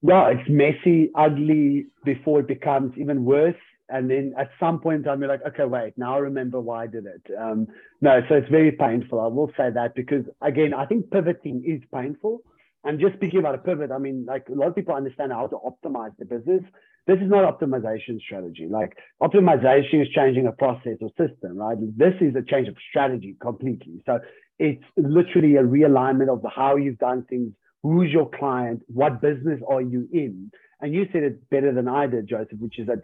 yeah 0.03 0.29
it's 0.29 0.48
messy 0.48 1.11
ugly 1.16 1.87
before 2.05 2.40
it 2.40 2.48
becomes 2.48 2.92
even 2.98 3.25
worse 3.25 3.55
and 3.92 4.11
then 4.11 4.35
at 4.38 4.50
some 4.59 4.81
point 4.81 5.05
you're 5.05 5.28
like 5.28 5.44
okay 5.46 5.64
wait 5.64 5.92
now 5.96 6.14
i 6.14 6.18
remember 6.18 6.61
why 6.61 6.85
i 6.85 6.87
did 6.87 7.05
it. 7.07 7.22
Um, 7.38 7.66
no 8.00 8.20
so 8.28 8.37
it's 8.37 8.48
very 8.48 8.72
painful. 8.72 9.20
I 9.20 9.26
will 9.26 9.50
say 9.57 9.70
that 9.70 9.94
because 9.94 10.24
again 10.40 10.72
i 10.74 10.87
think 10.87 11.11
pivoting 11.11 11.62
is 11.64 11.83
painful. 11.94 12.40
And 12.85 12.98
just 12.98 13.14
speaking 13.14 13.38
about 13.38 13.55
a 13.55 13.59
pivot 13.59 13.90
i 13.92 13.98
mean 13.98 14.24
like 14.26 14.48
a 14.48 14.55
lot 14.55 14.68
of 14.68 14.74
people 14.74 14.94
understand 14.94 15.33
how 15.33 15.46
to 15.46 15.57
optimize 15.57 16.16
the 16.18 16.24
business. 16.24 16.62
This 17.07 17.18
is 17.18 17.28
not 17.28 17.42
optimization 17.52 18.20
strategy. 18.20 18.68
Like 18.70 18.96
optimization 19.20 20.02
is 20.02 20.09
changing 20.14 20.46
a 20.46 20.52
process 20.52 20.98
or 21.00 21.11
system 21.11 21.59
right? 21.59 21.76
This 21.96 22.14
is 22.20 22.35
a 22.35 22.42
change 22.42 22.68
of 22.68 22.76
strategy 22.90 23.37
completely. 23.40 24.02
So 24.07 24.20
it's 24.59 24.85
literally 24.96 25.57
a 25.57 25.62
realignment 25.62 26.33
of 26.33 26.44
how 26.55 26.76
you've 26.76 26.98
done 26.98 27.24
things 27.28 27.52
who's 27.83 28.11
your 28.11 28.31
client 28.31 28.81
what 28.87 29.20
business 29.20 29.61
are 29.68 29.83
you 29.83 30.09
in? 30.12 30.50
And 30.81 30.94
you 30.94 31.07
said 31.12 31.22
it 31.22 31.48
better 31.50 31.72
than 31.72 31.88
i 31.88 32.07
did 32.07 32.28
joseph 32.28 32.59
which 32.59 32.78
is 32.78 32.87
that 32.88 33.02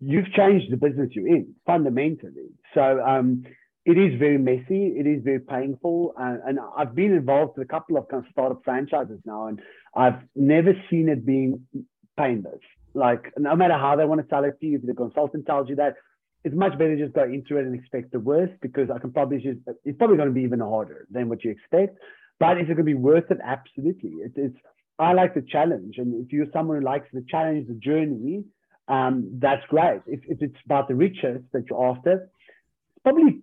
you've 0.00 0.30
changed 0.32 0.70
the 0.70 0.76
business 0.76 1.10
you're 1.12 1.28
in 1.28 1.54
fundamentally. 1.66 2.50
So 2.74 3.00
um, 3.00 3.44
it 3.84 3.98
is 3.98 4.18
very 4.18 4.38
messy. 4.38 4.94
It 4.96 5.06
is 5.06 5.22
very 5.24 5.40
painful. 5.40 6.14
And, 6.16 6.40
and, 6.46 6.58
I've 6.76 6.94
been 6.94 7.12
involved 7.12 7.56
with 7.56 7.66
a 7.66 7.68
couple 7.68 7.96
of 7.96 8.08
kind 8.08 8.24
of 8.24 8.30
startup 8.30 8.60
franchises 8.64 9.20
now, 9.24 9.48
and 9.48 9.60
I've 9.94 10.20
never 10.36 10.74
seen 10.90 11.08
it 11.08 11.24
being 11.24 11.66
painless. 12.16 12.60
Like 12.94 13.32
no 13.36 13.54
matter 13.56 13.74
how 13.74 13.96
they 13.96 14.04
want 14.04 14.20
to 14.20 14.26
sell 14.28 14.44
it 14.44 14.60
to 14.60 14.66
you, 14.66 14.76
if 14.76 14.86
the 14.86 14.94
consultant 14.94 15.46
tells 15.46 15.68
you 15.68 15.76
that, 15.76 15.94
it's 16.44 16.54
much 16.54 16.72
better 16.72 16.96
just 16.96 17.14
go 17.14 17.24
into 17.24 17.56
it 17.56 17.66
and 17.66 17.74
expect 17.74 18.12
the 18.12 18.20
worst 18.20 18.52
because 18.62 18.90
I 18.94 18.98
can 18.98 19.12
probably 19.12 19.38
just, 19.38 19.58
it's 19.84 19.98
probably 19.98 20.16
going 20.16 20.28
to 20.28 20.34
be 20.34 20.42
even 20.42 20.60
harder 20.60 21.06
than 21.10 21.28
what 21.28 21.42
you 21.44 21.50
expect. 21.50 21.98
But 22.38 22.58
is 22.58 22.64
it 22.64 22.74
going 22.74 22.78
to 22.78 22.84
be 22.84 22.94
worth 22.94 23.30
it? 23.30 23.38
Absolutely. 23.44 24.10
It, 24.10 24.32
it's 24.36 24.56
I 24.98 25.12
like 25.12 25.34
the 25.34 25.42
challenge, 25.42 25.94
and 25.98 26.24
if 26.24 26.32
you're 26.32 26.46
someone 26.52 26.78
who 26.78 26.84
likes 26.84 27.06
the 27.12 27.24
challenge, 27.28 27.68
the 27.68 27.74
journey, 27.74 28.42
um, 28.88 29.38
that's 29.38 29.64
great. 29.68 30.00
If, 30.06 30.20
if 30.28 30.42
it's 30.42 30.56
about 30.64 30.88
the 30.88 30.94
riches 30.94 31.42
that 31.52 31.64
you're 31.68 31.84
after, 31.90 32.12
it's 32.12 33.02
probably 33.04 33.42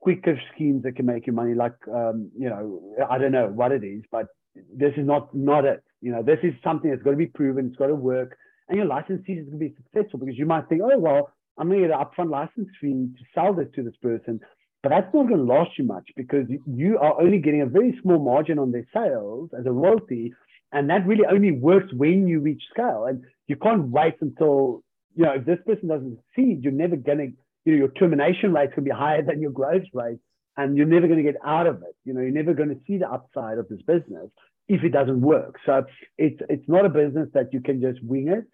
quicker 0.00 0.40
schemes 0.54 0.84
that 0.84 0.96
can 0.96 1.06
make 1.06 1.26
you 1.26 1.32
money. 1.32 1.54
Like, 1.54 1.76
um, 1.92 2.30
you 2.38 2.48
know, 2.48 2.80
I 3.10 3.18
don't 3.18 3.32
know 3.32 3.48
what 3.48 3.72
it 3.72 3.82
is, 3.82 4.02
but 4.10 4.26
this 4.72 4.92
is 4.96 5.06
not 5.06 5.34
not 5.34 5.64
it. 5.64 5.82
You 6.00 6.12
know, 6.12 6.22
this 6.22 6.38
is 6.42 6.54
something 6.62 6.90
that's 6.90 7.02
got 7.02 7.10
to 7.10 7.16
be 7.16 7.26
proven. 7.26 7.66
It's 7.66 7.76
got 7.76 7.88
to 7.88 7.94
work, 7.94 8.36
and 8.68 8.76
your 8.78 8.86
licensee 8.86 9.32
is 9.32 9.46
going 9.46 9.58
to 9.58 9.68
be 9.68 9.74
successful 9.74 10.20
because 10.20 10.38
you 10.38 10.46
might 10.46 10.68
think, 10.68 10.82
oh 10.84 10.98
well, 10.98 11.30
I'm 11.58 11.68
going 11.68 11.82
to 11.82 11.88
get 11.88 11.98
an 11.98 12.04
upfront 12.04 12.30
license 12.30 12.68
fee 12.80 13.08
to 13.18 13.24
sell 13.34 13.52
this 13.52 13.66
to 13.74 13.82
this 13.82 13.96
person, 14.00 14.40
but 14.82 14.90
that's 14.90 15.12
not 15.12 15.26
going 15.28 15.44
to 15.44 15.52
last 15.52 15.70
you 15.76 15.84
much 15.84 16.08
because 16.16 16.46
you 16.66 16.98
are 16.98 17.20
only 17.20 17.38
getting 17.38 17.62
a 17.62 17.66
very 17.66 17.98
small 18.00 18.20
margin 18.20 18.60
on 18.60 18.70
their 18.70 18.86
sales 18.94 19.50
as 19.58 19.66
a 19.66 19.72
royalty, 19.72 20.32
and 20.70 20.88
that 20.90 21.04
really 21.04 21.24
only 21.26 21.50
works 21.50 21.92
when 21.94 22.28
you 22.28 22.38
reach 22.38 22.62
scale. 22.70 23.06
And 23.08 23.24
you 23.48 23.56
can't 23.56 23.88
wait 23.88 24.14
until 24.20 24.83
you 25.14 25.24
know 25.24 25.32
if 25.32 25.44
this 25.44 25.58
person 25.66 25.88
doesn't 25.88 26.18
succeed, 26.28 26.62
you're 26.62 26.72
never 26.72 26.96
going 26.96 27.18
to 27.18 27.32
you 27.64 27.72
know 27.72 27.78
your 27.78 27.88
termination 27.88 28.52
rate's 28.52 28.74
to 28.74 28.80
be 28.82 28.90
higher 28.90 29.22
than 29.22 29.40
your 29.40 29.50
growth 29.50 29.84
rate, 29.92 30.18
and 30.56 30.76
you're 30.76 30.86
never 30.86 31.06
going 31.06 31.24
to 31.24 31.32
get 31.32 31.40
out 31.44 31.66
of 31.66 31.76
it. 31.82 31.96
You 32.04 32.14
know 32.14 32.20
you're 32.20 32.30
never 32.30 32.54
going 32.54 32.70
to 32.70 32.80
see 32.86 32.98
the 32.98 33.08
upside 33.08 33.58
of 33.58 33.68
this 33.68 33.82
business 33.82 34.30
if 34.68 34.82
it 34.82 34.90
doesn't 34.90 35.20
work. 35.20 35.56
So 35.66 35.84
it's 36.18 36.40
it's 36.48 36.68
not 36.68 36.86
a 36.86 36.88
business 36.88 37.28
that 37.34 37.52
you 37.52 37.60
can 37.60 37.80
just 37.80 38.02
wing 38.02 38.28
it. 38.28 38.44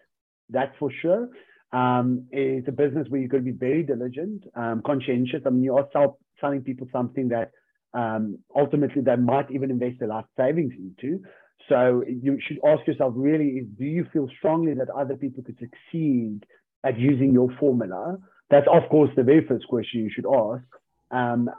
That's 0.49 0.75
for 0.79 0.91
sure. 1.01 1.29
Um, 1.73 2.27
it's 2.31 2.67
a 2.67 2.71
business 2.71 3.07
where 3.09 3.21
you've 3.21 3.31
got 3.31 3.37
to 3.37 3.43
be 3.43 3.51
very 3.51 3.83
diligent, 3.83 4.43
um, 4.55 4.81
conscientious. 4.85 5.41
I 5.45 5.49
mean, 5.51 5.63
you 5.63 5.77
are 5.77 5.87
sell, 5.93 6.19
selling 6.41 6.63
people 6.63 6.87
something 6.91 7.29
that 7.29 7.51
um, 7.93 8.39
ultimately 8.55 9.01
they 9.01 9.15
might 9.15 9.49
even 9.51 9.71
invest 9.71 9.99
their 9.99 10.09
life 10.09 10.25
savings 10.37 10.73
into. 10.77 11.21
So 11.69 12.03
you 12.07 12.39
should 12.45 12.59
ask 12.65 12.85
yourself 12.87 13.13
really 13.15 13.67
do 13.77 13.85
you 13.85 14.05
feel 14.11 14.27
strongly 14.37 14.73
that 14.75 14.89
other 14.89 15.15
people 15.15 15.43
could 15.43 15.57
succeed 15.59 16.45
at 16.83 16.99
using 16.99 17.33
your 17.33 17.49
formula? 17.59 18.17
That's 18.49 18.67
of 18.71 18.89
course 18.89 19.09
the 19.15 19.23
very 19.23 19.45
first 19.47 19.67
question 19.67 20.01
you 20.01 20.11
should 20.13 20.25
ask. 20.25 20.63
Um, 21.11 21.49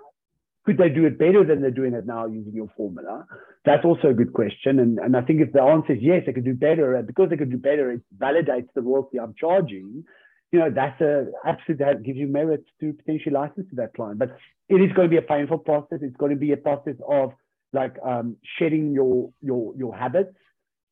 could 0.64 0.78
they 0.78 0.88
do 0.88 1.06
it 1.06 1.18
better 1.18 1.44
than 1.44 1.60
they're 1.60 1.70
doing 1.70 1.92
it 1.94 2.06
now 2.06 2.26
using 2.26 2.54
your 2.54 2.70
formula? 2.76 3.26
That's 3.64 3.84
also 3.84 4.08
a 4.08 4.14
good 4.14 4.32
question. 4.32 4.78
And, 4.78 4.98
and 4.98 5.16
I 5.16 5.22
think 5.22 5.40
if 5.40 5.52
the 5.52 5.62
answer 5.62 5.94
is 5.94 5.98
yes, 6.00 6.22
they 6.24 6.32
could 6.32 6.44
do 6.44 6.54
better, 6.54 6.94
and 6.94 7.06
because 7.06 7.30
they 7.30 7.36
could 7.36 7.50
do 7.50 7.58
better, 7.58 7.90
it 7.90 8.02
validates 8.16 8.68
the 8.74 8.82
royalty 8.82 9.18
I'm 9.18 9.34
charging. 9.38 10.04
You 10.52 10.58
know, 10.60 10.70
that's 10.70 11.00
a 11.00 11.26
absolutely 11.44 11.84
that 11.84 12.02
gives 12.04 12.18
you 12.18 12.28
merit 12.28 12.64
to 12.80 12.92
potentially 12.92 13.32
license 13.34 13.68
to 13.70 13.76
that 13.76 13.94
client. 13.94 14.18
But 14.18 14.36
it 14.68 14.76
is 14.76 14.92
going 14.92 15.08
to 15.08 15.10
be 15.10 15.16
a 15.16 15.22
painful 15.22 15.58
process. 15.58 15.98
It's 16.02 16.16
going 16.16 16.30
to 16.30 16.38
be 16.38 16.52
a 16.52 16.56
process 16.56 16.96
of 17.08 17.32
like 17.72 17.96
um, 18.04 18.36
shedding 18.58 18.92
your 18.92 19.30
your 19.40 19.74
your 19.76 19.96
habits, 19.96 20.36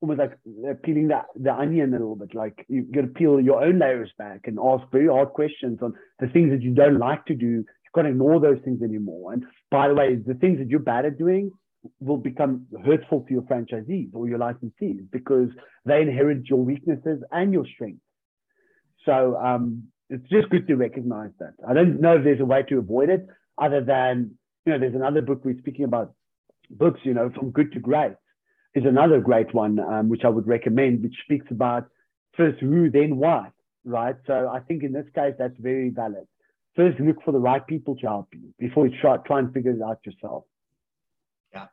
almost 0.00 0.18
like 0.18 0.32
uh, 0.68 0.74
peeling 0.82 1.08
the, 1.08 1.20
the 1.36 1.52
onion 1.52 1.90
a 1.90 1.98
little 1.98 2.16
bit. 2.16 2.34
Like 2.34 2.64
you 2.68 2.82
got 2.82 3.02
to 3.02 3.06
peel 3.08 3.40
your 3.40 3.62
own 3.62 3.78
layers 3.78 4.10
back 4.18 4.42
and 4.44 4.58
ask 4.58 4.84
very 4.90 5.08
hard 5.08 5.30
questions 5.30 5.78
on 5.82 5.94
the 6.18 6.28
things 6.28 6.50
that 6.50 6.62
you 6.62 6.74
don't 6.74 6.98
like 6.98 7.24
to 7.26 7.34
do. 7.34 7.46
You 7.46 7.90
can't 7.94 8.06
ignore 8.06 8.40
those 8.40 8.58
things 8.64 8.82
anymore. 8.82 9.32
And 9.32 9.44
by 9.70 9.88
the 9.88 9.94
way, 9.94 10.14
the 10.14 10.34
things 10.34 10.58
that 10.58 10.68
you're 10.68 10.80
bad 10.80 11.06
at 11.06 11.18
doing 11.18 11.50
will 11.98 12.18
become 12.18 12.66
hurtful 12.84 13.22
to 13.22 13.32
your 13.32 13.42
franchisees 13.42 14.10
or 14.12 14.28
your 14.28 14.38
licensees 14.38 15.10
because 15.10 15.48
they 15.84 16.02
inherit 16.02 16.46
your 16.48 16.58
weaknesses 16.58 17.22
and 17.32 17.52
your 17.52 17.64
strengths. 17.74 18.02
So 19.06 19.36
um, 19.36 19.84
it's 20.10 20.28
just 20.28 20.50
good 20.50 20.66
to 20.68 20.76
recognize 20.76 21.30
that. 21.38 21.54
I 21.66 21.72
don't 21.72 22.00
know 22.00 22.16
if 22.16 22.24
there's 22.24 22.40
a 22.40 22.44
way 22.44 22.62
to 22.68 22.78
avoid 22.78 23.08
it 23.08 23.26
other 23.60 23.82
than, 23.82 24.32
you 24.66 24.72
know, 24.72 24.78
there's 24.78 24.94
another 24.94 25.22
book 25.22 25.42
we're 25.44 25.58
speaking 25.58 25.84
about 25.84 26.12
books, 26.70 27.00
you 27.02 27.14
know, 27.14 27.30
from 27.30 27.50
good 27.50 27.72
to 27.72 27.80
great 27.80 28.12
is 28.74 28.84
another 28.84 29.20
great 29.20 29.52
one, 29.52 29.80
um, 29.80 30.08
which 30.08 30.24
I 30.24 30.28
would 30.28 30.46
recommend, 30.46 31.02
which 31.02 31.14
speaks 31.24 31.46
about 31.50 31.88
first 32.36 32.60
who, 32.60 32.90
then 32.90 33.16
what, 33.16 33.52
right? 33.84 34.16
So 34.26 34.48
I 34.48 34.60
think 34.60 34.82
in 34.82 34.92
this 34.92 35.06
case, 35.14 35.34
that's 35.38 35.58
very 35.58 35.90
valid. 35.90 36.26
First, 36.76 37.00
look 37.00 37.16
for 37.24 37.32
the 37.32 37.38
right 37.38 37.66
people 37.66 37.96
to 37.96 38.06
help 38.06 38.28
you 38.32 38.54
before 38.58 38.86
you 38.86 38.96
try, 39.00 39.16
try 39.18 39.40
and 39.40 39.52
figure 39.52 39.72
it 39.72 39.82
out 39.82 39.98
yourself. 40.04 40.44
Yeah. 41.52 41.66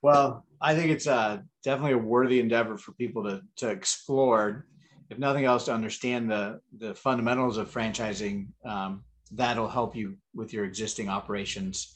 Well, 0.00 0.46
I 0.60 0.74
think 0.74 0.90
it's 0.90 1.06
uh, 1.06 1.38
definitely 1.62 1.92
a 1.92 1.98
worthy 1.98 2.40
endeavor 2.40 2.78
for 2.78 2.92
people 2.92 3.24
to, 3.24 3.42
to 3.56 3.68
explore, 3.68 4.66
if 5.10 5.18
nothing 5.18 5.44
else, 5.44 5.66
to 5.66 5.74
understand 5.74 6.30
the, 6.30 6.60
the 6.78 6.94
fundamentals 6.94 7.58
of 7.58 7.70
franchising. 7.70 8.48
Um, 8.64 9.04
that'll 9.32 9.68
help 9.68 9.94
you 9.94 10.16
with 10.34 10.54
your 10.54 10.64
existing 10.64 11.10
operations 11.10 11.94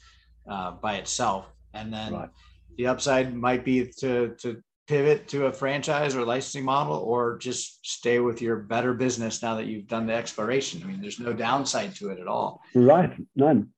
uh, 0.49 0.73
by 0.73 0.97
itself. 0.97 1.47
And 1.73 1.93
then 1.93 2.13
right. 2.13 2.29
the 2.77 2.87
upside 2.87 3.35
might 3.35 3.65
be 3.65 3.91
to, 3.99 4.35
to 4.41 4.63
pivot 4.87 5.29
to 5.29 5.47
a 5.47 5.53
franchise 5.53 6.15
or 6.15 6.25
licensing 6.25 6.65
model 6.65 6.97
or 6.97 7.39
just 7.39 7.85
stay 7.87 8.19
with 8.21 8.43
your 8.43 8.57
better 8.57 8.93
business 8.93 9.43
now 9.43 9.55
that 9.55 9.67
you've 9.67 9.87
done 9.87 10.07
the 10.07 10.15
exploration. 10.15 10.83
I 10.83 10.87
mean 10.87 11.01
there's 11.01 11.21
no 11.21 11.33
downside 11.33 11.95
to 11.97 12.11
it 12.11 12.21
at 12.21 12.29
all. 12.29 12.61
Right. 12.75 13.13
None. 13.35 13.71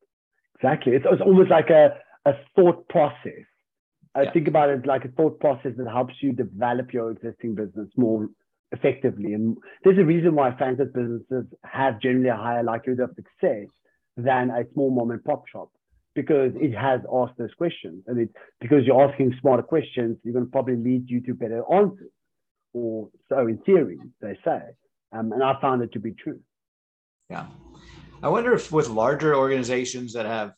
Exactly. 0.56 0.92
It's, 0.94 1.06
it's 1.08 1.22
almost 1.22 1.50
like 1.50 1.70
a, 1.70 1.98
a 2.24 2.32
thought 2.54 2.88
process. 2.88 3.44
I 4.14 4.22
yeah. 4.22 4.32
think 4.32 4.48
about 4.48 4.70
it 4.70 4.86
like 4.86 5.04
a 5.04 5.08
thought 5.08 5.38
process 5.38 5.72
that 5.76 5.88
helps 5.88 6.14
you 6.20 6.32
develop 6.32 6.92
your 6.92 7.10
existing 7.10 7.54
business 7.54 7.88
more 7.96 8.28
effectively. 8.72 9.34
And 9.34 9.56
there's 9.84 9.98
a 9.98 10.04
reason 10.04 10.34
why 10.34 10.56
franchise 10.56 10.88
businesses 10.92 11.44
have 11.64 12.00
generally 12.00 12.30
a 12.30 12.36
higher 12.36 12.62
likelihood 12.62 13.00
of 13.00 13.10
success 13.14 13.68
than 14.16 14.50
a 14.50 14.64
small 14.72 14.90
mom 14.90 15.10
and 15.10 15.22
pop 15.22 15.46
shop 15.46 15.68
because 16.16 16.50
it 16.56 16.74
has 16.74 17.00
asked 17.14 17.38
those 17.38 17.54
questions. 17.56 18.02
And 18.08 18.18
it 18.18 18.30
because 18.60 18.84
you're 18.84 19.08
asking 19.08 19.36
smarter 19.40 19.62
questions, 19.62 20.16
you're 20.24 20.32
going 20.32 20.46
to 20.46 20.50
probably 20.50 20.76
lead 20.76 21.08
you 21.08 21.20
to 21.20 21.34
better 21.34 21.62
answers. 21.72 22.10
Or 22.72 23.08
so 23.28 23.46
in 23.46 23.58
theory, 23.58 23.98
they 24.20 24.36
say. 24.44 24.60
Um, 25.12 25.32
and 25.32 25.42
I 25.42 25.60
found 25.60 25.82
it 25.82 25.92
to 25.92 26.00
be 26.00 26.12
true. 26.12 26.40
Yeah. 27.30 27.46
I 28.22 28.28
wonder 28.28 28.52
if 28.54 28.72
with 28.72 28.88
larger 28.88 29.36
organizations 29.36 30.12
that 30.14 30.26
have 30.26 30.52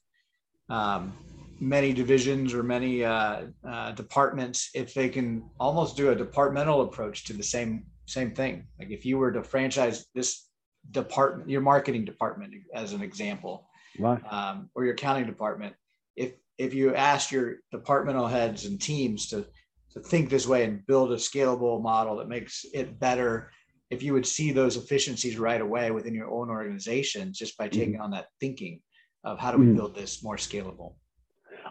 um, 0.70 1.12
many 1.60 1.92
divisions 1.92 2.54
or 2.54 2.62
many 2.62 3.04
uh, 3.04 3.42
uh, 3.68 3.92
departments, 3.92 4.70
if 4.74 4.94
they 4.94 5.08
can 5.08 5.44
almost 5.58 5.96
do 5.96 6.10
a 6.10 6.14
departmental 6.14 6.82
approach 6.82 7.24
to 7.24 7.32
the 7.32 7.42
same 7.42 7.84
same 8.06 8.30
thing. 8.34 8.66
Like 8.78 8.90
if 8.90 9.04
you 9.04 9.18
were 9.18 9.32
to 9.32 9.42
franchise 9.42 10.06
this 10.14 10.48
department, 10.92 11.50
your 11.50 11.60
marketing 11.60 12.06
department, 12.06 12.54
as 12.74 12.94
an 12.94 13.02
example, 13.02 13.67
right. 13.98 14.20
um, 14.32 14.70
or 14.74 14.84
your 14.84 14.94
accounting 14.94 15.26
department, 15.26 15.74
if 16.16 16.32
if 16.58 16.74
you 16.74 16.94
ask 16.94 17.30
your 17.30 17.56
departmental 17.70 18.26
heads 18.26 18.64
and 18.64 18.80
teams 18.80 19.28
to 19.28 19.46
to 19.92 20.00
think 20.00 20.28
this 20.28 20.46
way 20.46 20.64
and 20.64 20.86
build 20.86 21.12
a 21.12 21.16
scalable 21.16 21.82
model 21.82 22.16
that 22.16 22.28
makes 22.28 22.64
it 22.74 22.98
better, 23.00 23.50
if 23.90 24.02
you 24.02 24.12
would 24.12 24.26
see 24.26 24.52
those 24.52 24.76
efficiencies 24.76 25.38
right 25.38 25.60
away 25.60 25.90
within 25.90 26.14
your 26.14 26.30
own 26.30 26.50
organization 26.50 27.32
just 27.32 27.56
by 27.56 27.68
taking 27.68 27.94
mm-hmm. 27.94 28.02
on 28.02 28.10
that 28.10 28.26
thinking 28.38 28.80
of 29.24 29.38
how 29.38 29.50
do 29.50 29.58
we 29.58 29.66
mm-hmm. 29.66 29.76
build 29.76 29.94
this 29.94 30.22
more 30.22 30.36
scalable. 30.36 30.94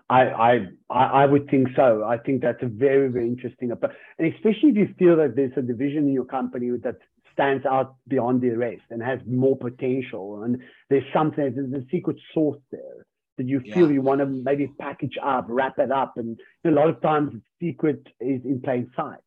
I, 0.09 0.21
I 0.23 0.67
I 0.89 1.25
would 1.25 1.49
think 1.49 1.69
so. 1.75 2.03
I 2.05 2.17
think 2.17 2.41
that's 2.41 2.61
a 2.61 2.67
very 2.67 3.09
very 3.09 3.27
interesting, 3.27 3.71
approach, 3.71 3.93
and 4.17 4.33
especially 4.33 4.69
if 4.69 4.77
you 4.77 4.89
feel 4.97 5.15
that 5.17 5.35
there's 5.35 5.51
a 5.57 5.61
division 5.61 6.07
in 6.07 6.13
your 6.13 6.25
company 6.25 6.69
that 6.83 6.97
stands 7.37 7.65
out 7.65 7.95
beyond 8.07 8.41
the 8.41 8.49
rest 8.49 8.81
and 8.89 9.01
has 9.01 9.19
more 9.27 9.55
potential. 9.55 10.41
And 10.43 10.57
there's 10.89 11.03
something, 11.13 11.53
there's 11.55 11.83
a 11.83 11.85
secret 11.91 12.17
sauce 12.33 12.59
there 12.71 13.05
that 13.37 13.47
you 13.47 13.59
feel 13.59 13.87
yeah. 13.87 13.93
you 13.93 14.01
want 14.01 14.19
to 14.19 14.25
maybe 14.25 14.67
package 14.79 15.17
up, 15.23 15.45
wrap 15.47 15.77
it 15.77 15.91
up. 15.91 16.13
And 16.17 16.39
a 16.65 16.71
lot 16.71 16.89
of 16.89 16.99
times 17.01 17.33
the 17.33 17.67
secret 17.67 18.01
is 18.19 18.41
in 18.43 18.59
plain 18.63 18.89
sight, 18.95 19.19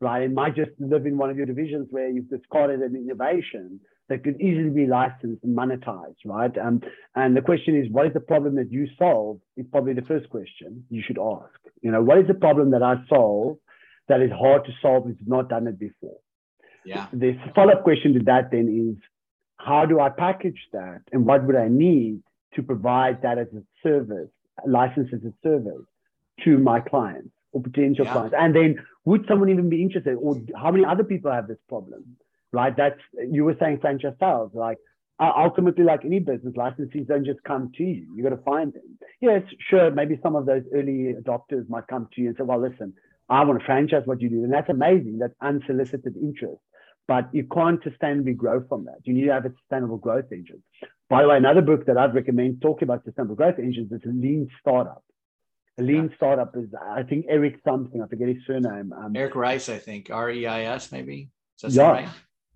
right? 0.00 0.22
It 0.22 0.32
might 0.32 0.56
just 0.56 0.70
live 0.78 1.04
in 1.04 1.18
one 1.18 1.28
of 1.28 1.36
your 1.36 1.44
divisions 1.44 1.88
where 1.90 2.08
you've 2.08 2.30
discarded 2.30 2.80
an 2.80 2.96
innovation 2.96 3.80
that 4.08 4.24
could 4.24 4.40
easily 4.40 4.70
be 4.70 4.86
licensed 4.86 5.44
and 5.44 5.56
monetized, 5.56 6.16
right? 6.24 6.56
Um, 6.58 6.80
and 7.14 7.36
the 7.36 7.42
question 7.42 7.76
is, 7.76 7.92
what 7.92 8.06
is 8.06 8.14
the 8.14 8.20
problem 8.20 8.56
that 8.56 8.72
you 8.72 8.88
solve? 8.98 9.38
Is 9.56 9.66
probably 9.70 9.92
the 9.92 10.02
first 10.02 10.28
question 10.30 10.84
you 10.88 11.02
should 11.06 11.18
ask. 11.18 11.54
You 11.82 11.92
know, 11.92 12.02
what 12.02 12.18
is 12.18 12.26
the 12.26 12.34
problem 12.34 12.70
that 12.70 12.82
I 12.82 12.96
solve 13.08 13.58
that 14.08 14.22
is 14.22 14.30
hard 14.32 14.64
to 14.64 14.72
solve 14.82 15.08
if 15.08 15.16
you've 15.20 15.28
not 15.28 15.48
done 15.50 15.66
it 15.68 15.78
before? 15.78 16.18
Yeah. 16.84 17.06
The 17.12 17.38
follow-up 17.54 17.82
question 17.82 18.14
to 18.14 18.20
that 18.24 18.50
then 18.50 18.96
is, 18.96 19.02
how 19.58 19.84
do 19.84 20.00
I 20.00 20.08
package 20.08 20.58
that, 20.72 21.02
and 21.12 21.26
what 21.26 21.44
would 21.46 21.56
I 21.56 21.68
need 21.68 22.22
to 22.54 22.62
provide 22.62 23.22
that 23.22 23.38
as 23.38 23.48
a 23.54 23.62
service, 23.82 24.30
a 24.64 24.68
license 24.68 25.08
as 25.12 25.20
a 25.22 25.32
service 25.42 25.84
to 26.44 26.58
my 26.58 26.80
clients 26.80 27.30
or 27.52 27.62
potential 27.62 28.06
yeah. 28.06 28.12
clients? 28.12 28.34
And 28.38 28.56
then, 28.56 28.78
would 29.04 29.26
someone 29.28 29.50
even 29.50 29.68
be 29.68 29.82
interested, 29.82 30.14
or 30.14 30.40
how 30.56 30.70
many 30.70 30.84
other 30.84 31.04
people 31.04 31.30
have 31.30 31.46
this 31.46 31.58
problem? 31.68 32.16
Right? 32.52 32.76
That's 32.76 32.98
you 33.30 33.44
were 33.44 33.56
saying 33.60 33.78
franchise 33.80 34.14
sales, 34.18 34.50
like 34.54 34.78
ultimately, 35.20 35.84
like 35.84 36.04
any 36.04 36.18
business, 36.18 36.54
licensees 36.54 37.06
don't 37.06 37.24
just 37.24 37.42
come 37.44 37.70
to 37.76 37.84
you. 37.84 38.06
You 38.16 38.22
got 38.22 38.30
to 38.30 38.42
find 38.42 38.72
them. 38.72 38.98
Yes, 39.20 39.42
sure. 39.68 39.90
Maybe 39.90 40.18
some 40.22 40.34
of 40.34 40.46
those 40.46 40.62
early 40.74 41.14
adopters 41.14 41.68
might 41.68 41.86
come 41.86 42.08
to 42.14 42.20
you 42.20 42.28
and 42.28 42.36
say, 42.36 42.42
"Well, 42.42 42.60
listen, 42.60 42.94
I 43.30 43.44
want 43.44 43.60
to 43.60 43.64
franchise 43.64 44.02
what 44.04 44.20
you 44.20 44.28
do," 44.28 44.44
and 44.44 44.52
that's 44.52 44.68
amazing. 44.68 45.18
That's 45.18 45.34
unsolicited 45.40 46.16
interest 46.16 46.60
but 47.10 47.28
you 47.32 47.42
can't 47.52 47.82
sustainably 47.82 48.36
grow 48.36 48.64
from 48.68 48.84
that. 48.84 48.98
You 49.02 49.12
need 49.14 49.24
to 49.24 49.32
have 49.32 49.44
a 49.44 49.52
sustainable 49.62 49.96
growth 49.96 50.30
engine. 50.30 50.62
By 51.08 51.22
the 51.22 51.28
way, 51.28 51.38
another 51.38 51.60
book 51.60 51.86
that 51.86 51.98
I'd 51.98 52.14
recommend 52.14 52.62
talking 52.62 52.84
about 52.84 53.02
sustainable 53.04 53.34
growth 53.34 53.58
engines 53.58 53.90
is 53.90 54.00
lean 54.04 54.48
startup. 54.60 55.02
A 55.80 55.82
lean 55.82 56.08
yeah. 56.08 56.16
startup 56.16 56.56
is, 56.56 56.68
I 56.80 57.02
think, 57.02 57.26
Eric 57.28 57.56
something, 57.66 58.00
I 58.00 58.06
forget 58.06 58.28
his 58.28 58.36
surname. 58.46 58.92
Um, 58.92 59.16
Eric 59.16 59.34
Rice, 59.34 59.68
I 59.68 59.78
think, 59.78 60.08
R 60.08 60.30
E 60.30 60.46
I 60.46 60.62
S, 60.62 60.92
maybe. 60.92 61.30
yeah. 61.64 61.90
Right? 61.90 62.08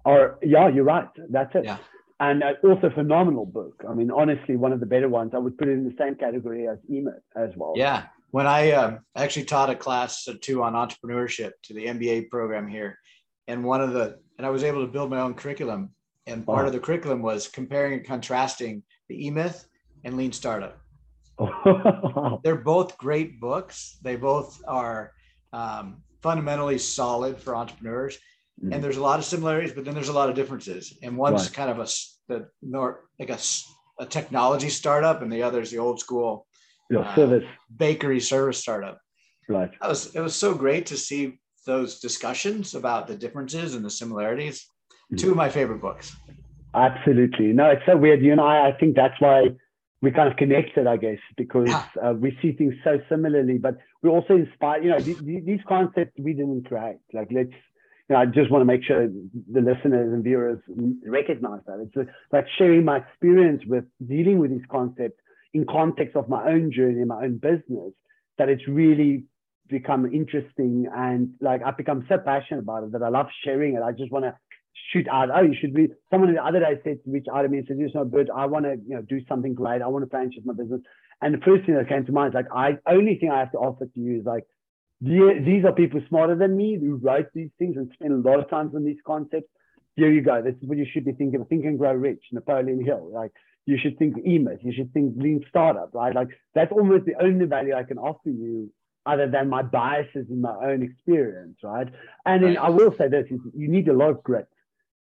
Or, 0.05 0.39
yeah, 0.41 0.69
you're 0.69 0.85
right. 0.85 1.09
That's 1.31 1.53
it. 1.57 1.65
Yeah. 1.65 1.79
And 2.21 2.45
uh, 2.45 2.53
also 2.63 2.91
phenomenal 2.91 3.47
book. 3.47 3.83
I 3.89 3.93
mean, 3.93 4.13
honestly, 4.13 4.55
one 4.55 4.73
of 4.73 4.79
the 4.79 4.87
better 4.87 5.09
ones. 5.09 5.33
I 5.35 5.39
would 5.39 5.59
put 5.59 5.67
it 5.67 5.73
in 5.73 5.85
the 5.85 5.97
same 5.99 6.15
category 6.15 6.69
as 6.69 6.79
E-Myth 6.89 7.15
as 7.35 7.51
well. 7.57 7.73
Yeah. 7.75 8.05
When 8.35 8.49
I 8.49 8.73
um, 8.73 8.99
actually 9.15 9.45
taught 9.45 9.71
a 9.71 9.77
class 9.77 10.27
or 10.27 10.35
two 10.35 10.65
on 10.65 10.73
entrepreneurship 10.73 11.53
to 11.63 11.73
the 11.73 11.87
MBA 11.87 12.31
program 12.31 12.67
here, 12.67 12.99
and 13.47 13.63
one 13.63 13.81
of 13.81 13.93
the 13.93 14.19
and 14.37 14.45
I 14.45 14.51
was 14.51 14.65
able 14.65 14.85
to 14.85 14.91
build 14.91 15.09
my 15.09 15.21
own 15.21 15.35
curriculum. 15.35 15.91
And 16.27 16.45
part 16.45 16.67
of 16.67 16.73
the 16.73 16.81
curriculum 16.81 17.23
was 17.23 17.47
comparing 17.47 17.93
and 17.93 18.05
contrasting 18.05 18.83
the 19.09 19.25
E 19.25 19.31
Myth 19.31 19.65
and 20.03 20.17
Lean 20.17 20.33
Startup. 20.33 20.77
They're 22.43 22.57
both 22.57 22.99
great 22.99 23.39
books. 23.39 23.99
They 24.03 24.17
both 24.17 24.61
are 24.67 25.13
um, 25.53 26.03
fundamentally 26.21 26.79
solid 26.79 27.39
for 27.39 27.55
entrepreneurs. 27.55 28.19
Mm. 28.61 28.75
And 28.75 28.83
there's 28.83 28.97
a 28.97 29.03
lot 29.03 29.21
of 29.21 29.25
similarities, 29.25 29.75
but 29.75 29.85
then 29.85 29.95
there's 29.95 30.09
a 30.09 30.13
lot 30.13 30.29
of 30.29 30.35
differences. 30.35 30.99
And 31.05 31.17
one's 31.17 31.45
right. 31.45 31.53
kind 31.53 31.71
of 31.71 31.79
a 31.79 31.87
the 32.27 32.49
more 32.65 33.05
like 33.21 33.31
a, 33.31 33.39
a 34.01 34.07
technology 34.07 34.71
startup, 34.71 35.23
and 35.23 35.33
the 35.33 35.45
other 35.45 35.61
is 35.61 35.71
the 35.71 35.79
old 35.79 36.01
school 36.01 36.49
uh, 37.01 37.15
service 37.15 37.45
bakery 37.77 38.21
service 38.21 38.59
startup. 38.59 38.99
Right. 39.49 39.71
That 39.81 39.89
was 39.89 40.15
it 40.15 40.21
was 40.21 40.35
so 40.35 40.55
great 40.55 40.87
to 40.87 40.97
see 40.97 41.39
those 41.67 42.01
discussions 42.01 42.75
about 42.75 43.07
the 43.07 43.17
differences 43.17 43.75
and 43.75 43.85
the 43.85 43.91
similarities. 43.91 44.61
Mm-hmm. 44.61 45.17
Two 45.17 45.31
of 45.31 45.37
my 45.37 45.49
favorite 45.49 45.81
books. 45.81 46.17
Absolutely. 46.75 47.53
No, 47.53 47.71
it's 47.71 47.83
so 47.87 47.97
weird. 47.97 48.23
You 48.23 48.33
and 48.33 48.41
I, 48.41 48.69
I 48.69 48.73
think 48.79 48.97
that's 48.97 49.19
why 49.21 49.51
we 50.03 50.11
kind 50.11 50.29
of 50.31 50.37
connected, 50.37 50.87
I 50.87 50.97
guess, 50.97 51.19
because 51.37 51.69
yeah. 51.69 51.87
uh, 52.03 52.13
we 52.13 52.37
see 52.43 52.53
things 52.53 52.75
so 52.85 53.01
similarly, 53.09 53.59
but 53.59 53.79
we 54.03 54.11
also 54.11 54.35
inspire, 54.35 54.83
you 54.83 54.91
know, 54.91 55.01
these, 55.01 55.19
these 55.23 55.61
concepts 55.67 56.13
we 56.19 56.35
didn't 56.35 56.67
create. 56.69 56.99
Like, 57.13 57.29
let's, 57.31 57.49
you 58.09 58.11
know, 58.11 58.17
I 58.17 58.27
just 58.27 58.51
want 58.51 58.61
to 58.61 58.67
make 58.67 58.85
sure 58.85 59.09
the 59.51 59.61
listeners 59.61 60.13
and 60.13 60.23
viewers 60.23 60.59
recognize 61.07 61.61
that. 61.67 61.89
It's 61.95 62.11
like 62.33 62.47
sharing 62.59 62.85
my 62.85 62.99
experience 62.99 63.63
with 63.67 63.85
dealing 64.07 64.39
with 64.39 64.51
these 64.51 64.67
concepts 64.71 65.19
in 65.55 65.65
context 65.65 66.17
of 66.17 66.29
my 66.29 66.47
own 66.49 66.71
journey, 66.73 67.05
my 67.05 67.25
own 67.25 67.39
business, 67.39 67.93
that 68.39 68.49
it's 68.49 68.67
really 68.69 69.25
become 69.69 70.05
interesting 70.13 70.87
and 70.95 71.31
like 71.41 71.63
I've 71.65 71.79
become 71.79 72.05
so 72.09 72.19
passionate 72.19 72.61
about 72.61 72.85
it 72.85 72.93
that 72.93 73.03
I 73.03 73.09
love 73.09 73.27
sharing 73.45 73.77
it. 73.77 73.83
I 73.83 73.93
just 73.93 74.13
want 74.13 74.27
to 74.27 74.37
shoot 74.93 75.07
out. 75.09 75.31
Oh, 75.33 75.43
you 75.43 75.55
should 75.59 75.73
be. 75.73 75.89
Someone 76.11 76.35
the 76.35 76.45
other 76.45 76.61
day 76.61 76.79
said, 76.85 76.99
reach 77.07 77.27
out 77.33 77.43
to 77.43 77.49
me 77.49 77.59
and 77.59 77.67
said, 77.67 77.79
"You're 77.79 77.89
so 77.91 78.05
good. 78.05 78.29
I 78.29 78.45
want 78.47 78.67
to, 78.67 78.77
you 78.87 78.97
know, 78.97 79.03
do 79.03 79.21
something 79.27 79.55
great. 79.55 79.81
I 79.81 79.87
want 79.87 80.05
to 80.05 80.11
franchise 80.11 80.43
my 80.45 80.53
business." 80.53 80.83
And 81.23 81.33
the 81.33 81.39
first 81.39 81.65
thing 81.65 81.75
that 81.77 81.89
came 81.89 82.05
to 82.05 82.13
mind 82.13 82.33
is 82.33 82.35
like, 82.35 82.49
I 82.55 82.79
only 82.87 83.17
thing 83.17 83.31
I 83.31 83.39
have 83.39 83.53
to 83.53 83.59
offer 83.59 83.87
to 83.87 84.01
you 84.01 84.19
is 84.19 84.27
like, 84.27 84.45
these 85.01 85.65
are 85.65 85.73
people 85.73 86.01
smarter 86.09 86.35
than 86.35 86.57
me 86.57 86.79
who 86.79 86.97
write 86.97 87.33
these 87.35 87.51
things 87.59 87.77
and 87.77 87.91
spend 87.95 88.13
a 88.13 88.29
lot 88.29 88.41
of 88.41 88.51
time 88.51 88.71
on 88.75 88.85
these 88.85 88.99
concepts. 89.07 89.49
Here 89.97 90.11
you 90.11 90.23
go. 90.23 90.43
This 90.43 90.55
is 90.61 90.69
what 90.69 90.77
you 90.77 90.87
should 90.93 91.05
be 91.05 91.13
thinking. 91.13 91.45
Think 91.45 91.65
and 91.65 91.79
grow 91.79 91.93
rich. 91.93 92.23
Napoleon 92.33 92.85
Hill. 92.85 93.11
Like 93.13 93.33
you 93.67 93.79
should 93.79 93.99
think 93.99 94.17
E-Myth. 94.25 94.61
You 94.63 94.73
should 94.73 94.93
think 94.93 95.15
lean 95.17 95.45
startup. 95.49 95.95
Right? 95.95 96.15
Like 96.15 96.29
that's 96.55 96.73
almost 96.73 97.07
the 97.07 97.15
only 97.21 97.47
value 97.47 97.75
I 97.75 97.85
can 97.85 97.99
offer 97.99 98.31
you 98.31 98.71
other 99.07 99.29
than 99.29 99.49
my 99.49 99.63
biases 99.63 100.27
in 100.31 100.41
my 100.41 100.55
own 100.65 100.83
experience, 100.83 101.59
right? 101.63 101.89
And 102.25 102.43
then 102.43 102.57
I 102.57 102.71
will 102.71 102.95
say 102.97 103.09
this: 103.09 103.27
you 103.31 103.69
need 103.69 103.89
a 103.89 103.93
lot 103.93 104.11
of 104.11 104.23
grit. 104.23 104.49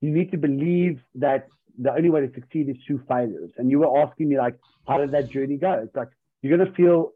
you 0.00 0.10
need 0.10 0.30
to 0.32 0.38
believe 0.38 1.00
that 1.14 1.46
the 1.78 1.92
only 1.92 2.10
way 2.10 2.20
to 2.20 2.32
succeed 2.34 2.68
is 2.68 2.76
through 2.86 3.02
failures. 3.08 3.50
And 3.56 3.70
you 3.70 3.78
were 3.78 4.02
asking 4.02 4.28
me 4.28 4.36
like, 4.36 4.58
how 4.86 4.98
did 4.98 5.12
that 5.12 5.30
journey 5.30 5.56
go? 5.56 5.72
It's 5.84 5.94
like 5.94 6.08
you're 6.42 6.56
gonna 6.56 6.72
feel 6.72 7.12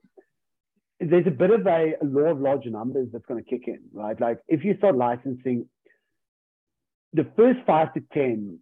there's 1.00 1.26
a 1.26 1.30
bit 1.30 1.50
of 1.50 1.66
a, 1.66 1.94
a 2.00 2.04
law 2.04 2.30
of 2.30 2.40
large 2.40 2.64
numbers 2.66 3.08
that's 3.12 3.26
gonna 3.26 3.42
kick 3.42 3.64
in, 3.66 3.80
right? 3.92 4.18
Like 4.18 4.38
if 4.48 4.64
you 4.64 4.76
start 4.78 4.96
licensing, 4.96 5.68
the 7.12 7.26
first 7.36 7.58
five 7.66 7.92
to 7.94 8.02
ten 8.12 8.60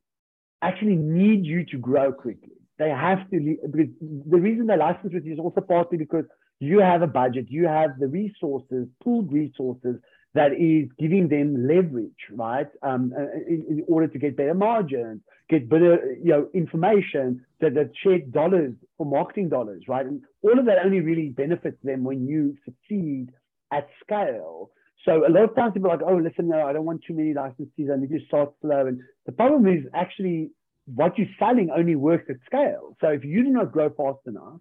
actually 0.62 0.97
need 0.97 1.45
you 1.45 1.64
to 1.66 1.78
grow 1.78 2.12
quickly. 2.12 2.57
They 2.79 2.91
have 2.91 3.29
to 3.31 3.57
because 3.70 3.93
the 4.01 4.39
reason 4.39 4.66
they 4.66 4.77
license 4.77 5.12
with 5.14 5.25
you 5.25 5.35
is 5.35 5.39
also 5.39 5.61
partly 5.61 5.99
because 5.99 6.25
you 6.61 6.81
have 6.81 7.03
a 7.03 7.07
budget, 7.07 7.47
you 7.49 7.66
have 7.66 7.99
the 7.99 8.09
resources, 8.09 8.89
pooled 9.03 9.33
resources 9.33 9.97
that 10.35 10.53
is 10.53 10.89
giving 10.99 11.29
them 11.29 11.68
leverage, 11.68 12.11
right? 12.33 12.66
Um, 12.83 13.12
uh, 13.16 13.22
in, 13.47 13.64
in, 13.68 13.85
order 13.87 14.09
to 14.09 14.18
get 14.18 14.37
better 14.37 14.55
margins, 14.55 15.20
get 15.49 15.68
better, 15.68 16.16
you 16.20 16.31
know, 16.31 16.49
information 16.53 17.45
that, 17.61 17.75
that 17.75 17.93
shed 18.03 18.33
dollars 18.33 18.75
for 18.99 19.07
marketing 19.07 19.49
dollars, 19.49 19.85
right? 19.87 20.05
And 20.05 20.22
all 20.43 20.59
of 20.59 20.66
that 20.66 20.79
only 20.85 21.01
really 21.01 21.29
benefits 21.29 21.79
them 21.85 22.03
when 22.03 22.27
you 22.27 22.57
succeed 22.64 23.31
at 23.72 23.87
scale. 24.03 24.70
So 25.05 25.25
a 25.27 25.31
lot 25.31 25.45
of 25.45 25.55
times 25.55 25.75
people 25.75 25.91
are 25.91 25.99
like, 25.99 26.07
oh, 26.07 26.16
listen, 26.16 26.49
no, 26.49 26.66
I 26.66 26.72
don't 26.72 26.85
want 26.85 27.03
too 27.07 27.14
many 27.14 27.33
licensees. 27.35 27.93
I 27.93 28.01
need 28.01 28.11
to 28.11 28.27
start 28.27 28.53
slow. 28.61 28.87
And 28.87 29.01
the 29.27 29.33
problem 29.33 29.66
is 29.68 29.85
actually 29.95 30.51
what 30.87 31.18
you're 31.18 31.28
selling 31.39 31.70
only 31.74 31.97
works 31.97 32.26
at 32.28 32.37
scale. 32.47 32.97
So 33.01 33.09
if 33.09 33.24
you 33.24 33.45
do 33.45 33.51
not 33.51 33.72
grow 33.72 33.91
fast 33.91 34.20
enough, 34.26 34.61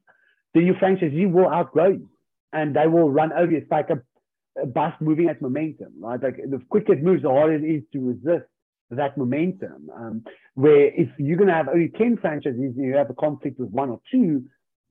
then 0.54 0.66
your 0.66 0.76
franchisee 0.76 1.32
will 1.32 1.48
outgrow 1.48 1.90
you 1.90 2.10
and 2.52 2.76
they 2.76 2.88
will 2.88 3.10
run 3.10 3.34
over 3.34 3.52
you. 3.52 3.58
It's 3.58 3.72
like 3.72 3.90
a 3.90 4.02
a 4.62 4.66
bus 4.66 4.94
moving 5.00 5.30
at 5.30 5.42
momentum, 5.42 5.94
right? 6.00 6.22
Like 6.22 6.38
the 6.38 6.62
quicker 6.70 6.94
it 6.94 7.04
moves, 7.04 7.24
the 7.24 7.30
harder 7.30 7.56
it 7.56 7.64
is 7.64 7.84
to 7.94 8.00
resist 8.00 8.50
that 8.92 9.18
momentum. 9.18 9.90
Um, 9.96 10.24
where 10.54 10.88
if 10.88 11.10
you're 11.18 11.38
going 11.38 11.48
to 11.48 11.54
have 11.54 11.68
only 11.68 11.90
10 11.90 12.18
franchises, 12.18 12.74
you 12.76 12.96
have 12.96 13.10
a 13.10 13.16
conflict 13.16 13.60
with 13.60 13.70
one 13.70 13.90
or 13.90 14.00
two, 14.12 14.44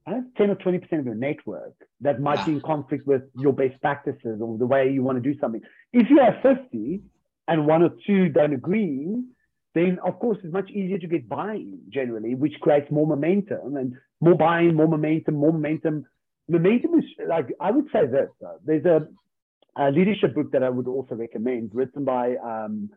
that's 0.07 0.25
10 0.37 0.51
or 0.51 0.57
20% 0.57 0.99
of 0.99 1.07
your 1.07 1.15
network 1.15 1.75
that 2.01 2.21
might 2.21 2.39
yeah. 2.41 2.47
be 2.47 2.53
in 2.53 2.61
conflict 2.61 3.07
with 3.07 3.23
your 3.39 3.53
best 3.53 3.81
practices 3.81 4.41
or 4.41 4.59
the 4.59 4.67
way 4.67 4.91
you 4.91 5.03
want 5.03 5.23
to 5.23 5.33
do 5.33 5.39
something. 5.39 5.61
If 5.93 6.11
you 6.11 6.19
have 6.19 6.43
50 6.43 7.01
and 7.47 7.67
one 7.67 7.83
or 7.83 7.91
two 8.05 8.29
don't 8.29 8.53
agree, 8.53 9.23
then 9.75 9.99
of 10.05 10.19
course 10.19 10.39
it's 10.43 10.53
much 10.53 10.71
easier 10.71 10.99
to 10.99 11.07
get 11.07 11.29
buy-in 11.29 11.81
generally, 11.89 12.35
which 12.35 12.55
creates 12.61 12.91
more 12.91 13.07
momentum 13.07 13.77
and 13.77 13.95
more 14.21 14.35
buy-in, 14.35 14.75
more 14.75 14.89
momentum, 14.89 15.35
more 15.35 15.53
momentum. 15.53 16.05
Momentum 16.49 16.99
is 16.99 17.05
like 17.29 17.49
I 17.61 17.71
would 17.71 17.87
say 17.93 18.07
this: 18.07 18.29
though. 18.41 18.59
there's 18.65 18.85
a 18.85 19.09
a 19.77 19.91
leadership 19.91 20.35
book 20.35 20.53
that 20.53 20.63
I 20.63 20.69
would 20.69 20.87
also 20.87 21.15
recommend, 21.15 21.71
written 21.75 22.05
by 22.05 22.37
um, 22.37 22.91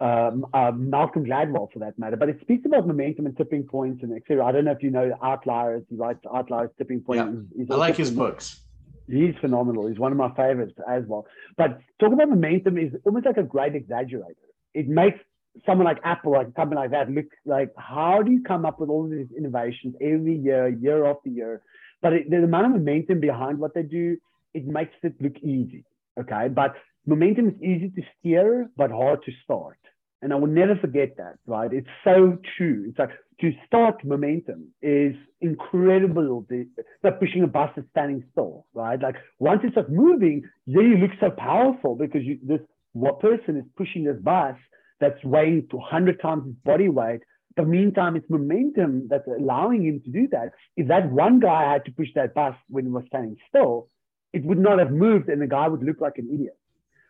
um, 0.00 0.46
uh, 0.52 0.72
Malcolm 0.74 1.24
Gladwell, 1.24 1.72
for 1.72 1.78
that 1.78 1.98
matter. 1.98 2.16
But 2.16 2.28
it 2.28 2.38
speaks 2.40 2.66
about 2.66 2.86
momentum 2.86 3.26
and 3.26 3.36
tipping 3.36 3.62
points 3.62 4.02
and 4.02 4.12
etc. 4.16 4.44
I 4.44 4.52
don't 4.52 4.64
know 4.64 4.72
if 4.72 4.82
you 4.82 4.90
know 4.90 5.08
the 5.08 5.24
Outliers. 5.24 5.84
He 5.88 5.96
writes 5.96 6.20
Outliers, 6.34 6.70
Tipping 6.78 7.00
Points. 7.00 7.48
Yeah. 7.56 7.64
I 7.70 7.76
like 7.76 7.96
his 7.96 8.10
books. 8.10 8.60
He's 9.08 9.34
phenomenal. 9.40 9.86
He's 9.86 9.98
one 9.98 10.12
of 10.12 10.18
my 10.18 10.30
favorites 10.34 10.74
as 10.88 11.04
well. 11.06 11.26
But 11.56 11.80
talking 12.00 12.14
about 12.14 12.30
momentum 12.30 12.78
is 12.78 12.92
almost 13.04 13.26
like 13.26 13.36
a 13.36 13.42
great 13.42 13.74
exaggerator. 13.74 14.34
It 14.74 14.88
makes 14.88 15.18
someone 15.66 15.86
like 15.86 15.98
Apple, 16.04 16.32
like 16.32 16.48
something 16.56 16.76
like 16.76 16.90
that, 16.90 17.10
look 17.10 17.26
like 17.44 17.70
how 17.76 18.22
do 18.22 18.32
you 18.32 18.42
come 18.42 18.64
up 18.64 18.80
with 18.80 18.88
all 18.88 19.08
these 19.08 19.28
innovations 19.36 19.94
every 20.00 20.36
year, 20.36 20.68
year 20.68 21.06
after 21.06 21.28
year? 21.28 21.62
But 22.00 22.12
it, 22.14 22.30
the 22.30 22.42
amount 22.42 22.66
of 22.66 22.72
momentum 22.72 23.20
behind 23.20 23.58
what 23.58 23.74
they 23.74 23.82
do 23.82 24.16
it 24.54 24.66
makes 24.66 24.94
it 25.02 25.14
look 25.20 25.38
easy. 25.38 25.84
Okay. 26.18 26.48
But 26.48 26.74
momentum 27.06 27.48
is 27.48 27.54
easy 27.62 27.92
to 27.96 28.02
steer, 28.18 28.70
but 28.76 28.90
hard 28.90 29.22
to 29.24 29.32
start. 29.44 29.78
And 30.20 30.32
I 30.32 30.36
will 30.36 30.48
never 30.48 30.76
forget 30.76 31.16
that, 31.16 31.38
right? 31.46 31.72
It's 31.72 31.88
so 32.04 32.38
true. 32.56 32.86
It's 32.88 32.98
like 32.98 33.10
to 33.40 33.52
start 33.66 34.04
momentum 34.04 34.68
is 34.82 35.16
incredible. 35.40 36.46
It's 36.48 36.70
like 37.02 37.18
pushing 37.18 37.42
a 37.42 37.48
bus 37.48 37.70
that's 37.74 37.88
standing 37.90 38.22
still, 38.30 38.66
right? 38.72 39.00
Like 39.00 39.16
once 39.40 39.62
it 39.64 39.72
starts 39.72 39.90
moving, 39.90 40.44
then 40.66 40.84
you 40.90 40.96
look 40.98 41.10
so 41.18 41.30
powerful 41.30 41.96
because 41.96 42.22
you, 42.22 42.38
this 42.42 42.60
what 42.92 43.20
person 43.20 43.56
is 43.56 43.64
pushing 43.76 44.04
this 44.04 44.18
bus 44.20 44.54
that's 45.02 45.22
weighing 45.24 45.66
to 45.70 45.76
100 45.76 46.22
times 46.22 46.46
his 46.46 46.54
body 46.64 46.88
weight. 46.88 47.20
But 47.56 47.68
meantime, 47.68 48.16
it's 48.16 48.30
momentum 48.30 49.08
that's 49.10 49.26
allowing 49.26 49.84
him 49.84 50.00
to 50.04 50.10
do 50.10 50.28
that. 50.30 50.52
If 50.76 50.88
that 50.88 51.10
one 51.10 51.40
guy 51.40 51.70
had 51.70 51.84
to 51.84 51.92
push 51.92 52.08
that 52.14 52.32
bus 52.34 52.54
when 52.68 52.84
he 52.84 52.90
was 52.90 53.04
standing 53.08 53.36
still, 53.48 53.88
it 54.32 54.44
would 54.44 54.58
not 54.58 54.78
have 54.78 54.90
moved 54.90 55.28
and 55.28 55.42
the 55.42 55.46
guy 55.46 55.68
would 55.68 55.82
look 55.82 56.00
like 56.00 56.16
an 56.16 56.30
idiot. 56.32 56.56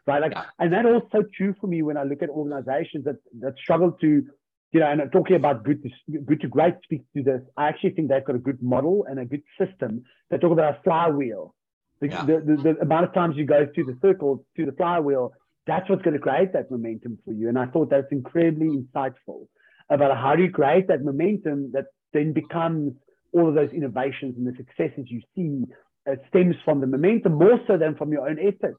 Right. 0.04 0.20
Like, 0.20 0.32
and 0.58 0.72
that 0.72 0.84
also 0.84 1.22
true 1.36 1.54
for 1.60 1.68
me 1.68 1.82
when 1.82 1.96
I 1.96 2.02
look 2.02 2.22
at 2.22 2.30
organizations 2.30 3.04
that, 3.04 3.18
that 3.40 3.54
struggle 3.62 3.92
to, 4.00 4.26
you 4.72 4.80
know, 4.80 4.86
and 4.86 5.12
talking 5.12 5.36
about 5.36 5.62
good 5.62 5.80
to, 5.84 6.18
good 6.18 6.40
to 6.40 6.48
great 6.48 6.74
speaks 6.82 7.04
to 7.14 7.22
this. 7.22 7.40
I 7.56 7.68
actually 7.68 7.90
think 7.90 8.08
they've 8.08 8.24
got 8.24 8.34
a 8.34 8.40
good 8.40 8.60
model 8.60 9.06
and 9.08 9.20
a 9.20 9.24
good 9.24 9.42
system. 9.60 10.02
They 10.30 10.38
talk 10.38 10.50
about 10.50 10.78
a 10.78 10.82
flywheel. 10.82 11.54
The, 12.00 12.08
yeah. 12.08 12.24
the, 12.24 12.40
the, 12.44 12.62
the 12.62 12.80
amount 12.80 13.04
of 13.04 13.14
times 13.14 13.36
you 13.36 13.44
go 13.44 13.68
through 13.72 13.84
the 13.84 13.98
circle, 14.02 14.44
through 14.56 14.66
the 14.66 14.72
flywheel, 14.72 15.34
that's 15.66 15.88
what's 15.88 16.02
going 16.02 16.14
to 16.14 16.20
create 16.20 16.52
that 16.52 16.70
momentum 16.70 17.18
for 17.24 17.32
you. 17.32 17.48
And 17.48 17.58
I 17.58 17.66
thought 17.66 17.90
that's 17.90 18.10
incredibly 18.10 18.68
insightful 18.68 19.46
about 19.90 20.16
how 20.16 20.34
do 20.34 20.42
you 20.42 20.50
create 20.50 20.88
that 20.88 21.04
momentum 21.04 21.72
that 21.72 21.86
then 22.12 22.32
becomes 22.32 22.94
all 23.32 23.48
of 23.48 23.54
those 23.54 23.70
innovations 23.70 24.36
and 24.36 24.46
the 24.46 24.56
successes 24.56 25.06
you 25.08 25.20
see 25.34 25.64
it 26.06 26.20
stems 26.28 26.56
from 26.64 26.80
the 26.80 26.86
momentum 26.86 27.34
more 27.34 27.60
so 27.66 27.76
than 27.76 27.94
from 27.94 28.12
your 28.12 28.28
own 28.28 28.38
effort. 28.38 28.76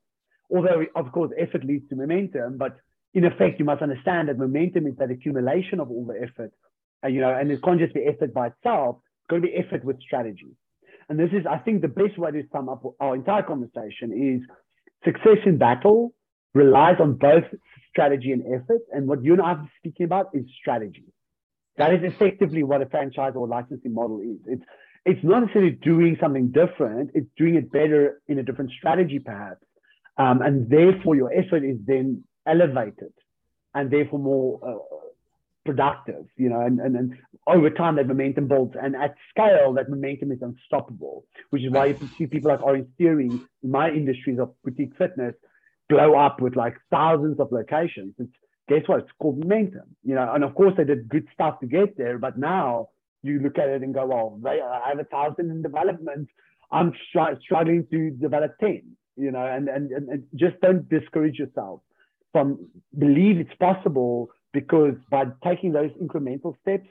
Although, 0.53 0.85
of 0.95 1.11
course, 1.11 1.31
effort 1.39 1.63
leads 1.63 1.87
to 1.89 1.95
momentum, 1.95 2.57
but 2.57 2.75
in 3.13 3.25
effect, 3.25 3.59
you 3.59 3.65
must 3.65 3.81
understand 3.81 4.27
that 4.27 4.37
momentum 4.37 4.87
is 4.87 4.95
that 4.97 5.09
accumulation 5.09 5.79
of 5.79 5.89
all 5.89 6.05
the 6.05 6.15
effort. 6.21 6.51
Uh, 7.03 7.07
you 7.07 7.21
know, 7.21 7.33
and 7.33 7.51
it 7.51 7.61
can't 7.63 7.79
just 7.79 7.93
be 7.93 8.05
effort 8.05 8.33
by 8.33 8.47
itself. 8.47 8.97
It's 9.21 9.29
going 9.29 9.41
to 9.41 9.47
be 9.47 9.55
effort 9.55 9.83
with 9.85 10.01
strategy. 10.01 10.55
And 11.09 11.19
this 11.19 11.29
is, 11.31 11.45
I 11.49 11.57
think, 11.57 11.81
the 11.81 11.87
best 11.87 12.17
way 12.17 12.31
to 12.31 12.43
sum 12.51 12.69
up 12.69 12.83
our 12.99 13.15
entire 13.15 13.43
conversation 13.43 14.11
is 14.11 14.47
success 15.05 15.37
in 15.45 15.57
battle 15.57 16.13
relies 16.53 16.97
on 16.99 17.13
both 17.13 17.45
strategy 17.89 18.31
and 18.31 18.43
effort. 18.47 18.81
And 18.91 19.07
what 19.07 19.23
you 19.23 19.33
and 19.33 19.41
I 19.41 19.51
are 19.51 19.69
speaking 19.79 20.05
about 20.05 20.29
is 20.33 20.45
strategy. 20.59 21.05
That 21.77 21.93
is 21.93 22.01
effectively 22.03 22.63
what 22.63 22.81
a 22.81 22.85
franchise 22.85 23.33
or 23.35 23.47
licensing 23.47 23.93
model 23.93 24.19
is. 24.19 24.37
It's 24.47 24.63
it's 25.05 25.23
not 25.23 25.41
necessarily 25.41 25.71
doing 25.71 26.17
something 26.21 26.51
different, 26.51 27.11
it's 27.13 27.27
doing 27.35 27.55
it 27.55 27.69
better 27.71 28.21
in 28.29 28.39
a 28.39 28.43
different 28.43 28.71
strategy, 28.71 29.19
perhaps. 29.19 29.65
Um, 30.17 30.41
and 30.41 30.69
therefore, 30.69 31.15
your 31.15 31.33
effort 31.33 31.65
is 31.65 31.77
then 31.85 32.23
elevated 32.47 33.11
and 33.73 33.91
therefore 33.91 34.19
more 34.19 34.59
uh, 34.65 34.97
productive, 35.65 36.25
you 36.37 36.47
know, 36.47 36.61
and, 36.61 36.79
and, 36.79 36.95
and 36.95 37.17
over 37.47 37.69
time 37.69 37.97
that 37.97 38.07
momentum 38.07 38.47
builds. 38.47 38.75
And 38.81 38.95
at 38.95 39.15
scale, 39.29 39.73
that 39.73 39.89
momentum 39.89 40.31
is 40.31 40.41
unstoppable, 40.41 41.25
which 41.49 41.63
is 41.63 41.71
why 41.71 41.87
you 41.87 42.09
see 42.17 42.27
people 42.27 42.51
like 42.51 42.61
Orange 42.61 42.87
Theory 42.97 43.27
in 43.27 43.71
my 43.71 43.89
industries 43.89 44.39
of 44.39 44.53
boutique 44.63 44.95
fitness 44.97 45.35
blow 45.89 46.15
up 46.15 46.41
with 46.41 46.55
like 46.55 46.75
thousands 46.91 47.39
of 47.39 47.51
locations. 47.51 48.13
It's 48.17 48.31
guess 48.67 48.87
what? 48.87 49.01
It's 49.01 49.11
called 49.19 49.39
momentum, 49.39 49.95
you 50.03 50.15
know, 50.15 50.31
and 50.33 50.43
of 50.43 50.55
course 50.55 50.73
they 50.77 50.83
did 50.83 51.09
good 51.09 51.27
stuff 51.33 51.59
to 51.59 51.67
get 51.67 51.97
there, 51.97 52.17
but 52.17 52.37
now 52.37 52.89
you 53.21 53.39
look 53.39 53.57
at 53.57 53.69
it 53.69 53.81
and 53.81 53.93
go, 53.93 54.05
well, 54.05 54.39
they, 54.41 54.61
I 54.61 54.89
have 54.89 54.99
a 54.99 55.03
thousand 55.05 55.51
in 55.51 55.61
development. 55.61 56.29
I'm 56.71 56.93
str- 57.09 57.39
struggling 57.41 57.87
to 57.91 58.09
develop 58.11 58.57
10, 58.59 58.83
you 59.15 59.31
know, 59.31 59.45
and, 59.45 59.67
and, 59.69 59.91
and 59.91 60.23
just 60.35 60.59
don't 60.61 60.87
discourage 60.89 61.37
yourself 61.37 61.81
from 62.31 62.67
believe 62.97 63.37
it's 63.37 63.53
possible 63.59 64.29
because 64.53 64.95
by 65.09 65.25
taking 65.43 65.71
those 65.71 65.91
incremental 66.01 66.55
steps, 66.61 66.87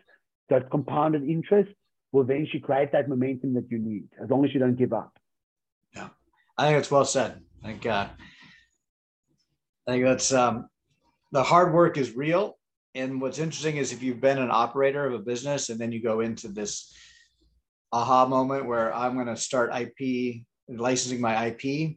that 0.49 0.70
compounded 0.70 1.22
interest 1.22 1.70
will 2.12 2.22
eventually 2.22 2.61
create 2.61 2.93
that 2.93 3.09
momentum 3.09 3.55
that 3.55 3.70
you 3.70 3.78
need 3.78 4.09
as 4.22 4.28
long 4.28 4.45
as 4.45 4.53
you 4.53 4.61
don't 4.61 4.76
give 4.76 4.93
up. 4.93 5.16
Yeah, 5.95 6.09
I 6.59 6.66
think 6.66 6.78
it's 6.78 6.90
well 6.90 7.05
said. 7.05 7.43
Thank 7.62 7.82
think, 7.82 7.93
uh, 7.93 8.09
I 9.87 9.93
think 9.93 10.05
that's 10.05 10.33
um, 10.33 10.68
the 11.33 11.43
hard 11.43 11.72
work 11.72 11.99
is 11.99 12.14
real 12.14 12.57
and 12.95 13.20
what's 13.20 13.39
interesting 13.39 13.78
is 13.78 13.93
if 13.93 14.03
you've 14.03 14.20
been 14.20 14.39
an 14.39 14.51
operator 14.51 15.07
of 15.07 15.14
a 15.14 15.18
business 15.18 15.70
and 15.70 15.80
then 15.80 15.93
you 15.93 16.03
go 16.03 16.20
into 16.20 16.49
this 16.49 16.95
aha 17.93 18.26
moment 18.26 18.66
where 18.66 18.95
I'm 18.95 19.14
going 19.14 19.26
to 19.26 19.37
start 19.37 19.72
IP 19.74 20.43
licensing 20.68 21.20
my 21.20 21.47
IP, 21.47 21.97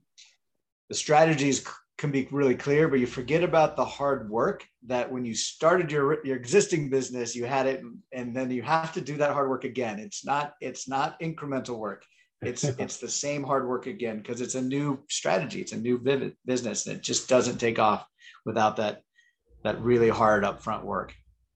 the 0.90 0.96
strategies 0.96 1.66
can 1.98 2.12
be 2.12 2.28
really 2.32 2.56
clear, 2.56 2.88
but 2.88 3.00
you 3.00 3.08
forget 3.08 3.44
about 3.44 3.76
the 3.76 3.86
hard 3.86 4.30
work 4.30 4.66
that 4.88 5.10
when 5.12 5.26
you 5.26 5.34
started 5.34 5.92
your 5.92 6.26
your 6.26 6.36
existing 6.36 6.90
business, 6.90 7.36
you 7.36 7.46
had 7.46 7.68
it, 7.68 7.82
and 8.12 8.36
then 8.36 8.52
you 8.52 8.62
have 8.62 8.92
to 8.94 9.02
do 9.02 9.18
that 9.18 9.32
hard 9.32 9.50
work 9.50 9.64
again. 9.64 10.00
It's 10.00 10.26
not 10.26 10.54
it's 10.60 10.88
not 10.88 11.20
incremental 11.22 11.78
work. 11.78 12.04
It's 12.48 12.64
it's 12.64 12.98
the 12.98 13.10
same 13.10 13.43
hard 13.43 13.68
work 13.68 13.88
again 13.88 14.18
because 14.18 14.41
it's 14.41 14.56
a 14.56 14.62
new 14.62 15.04
strategy. 15.10 15.62
It's 15.62 15.72
a 15.72 15.78
new 15.78 15.98
business, 16.46 16.88
and 16.88 16.98
it 16.98 17.02
just 17.02 17.28
doesn't 17.30 17.58
take 17.58 17.80
off 17.80 18.06
without 18.46 18.78
that 18.78 19.02
that 19.64 19.82
really 19.82 20.10
hard 20.10 20.43
upfront 20.43 20.84
work. 20.84 21.14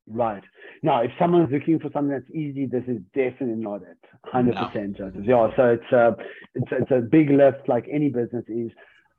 Right. 0.08 0.44
Now, 0.82 1.02
if 1.02 1.12
someone's 1.20 1.52
looking 1.52 1.80
for 1.80 1.90
something 1.94 2.10
that's 2.10 2.30
easy, 2.34 2.66
this 2.66 2.84
is 2.88 2.98
definitely 3.14 3.62
not 3.64 3.82
it. 3.84 3.98
Hundred 4.26 4.56
no. 4.56 4.66
percent. 4.66 4.98
Yeah. 5.24 5.50
So 5.56 5.64
it's 5.70 5.92
a 5.92 6.16
it's, 6.56 6.72
it's 6.72 6.92
a 6.92 7.02
big 7.02 7.30
lift, 7.30 7.68
like 7.68 7.86
any 7.92 8.10
business 8.10 8.46
is. 8.48 8.72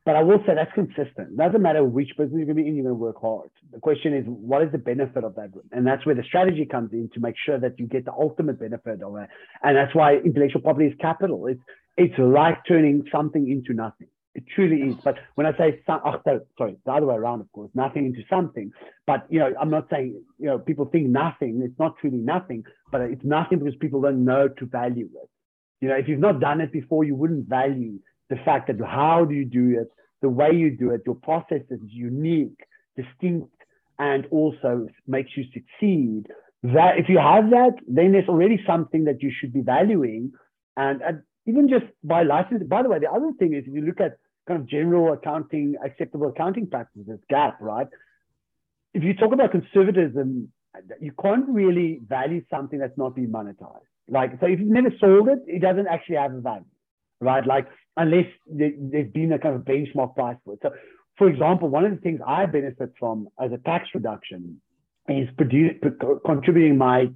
But 0.06 0.16
I 0.16 0.22
will 0.22 0.38
say 0.46 0.54
that's 0.54 0.72
consistent. 0.72 1.36
Doesn't 1.36 1.60
matter 1.60 1.84
which 1.84 2.10
business 2.16 2.32
you're 2.36 2.46
going 2.46 2.56
to 2.56 2.62
be 2.62 2.68
in, 2.68 2.74
you're 2.74 2.84
going 2.84 2.96
to 2.96 3.02
work 3.02 3.20
hard. 3.20 3.50
The 3.72 3.80
question 3.80 4.14
is, 4.14 4.24
what 4.26 4.62
is 4.62 4.72
the 4.72 4.78
benefit 4.78 5.24
of 5.24 5.34
that? 5.34 5.50
And 5.72 5.86
that's 5.86 6.06
where 6.06 6.14
the 6.14 6.22
strategy 6.22 6.64
comes 6.64 6.92
in 6.92 7.10
to 7.14 7.20
make 7.20 7.34
sure 7.44 7.58
that 7.58 7.78
you 7.78 7.86
get 7.86 8.06
the 8.06 8.12
ultimate 8.12 8.58
benefit 8.58 9.02
of 9.02 9.16
it. 9.16 9.28
And 9.62 9.76
that's 9.76 9.94
why 9.94 10.16
intellectual 10.16 10.62
property 10.62 10.86
is 10.86 10.94
capital. 11.00 11.46
It's, 11.46 11.60
it's 11.96 12.18
like 12.18 12.58
turning 12.66 13.04
something 13.12 13.50
into 13.50 13.74
nothing. 13.74 14.08
It 14.34 14.44
truly 14.54 14.90
is. 14.90 14.96
But 15.04 15.18
when 15.34 15.46
I 15.46 15.56
say, 15.58 15.82
oh, 15.88 16.14
sorry, 16.56 16.76
the 16.86 16.92
other 16.92 17.06
way 17.06 17.16
around, 17.16 17.40
of 17.40 17.52
course, 17.52 17.70
nothing 17.74 18.06
into 18.06 18.22
something. 18.30 18.70
But, 19.06 19.26
you 19.28 19.40
know, 19.40 19.52
I'm 19.60 19.70
not 19.70 19.88
saying, 19.90 20.22
you 20.38 20.46
know, 20.46 20.58
people 20.58 20.86
think 20.86 21.08
nothing. 21.08 21.60
It's 21.64 21.78
not 21.78 21.96
truly 22.00 22.18
nothing, 22.18 22.64
but 22.90 23.02
it's 23.02 23.24
nothing 23.24 23.58
because 23.58 23.74
people 23.80 24.00
don't 24.00 24.24
know 24.24 24.48
to 24.48 24.66
value 24.66 25.08
it. 25.22 25.28
You 25.80 25.88
know, 25.88 25.96
if 25.96 26.08
you've 26.08 26.20
not 26.20 26.40
done 26.40 26.60
it 26.60 26.72
before, 26.72 27.04
you 27.04 27.14
wouldn't 27.14 27.48
value 27.48 27.98
the 28.30 28.36
fact 28.44 28.68
that 28.68 28.80
how 28.80 29.24
do 29.24 29.34
you 29.34 29.44
do 29.44 29.78
it, 29.78 29.88
the 30.22 30.28
way 30.28 30.50
you 30.52 30.70
do 30.70 30.90
it, 30.90 31.02
your 31.04 31.16
process 31.16 31.62
is 31.70 31.80
unique, 31.82 32.58
distinct, 32.96 33.52
and 33.98 34.26
also 34.30 34.86
makes 35.06 35.30
you 35.36 35.44
succeed. 35.52 36.24
That 36.62 36.98
if 36.98 37.08
you 37.08 37.18
have 37.18 37.50
that, 37.50 37.74
then 37.86 38.12
there's 38.12 38.28
already 38.28 38.62
something 38.66 39.04
that 39.04 39.22
you 39.22 39.30
should 39.38 39.52
be 39.52 39.60
valuing. 39.60 40.32
And, 40.76 41.02
and 41.02 41.22
even 41.46 41.68
just 41.68 41.86
by 42.04 42.22
license, 42.22 42.62
by 42.66 42.82
the 42.82 42.88
way, 42.88 42.98
the 42.98 43.10
other 43.10 43.32
thing 43.38 43.54
is 43.54 43.64
if 43.66 43.74
you 43.74 43.82
look 43.82 44.00
at 44.00 44.16
kind 44.46 44.60
of 44.60 44.66
general 44.66 45.12
accounting, 45.12 45.74
acceptable 45.84 46.28
accounting 46.28 46.66
practices, 46.68 47.18
GAAP, 47.30 47.54
right? 47.60 47.88
If 48.94 49.02
you 49.02 49.14
talk 49.14 49.32
about 49.32 49.52
conservatism, 49.52 50.52
you 51.00 51.12
can't 51.22 51.48
really 51.48 52.00
value 52.06 52.42
something 52.50 52.78
that's 52.78 52.96
not 52.96 53.14
being 53.14 53.28
monetized. 53.28 53.80
Like, 54.08 54.32
so 54.40 54.46
if 54.46 54.58
you've 54.58 54.68
never 54.68 54.92
sold 55.00 55.28
it, 55.28 55.38
it 55.46 55.62
doesn't 55.62 55.86
actually 55.86 56.16
have 56.16 56.34
a 56.34 56.40
value, 56.40 56.64
right? 57.20 57.46
Like, 57.46 57.68
unless 58.00 58.26
there's 58.46 59.12
been 59.12 59.32
a 59.32 59.38
kind 59.38 59.54
of 59.54 59.62
benchmark 59.62 60.14
price 60.14 60.36
for 60.44 60.54
it. 60.54 60.60
So, 60.62 60.70
for 61.18 61.28
example, 61.28 61.68
one 61.68 61.84
of 61.84 61.90
the 61.90 61.98
things 61.98 62.20
I 62.26 62.46
benefit 62.46 62.92
from 62.98 63.28
as 63.38 63.52
a 63.52 63.58
tax 63.58 63.88
reduction 63.94 64.60
is 65.08 65.28
produce, 65.36 65.74
contributing 66.24 66.78
my 66.78 67.10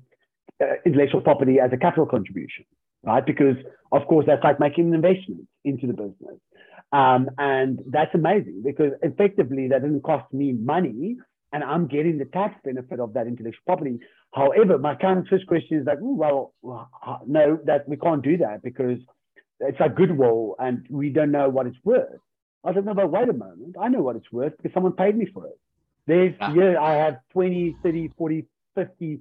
uh, 0.63 0.67
intellectual 0.85 1.23
property 1.23 1.59
as 1.59 1.71
a 1.73 1.79
capital 1.79 2.07
contribution, 2.07 2.67
right? 3.03 3.25
Because, 3.25 3.57
of 3.93 4.07
course, 4.07 4.27
that's 4.27 4.45
like 4.45 4.61
making 4.61 4.89
an 4.89 4.95
investment 4.95 5.49
into 5.65 5.87
the 5.87 5.95
business. 5.95 6.39
Um, 6.93 7.31
and 7.39 7.81
that's 7.87 8.15
amazing 8.15 8.63
because 8.65 8.93
effectively 9.03 9.69
that 9.69 9.83
doesn't 9.83 10.03
cost 10.03 10.33
me 10.33 10.53
money 10.53 11.17
and 11.53 11.65
I'm 11.65 11.87
getting 11.87 12.19
the 12.19 12.27
tax 12.27 12.57
benefit 12.65 13.01
of 13.01 13.15
that 13.15 13.27
intellectual 13.27 13.63
property. 13.65 13.99
However, 14.35 14.77
my 14.77 14.97
current 14.97 15.29
first 15.29 15.47
question 15.47 15.79
is 15.79 15.87
like, 15.87 15.99
well, 16.01 16.53
no, 17.27 17.59
that 17.65 17.89
we 17.89 17.97
can't 17.97 18.23
do 18.23 18.37
that 18.39 18.63
because 18.63 18.99
it's 19.61 19.79
a 19.81 19.89
goodwill 19.89 20.57
and 20.59 20.87
we 20.91 21.11
don't 21.11 21.31
know 21.31 21.49
what 21.49 21.67
it's 21.67 21.77
worth. 21.85 22.21
I 22.65 22.73
said, 22.73 22.85
no, 22.87 22.95
but 22.95 23.11
wait 23.11 23.29
a 23.29 23.33
moment. 23.33 23.77
I 23.81 23.89
know 23.89 24.01
what 24.01 24.17
it's 24.17 24.31
worth 24.33 24.57
because 24.57 24.73
someone 24.73 24.93
paid 24.93 25.17
me 25.17 25.27
for 25.33 25.47
it. 25.47 25.59
There's, 26.07 26.35
yeah, 26.41 26.55
yeah 26.55 26.81
I 26.81 26.95
have 26.95 27.19
20, 27.33 27.77
30, 27.83 28.13
40, 28.17 28.47
50 28.75 29.21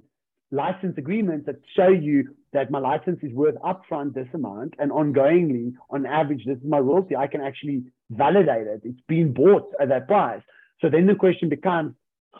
license 0.50 0.96
agreements 0.96 1.46
that 1.46 1.56
show 1.76 1.88
you 1.88 2.34
that 2.52 2.70
my 2.70 2.78
license 2.78 3.18
is 3.22 3.32
worth 3.32 3.56
upfront 3.56 4.14
this 4.14 4.28
amount 4.32 4.74
and 4.78 4.90
ongoingly, 4.90 5.72
on 5.90 6.06
average, 6.06 6.44
this 6.46 6.56
is 6.58 6.64
my 6.64 6.78
royalty. 6.78 7.16
I 7.16 7.26
can 7.26 7.40
actually 7.40 7.84
validate 8.10 8.66
it. 8.66 8.82
It's 8.84 9.00
been 9.08 9.32
bought 9.32 9.70
at 9.80 9.88
that 9.88 10.06
price. 10.06 10.42
So 10.80 10.88
then 10.88 11.06
the 11.06 11.14
question 11.14 11.48
becomes, 11.48 11.94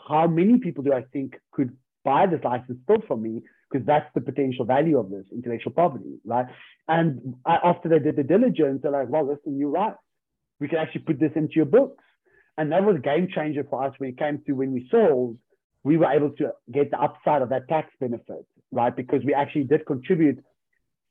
how 0.07 0.27
many 0.27 0.59
people 0.59 0.83
do 0.83 0.93
I 0.93 1.03
think 1.13 1.39
could 1.51 1.75
buy 2.03 2.27
this 2.27 2.43
license 2.43 2.79
still 2.83 3.01
from 3.07 3.23
me? 3.23 3.41
Because 3.71 3.85
that's 3.85 4.07
the 4.13 4.21
potential 4.21 4.65
value 4.65 4.99
of 4.99 5.09
this 5.09 5.25
intellectual 5.31 5.71
property, 5.71 6.19
right? 6.23 6.45
And 6.87 7.35
I, 7.45 7.57
after 7.63 7.89
they 7.89 7.99
did 7.99 8.15
the 8.15 8.23
diligence, 8.23 8.81
they're 8.83 8.91
like, 8.91 9.09
well, 9.09 9.27
listen, 9.27 9.57
you're 9.57 9.69
right. 9.69 9.95
We 10.59 10.67
can 10.67 10.77
actually 10.77 11.01
put 11.01 11.19
this 11.19 11.31
into 11.35 11.53
your 11.55 11.65
books. 11.65 12.03
And 12.57 12.71
that 12.71 12.83
was 12.83 12.97
a 12.97 12.99
game 12.99 13.27
changer 13.33 13.65
for 13.69 13.83
us 13.83 13.93
when 13.97 14.11
it 14.11 14.17
came 14.17 14.41
to 14.45 14.53
when 14.53 14.71
we 14.71 14.87
sold, 14.89 15.37
we 15.83 15.97
were 15.97 16.11
able 16.11 16.31
to 16.31 16.51
get 16.71 16.89
the 16.91 16.99
upside 16.99 17.41
of 17.41 17.49
that 17.49 17.67
tax 17.67 17.93
benefit, 17.99 18.45
right? 18.71 18.95
Because 18.95 19.21
we 19.25 19.33
actually 19.33 19.65
did 19.65 19.85
contribute. 19.85 20.43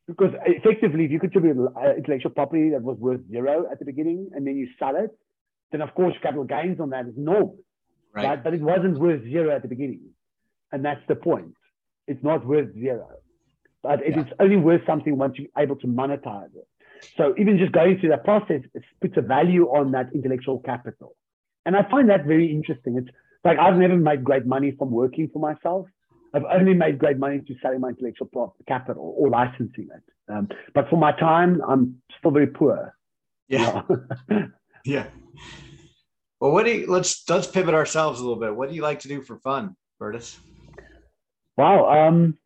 Because 0.07 0.33
effectively, 0.47 1.05
if 1.05 1.11
you 1.11 1.21
contribute 1.21 1.57
uh, 1.77 1.95
intellectual 1.97 2.33
property 2.33 2.71
that 2.71 2.83
was 2.83 2.99
worth 2.99 3.21
zero 3.31 3.67
at 3.71 3.79
the 3.79 3.85
beginning 3.85 4.31
and 4.35 4.47
then 4.47 4.57
you 4.57 4.69
sell 4.79 4.97
it, 4.97 5.11
then 5.71 5.81
of 5.81 5.95
course 5.95 6.15
capital 6.23 6.45
gains 6.45 6.81
on 6.81 6.91
that 6.91 7.07
is 7.07 7.15
normal, 7.17 7.57
right? 8.13 8.27
right? 8.27 8.45
But 8.45 8.55
it 8.55 8.61
wasn't 8.61 8.99
worth 8.99 9.23
zero 9.23 9.55
at 9.55 9.63
the 9.63 9.69
beginning. 9.69 10.01
And 10.73 10.85
that's 10.85 11.01
the 11.09 11.15
point. 11.15 11.55
It's 12.07 12.23
not 12.23 12.47
worth 12.47 12.73
zero 12.75 13.09
but 13.85 14.01
it 14.01 14.17
yeah. 14.17 14.23
is 14.23 14.27
only 14.41 14.57
worth 14.57 14.81
something 14.87 15.17
once 15.17 15.35
you're 15.37 15.49
able 15.57 15.77
to 15.77 15.87
monetize 15.87 16.53
it. 16.57 16.67
So 17.19 17.35
even 17.39 17.59
just 17.59 17.71
going 17.73 17.99
through 18.01 18.09
that 18.09 18.25
process 18.25 18.63
puts 19.01 19.15
a 19.17 19.21
value 19.21 19.67
on 19.67 19.93
that 19.93 20.09
intellectual 20.15 20.59
capital. 20.61 21.15
And 21.67 21.77
I 21.77 21.89
find 21.91 22.09
that 22.09 22.25
very 22.25 22.51
interesting. 22.51 22.97
It's 22.97 23.09
like 23.45 23.59
I've 23.59 23.77
never 23.77 23.97
made 23.97 24.25
great 24.25 24.47
money 24.47 24.75
from 24.79 24.91
working 24.91 25.29
for 25.31 25.39
myself. 25.39 25.87
I've 26.33 26.45
only 26.45 26.73
made 26.73 26.99
great 26.99 27.19
money 27.19 27.41
to 27.47 27.55
selling 27.63 27.81
my 27.81 27.91
intellectual 27.91 28.57
capital 28.67 29.15
or 29.19 29.29
licensing 29.29 29.89
it. 29.95 30.33
Um, 30.33 30.49
but 30.75 30.89
for 30.89 30.97
my 30.97 31.13
time, 31.13 31.61
I'm 31.69 32.01
still 32.19 32.31
very 32.31 32.47
poor. 32.47 32.97
Yeah. 33.49 33.83
yeah. 34.85 35.07
Well, 36.41 36.53
what 36.53 36.65
do 36.65 36.73
you, 36.73 36.91
let's 36.91 37.29
let's 37.29 37.47
pivot 37.47 37.75
ourselves 37.75 38.19
a 38.19 38.23
little 38.23 38.41
bit. 38.41 38.57
What 38.57 38.71
do 38.71 38.75
you 38.75 38.83
like 38.83 39.01
to 39.01 39.09
do 39.09 39.21
for 39.21 39.39
fun, 39.39 39.77
Bertus? 40.01 40.39
Wow. 41.57 42.09
Um, 42.09 42.37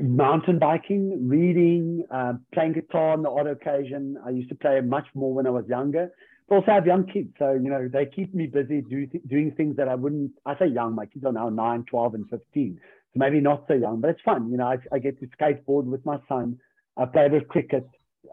mountain 0.00 0.58
biking, 0.58 1.28
reading, 1.28 2.04
uh, 2.10 2.34
playing 2.52 2.72
guitar 2.72 3.12
on 3.12 3.22
the 3.22 3.30
odd 3.30 3.46
occasion. 3.46 4.16
I 4.24 4.30
used 4.30 4.48
to 4.50 4.54
play 4.54 4.80
much 4.80 5.06
more 5.14 5.32
when 5.32 5.46
I 5.46 5.50
was 5.50 5.64
younger. 5.68 6.10
But 6.48 6.56
also 6.56 6.72
I 6.72 6.74
have 6.74 6.86
young 6.86 7.06
kids, 7.06 7.30
so 7.38 7.52
you 7.52 7.70
know 7.70 7.88
they 7.90 8.06
keep 8.06 8.34
me 8.34 8.46
busy 8.46 8.82
do, 8.82 9.06
doing 9.28 9.52
things 9.52 9.76
that 9.76 9.88
I 9.88 9.94
wouldn't. 9.94 10.32
I 10.44 10.58
say 10.58 10.66
young, 10.66 10.94
my 10.94 11.06
kids 11.06 11.24
are 11.24 11.32
now 11.32 11.48
9, 11.48 11.84
12, 11.88 12.14
and 12.14 12.28
15, 12.28 12.78
so 12.78 13.10
maybe 13.14 13.40
not 13.40 13.64
so 13.68 13.74
young, 13.74 14.00
but 14.00 14.10
it's 14.10 14.20
fun. 14.24 14.50
You 14.50 14.56
know, 14.56 14.66
I, 14.66 14.76
I 14.92 14.98
get 14.98 15.20
to 15.20 15.26
skateboard 15.28 15.84
with 15.84 16.04
my 16.04 16.18
son. 16.28 16.58
I 16.96 17.06
play 17.06 17.28
with 17.28 17.48
cricket. 17.48 17.86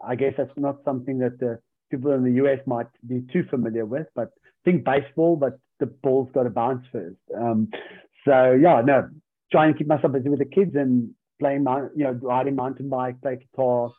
I 0.04 0.16
guess 0.16 0.34
that's 0.36 0.50
not 0.56 0.78
something 0.84 1.18
that 1.18 1.38
the 1.38 1.60
people 1.90 2.12
in 2.12 2.24
the 2.24 2.44
US 2.44 2.58
might 2.66 2.88
be 3.06 3.22
too 3.32 3.44
familiar 3.48 3.86
with, 3.86 4.08
but 4.14 4.30
think 4.64 4.84
baseball, 4.84 5.36
but 5.36 5.58
the 5.78 5.86
ball's 5.86 6.28
got 6.34 6.42
to 6.42 6.50
bounce 6.50 6.84
first. 6.92 7.16
Um, 7.34 7.68
so 8.24 8.52
yeah, 8.52 8.82
no, 8.84 9.08
try 9.50 9.70
to 9.70 9.76
keep 9.76 9.86
myself 9.86 10.12
busy 10.12 10.28
with 10.28 10.38
the 10.38 10.44
kids 10.44 10.74
and 10.74 11.10
playing, 11.38 11.64
my 11.64 11.82
you 11.96 12.04
know, 12.04 12.12
riding 12.12 12.54
mountain 12.54 12.88
bike, 12.88 13.20
play 13.20 13.36
guitar, 13.36 13.90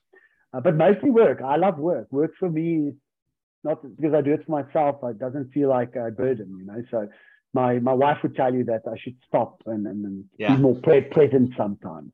uh, 0.53 0.59
but 0.59 0.75
mostly 0.75 1.09
work. 1.09 1.41
I 1.41 1.57
love 1.57 1.77
work. 1.77 2.07
Work 2.11 2.31
for 2.39 2.49
me, 2.49 2.93
not 3.63 3.81
because 3.95 4.13
I 4.13 4.21
do 4.21 4.33
it 4.33 4.45
for 4.45 4.63
myself. 4.63 4.97
It 5.03 5.19
doesn't 5.19 5.51
feel 5.51 5.69
like 5.69 5.95
a 5.95 6.11
burden, 6.11 6.57
you 6.59 6.65
know. 6.65 6.83
So 6.91 7.07
my 7.53 7.79
my 7.79 7.93
wife 7.93 8.17
would 8.23 8.35
tell 8.35 8.53
you 8.53 8.63
that 8.65 8.83
I 8.87 8.97
should 8.97 9.17
stop 9.27 9.61
and 9.65 9.85
and, 9.87 10.05
and 10.05 10.25
yeah. 10.37 10.55
be 10.55 10.61
more 10.61 10.75
pre- 10.75 11.01
present 11.01 11.53
sometimes. 11.57 12.11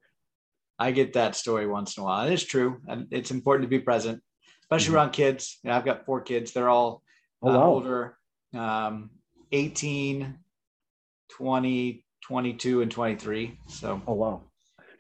I 0.80 0.92
get 0.92 1.14
that 1.14 1.36
story 1.36 1.68
once 1.68 1.98
in 1.98 2.02
a 2.02 2.06
while. 2.06 2.28
It 2.28 2.34
is 2.34 2.44
true, 2.44 2.82
and 2.88 3.08
it's 3.12 3.32
important 3.32 3.64
to 3.64 3.70
be 3.70 3.80
present, 3.80 4.22
especially 4.62 4.88
mm-hmm. 4.88 4.96
around 4.96 5.12
kids. 5.12 5.60
You 5.64 5.70
know, 5.70 5.78
I've 5.78 5.86
got 5.86 6.06
four 6.06 6.22
kids. 6.22 6.52
They're 6.52 6.70
all 6.70 7.02
oh, 7.42 7.50
uh, 7.50 7.54
wow. 7.54 7.68
older, 7.68 8.18
um, 8.54 9.10
18, 9.52 10.38
20, 11.32 12.06
22, 12.24 12.82
and 12.82 12.92
23. 12.92 13.58
So, 13.68 14.02
oh 14.08 14.14
wow. 14.14 14.42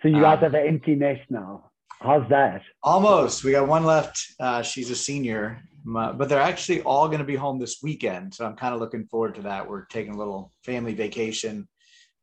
So 0.01 0.09
you 0.09 0.21
guys 0.21 0.37
um, 0.37 0.43
have 0.43 0.53
an 0.53 0.67
empty 0.67 0.95
nest 0.95 1.21
now. 1.29 1.71
How's 1.99 2.29
that? 2.29 2.61
Almost. 2.83 3.43
We 3.43 3.51
got 3.51 3.67
one 3.67 3.83
left. 3.83 4.23
Uh, 4.39 4.61
she's 4.61 4.91
a 4.91 4.95
senior, 4.95 5.59
but 5.83 6.29
they're 6.29 6.39
actually 6.39 6.81
all 6.81 7.07
going 7.07 7.19
to 7.19 7.25
be 7.25 7.35
home 7.35 7.57
this 7.57 7.79
weekend. 7.81 8.35
So 8.35 8.45
I'm 8.45 8.55
kind 8.55 8.73
of 8.73 8.79
looking 8.79 9.05
forward 9.05 9.33
to 9.35 9.41
that. 9.43 9.67
We're 9.67 9.85
taking 9.85 10.13
a 10.13 10.17
little 10.17 10.53
family 10.63 10.93
vacation 10.93 11.67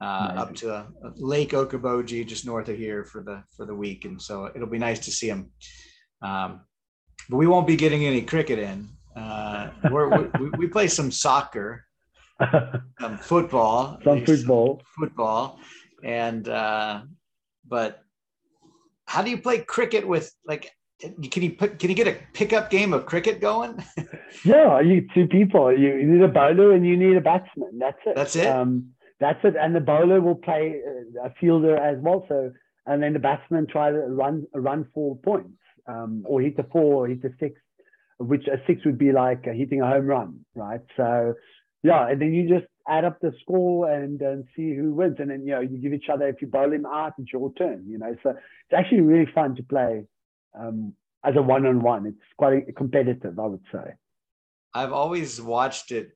uh, 0.01 0.33
up 0.37 0.55
to 0.57 0.73
uh, 0.73 0.85
Lake 1.17 1.51
Okoboji, 1.51 2.27
just 2.27 2.47
north 2.47 2.69
of 2.69 2.77
here, 2.77 3.05
for 3.05 3.23
the 3.23 3.43
for 3.57 3.67
the 3.67 3.75
week, 3.75 4.05
and 4.05 4.21
so 4.21 4.51
it'll 4.55 4.69
be 4.69 4.79
nice 4.79 5.01
to 5.01 5.11
see 5.11 5.29
them. 5.29 5.51
Um, 6.23 6.61
but 7.29 7.37
we 7.37 7.47
won't 7.47 7.67
be 7.67 7.77
getting 7.77 8.05
any 8.05 8.23
cricket 8.23 8.59
in. 8.59 8.89
Uh, 9.17 9.71
we 10.39 10.51
we 10.59 10.67
play 10.67 10.89
some 10.89 11.11
soccer, 11.11 11.84
some 13.01 13.19
football, 13.19 13.99
some 14.05 14.25
football, 14.25 14.83
football, 14.99 15.61
and 16.03 16.49
uh, 16.49 17.03
but 17.67 18.03
how 19.07 19.23
do 19.23 19.31
you 19.31 19.39
play 19.39 19.59
cricket 19.59 20.07
with 20.07 20.35
like 20.47 20.73
can 21.01 21.43
you 21.43 21.53
put 21.53 21.79
can 21.79 21.91
you 21.91 21.97
get 21.97 22.09
a 22.09 22.19
pickup 22.33 22.71
game 22.71 22.93
of 22.93 23.07
cricket 23.07 23.41
going? 23.41 23.83
Yeah 24.45 24.81
you 24.81 25.07
two 25.15 25.27
people. 25.27 25.73
You, 25.73 25.97
you, 25.97 26.07
need 26.07 26.23
a 26.23 26.29
bowler 26.29 26.73
and 26.73 26.85
you 26.85 26.97
need 26.97 27.17
a 27.17 27.21
batsman. 27.21 27.79
That's 27.79 27.99
it. 28.05 28.17
That's 28.17 28.37
it? 28.37 28.47
Um, 28.47 28.91
that's 29.21 29.39
it. 29.45 29.55
And 29.59 29.75
the 29.75 29.81
bowler 29.81 30.21
will 30.21 30.35
play 30.35 30.81
a 31.25 31.33
fielder 31.41 31.77
as 31.77 31.99
well. 32.01 32.27
So 32.29 32.53
and 32.87 33.03
then 33.03 33.13
the 33.13 33.21
batsman 33.21 33.67
try 33.67 33.91
to 33.91 33.97
run 33.97 34.47
run 34.55 34.87
for 34.93 35.17
points 35.17 35.57
um, 35.87 36.25
or 36.27 36.41
hit 36.41 36.57
the 36.57 36.67
four 36.73 37.05
or 37.05 37.09
hit 37.09 37.23
the 37.23 37.33
six 37.39 37.61
which 38.19 38.47
a 38.49 38.61
six 38.67 38.85
would 38.85 38.99
be 38.99 39.13
like 39.13 39.45
hitting 39.45 39.81
a 39.81 39.87
home 39.87 40.07
run 40.07 40.41
right? 40.55 40.81
So 40.97 41.35
yeah 41.85 42.09
and 42.09 42.21
then 42.21 42.35
you 42.35 42.49
just 42.49 42.67
add 42.89 43.05
up 43.05 43.21
the 43.21 43.33
score 43.41 43.91
and, 43.91 44.21
and 44.21 44.45
see 44.55 44.75
who 44.75 44.93
wins. 44.93 45.17
And 45.19 45.31
then, 45.31 45.47
you 45.47 45.55
know, 45.55 45.61
you 45.61 45.79
give 45.79 45.93
each 45.93 46.09
other, 46.13 46.29
if 46.29 46.43
you 46.43 46.49
bowl 46.49 46.73
him 46.73 46.87
out, 46.87 47.15
it's 47.19 47.33
your 47.33 47.53
turn, 47.55 47.85
you 47.89 47.99
know. 47.99 48.15
So 48.23 48.31
it's 48.31 48.77
actually 48.77 49.01
really 49.01 49.31
fun 49.35 49.55
to 49.57 49.63
play 49.63 50.05
um, 50.59 50.95
as 51.25 51.35
a 51.37 51.43
one 51.43 51.67
on 51.67 51.81
one. 51.81 52.07
It's 52.07 52.19
quite 52.37 52.77
competitive, 52.77 53.39
I 53.39 53.47
would 53.47 53.65
say. 53.73 53.95
I've 54.75 54.93
always 54.93 55.41
watched 55.41 55.93
it 55.93 56.11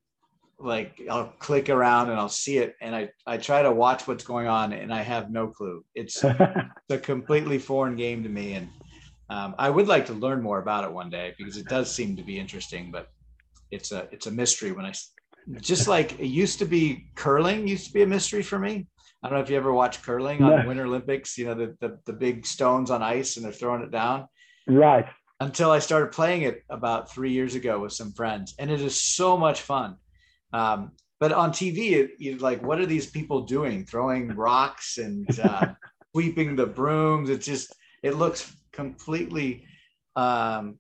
like 0.60 1.00
I'll 1.08 1.32
click 1.38 1.70
around 1.70 2.10
and 2.10 2.18
I'll 2.18 2.28
see 2.28 2.58
it 2.58 2.74
and 2.80 2.92
I, 2.92 3.10
I 3.24 3.36
try 3.36 3.62
to 3.62 3.70
watch 3.70 4.08
what's 4.08 4.24
going 4.24 4.48
on 4.48 4.72
and 4.72 4.92
I 4.92 5.02
have 5.02 5.30
no 5.30 5.46
clue. 5.46 5.84
It's, 5.94 6.22
it's 6.24 6.40
a 6.90 6.98
completely 6.98 7.58
foreign 7.58 7.94
game 7.94 8.24
to 8.24 8.28
me. 8.28 8.54
And 8.54 8.68
um, 9.30 9.54
I 9.56 9.70
would 9.70 9.86
like 9.86 10.06
to 10.06 10.14
learn 10.14 10.42
more 10.42 10.58
about 10.58 10.82
it 10.82 10.92
one 10.92 11.10
day 11.10 11.34
because 11.38 11.56
it 11.56 11.66
does 11.66 11.94
seem 11.94 12.16
to 12.16 12.24
be 12.24 12.38
interesting, 12.40 12.90
but 12.90 13.08
it's 13.70 13.92
a, 13.92 14.08
it's 14.10 14.26
a 14.26 14.32
mystery 14.32 14.72
when 14.72 14.84
I, 14.84 14.92
just 15.60 15.88
like 15.88 16.18
it 16.18 16.26
used 16.26 16.58
to 16.58 16.64
be 16.64 17.06
curling 17.14 17.66
used 17.66 17.86
to 17.86 17.92
be 17.92 18.02
a 18.02 18.06
mystery 18.06 18.42
for 18.42 18.58
me. 18.58 18.86
I 19.22 19.28
don't 19.28 19.38
know 19.38 19.42
if 19.42 19.50
you 19.50 19.56
ever 19.56 19.72
watch 19.72 20.02
curling 20.02 20.42
on 20.42 20.60
no. 20.60 20.68
Winter 20.68 20.84
Olympics, 20.84 21.36
you 21.36 21.46
know, 21.46 21.54
the, 21.54 21.76
the, 21.80 21.98
the 22.06 22.12
big 22.12 22.46
stones 22.46 22.90
on 22.90 23.02
ice 23.02 23.36
and 23.36 23.44
they're 23.44 23.52
throwing 23.52 23.82
it 23.82 23.90
down. 23.90 24.28
Right. 24.68 25.06
Until 25.40 25.72
I 25.72 25.80
started 25.80 26.12
playing 26.12 26.42
it 26.42 26.62
about 26.70 27.10
three 27.10 27.32
years 27.32 27.56
ago 27.56 27.80
with 27.80 27.92
some 27.92 28.12
friends. 28.12 28.54
And 28.60 28.70
it 28.70 28.80
is 28.80 29.00
so 29.00 29.36
much 29.36 29.62
fun 29.62 29.96
um, 30.52 30.92
but 31.20 31.32
on 31.32 31.50
TV, 31.50 31.92
it, 31.92 32.10
you 32.18 32.36
like, 32.38 32.62
what 32.62 32.80
are 32.80 32.86
these 32.86 33.06
people 33.06 33.42
doing? 33.42 33.84
Throwing 33.84 34.28
rocks 34.28 34.98
and 34.98 35.28
uh, 35.42 35.74
sweeping 36.12 36.56
the 36.56 36.66
brooms. 36.66 37.30
It 37.30 37.40
just 37.40 37.74
it 38.02 38.16
looks 38.16 38.54
completely 38.72 39.64
um, 40.16 40.78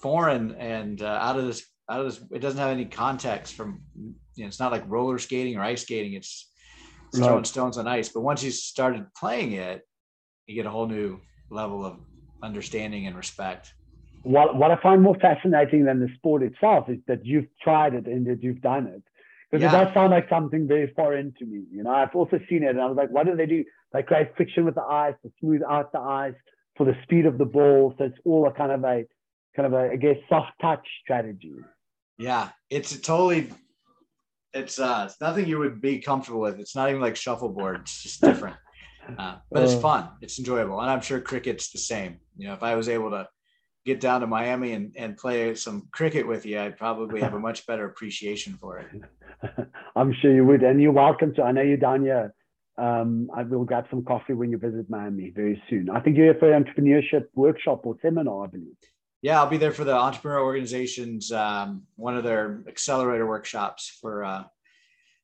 foreign 0.00 0.54
and 0.56 1.00
uh, 1.02 1.18
out 1.20 1.38
of 1.38 1.46
this 1.46 1.66
out 1.88 2.00
of 2.00 2.06
this. 2.06 2.20
It 2.30 2.40
doesn't 2.40 2.58
have 2.58 2.70
any 2.70 2.84
context 2.84 3.54
from. 3.54 3.80
You 4.34 4.44
know, 4.44 4.46
it's 4.48 4.60
not 4.60 4.72
like 4.72 4.84
roller 4.86 5.18
skating 5.18 5.56
or 5.56 5.62
ice 5.62 5.82
skating. 5.82 6.14
It's, 6.14 6.50
it's 7.08 7.18
throwing 7.18 7.44
stones 7.44 7.76
on 7.78 7.88
ice. 7.88 8.08
But 8.08 8.20
once 8.20 8.42
you 8.42 8.50
started 8.50 9.06
playing 9.14 9.52
it, 9.52 9.82
you 10.46 10.54
get 10.54 10.66
a 10.66 10.70
whole 10.70 10.86
new 10.86 11.20
level 11.50 11.84
of 11.84 11.98
understanding 12.42 13.06
and 13.06 13.16
respect 13.16 13.72
what, 14.22 14.56
what 14.56 14.70
I 14.70 14.76
find 14.82 15.02
more 15.02 15.16
fascinating 15.16 15.84
than 15.84 16.00
the 16.00 16.08
sport 16.16 16.42
itself 16.42 16.88
is 16.88 16.98
that 17.06 17.24
you've 17.24 17.46
tried 17.62 17.94
it 17.94 18.06
and 18.06 18.26
that 18.26 18.42
you've 18.42 18.60
done 18.60 18.86
it. 18.86 19.02
Because 19.50 19.62
yeah. 19.62 19.80
it 19.80 19.84
does 19.84 19.94
sound 19.94 20.10
like 20.10 20.28
something 20.28 20.68
very 20.68 20.92
foreign 20.94 21.32
to 21.38 21.46
me. 21.46 21.62
You 21.72 21.82
know, 21.82 21.90
I've 21.90 22.14
also 22.14 22.38
seen 22.48 22.62
it 22.62 22.70
and 22.70 22.80
I 22.80 22.86
was 22.86 22.96
like, 22.96 23.10
what 23.10 23.26
do 23.26 23.34
they 23.34 23.46
do? 23.46 23.64
They 23.92 24.02
create 24.02 24.36
friction 24.36 24.64
with 24.66 24.74
the 24.74 24.82
ice 24.82 25.14
to 25.22 25.32
smooth 25.40 25.62
out 25.68 25.92
the 25.92 26.00
ice 26.00 26.34
for 26.76 26.84
the 26.84 26.94
speed 27.04 27.24
of 27.24 27.38
the 27.38 27.46
ball. 27.46 27.94
So 27.96 28.04
it's 28.04 28.18
all 28.26 28.46
a 28.46 28.52
kind 28.52 28.72
of 28.72 28.84
a 28.84 29.04
kind 29.56 29.66
of 29.66 29.72
a 29.72 29.92
I 29.92 29.96
guess 29.96 30.16
soft 30.28 30.52
touch 30.60 30.86
strategy. 31.02 31.54
Yeah, 32.18 32.50
it's 32.68 32.98
totally 33.00 33.50
it's 34.54 34.78
uh 34.78 35.04
it's 35.08 35.20
nothing 35.20 35.46
you 35.46 35.58
would 35.58 35.80
be 35.80 36.00
comfortable 36.00 36.40
with. 36.40 36.58
It's 36.58 36.74
not 36.74 36.88
even 36.88 37.00
like 37.00 37.16
shuffleboard, 37.16 37.82
it's 37.82 38.02
just 38.02 38.20
different. 38.20 38.56
Uh, 39.18 39.36
but 39.50 39.62
it's 39.62 39.72
uh. 39.72 39.80
fun, 39.80 40.08
it's 40.20 40.38
enjoyable. 40.38 40.80
And 40.80 40.90
I'm 40.90 41.00
sure 41.00 41.20
cricket's 41.20 41.70
the 41.70 41.78
same. 41.78 42.18
You 42.36 42.48
know, 42.48 42.54
if 42.54 42.62
I 42.62 42.74
was 42.74 42.88
able 42.90 43.10
to 43.10 43.26
get 43.86 44.00
down 44.00 44.20
to 44.20 44.26
Miami 44.26 44.72
and, 44.72 44.94
and 44.98 45.16
play 45.16 45.54
some 45.54 45.88
cricket 45.92 46.26
with 46.26 46.44
you, 46.44 46.60
I'd 46.60 46.76
probably 46.76 47.22
have 47.22 47.32
a 47.32 47.38
much 47.38 47.66
better 47.66 47.86
appreciation 47.86 48.58
for 48.60 48.78
it. 48.80 48.88
I'm 49.96 50.12
sure 50.20 50.34
you 50.34 50.44
would. 50.44 50.62
And 50.62 50.82
you're 50.82 50.92
welcome 50.92 51.34
to, 51.36 51.42
I 51.42 51.52
know 51.52 51.62
you're 51.62 51.78
down 51.78 52.02
here. 52.02 52.34
Um, 52.76 53.30
I 53.34 53.44
will 53.44 53.64
grab 53.64 53.86
some 53.88 54.04
coffee 54.04 54.34
when 54.34 54.50
you 54.50 54.58
visit 54.58 54.90
Miami 54.90 55.30
very 55.34 55.60
soon. 55.70 55.88
I 55.88 56.00
think 56.00 56.16
you're 56.16 56.26
here 56.26 56.38
for 56.38 56.52
an 56.52 56.62
entrepreneurship 56.62 57.28
workshop 57.34 57.86
or 57.86 57.96
seminar, 58.02 58.44
I 58.44 58.48
believe. 58.48 58.76
Yeah, 59.20 59.40
I'll 59.40 59.50
be 59.50 59.56
there 59.56 59.72
for 59.72 59.84
the 59.84 59.96
entrepreneur 59.96 60.40
organizations, 60.40 61.32
um, 61.32 61.82
one 61.96 62.16
of 62.16 62.22
their 62.22 62.62
accelerator 62.68 63.26
workshops 63.26 63.98
for 64.00 64.24
uh, 64.24 64.44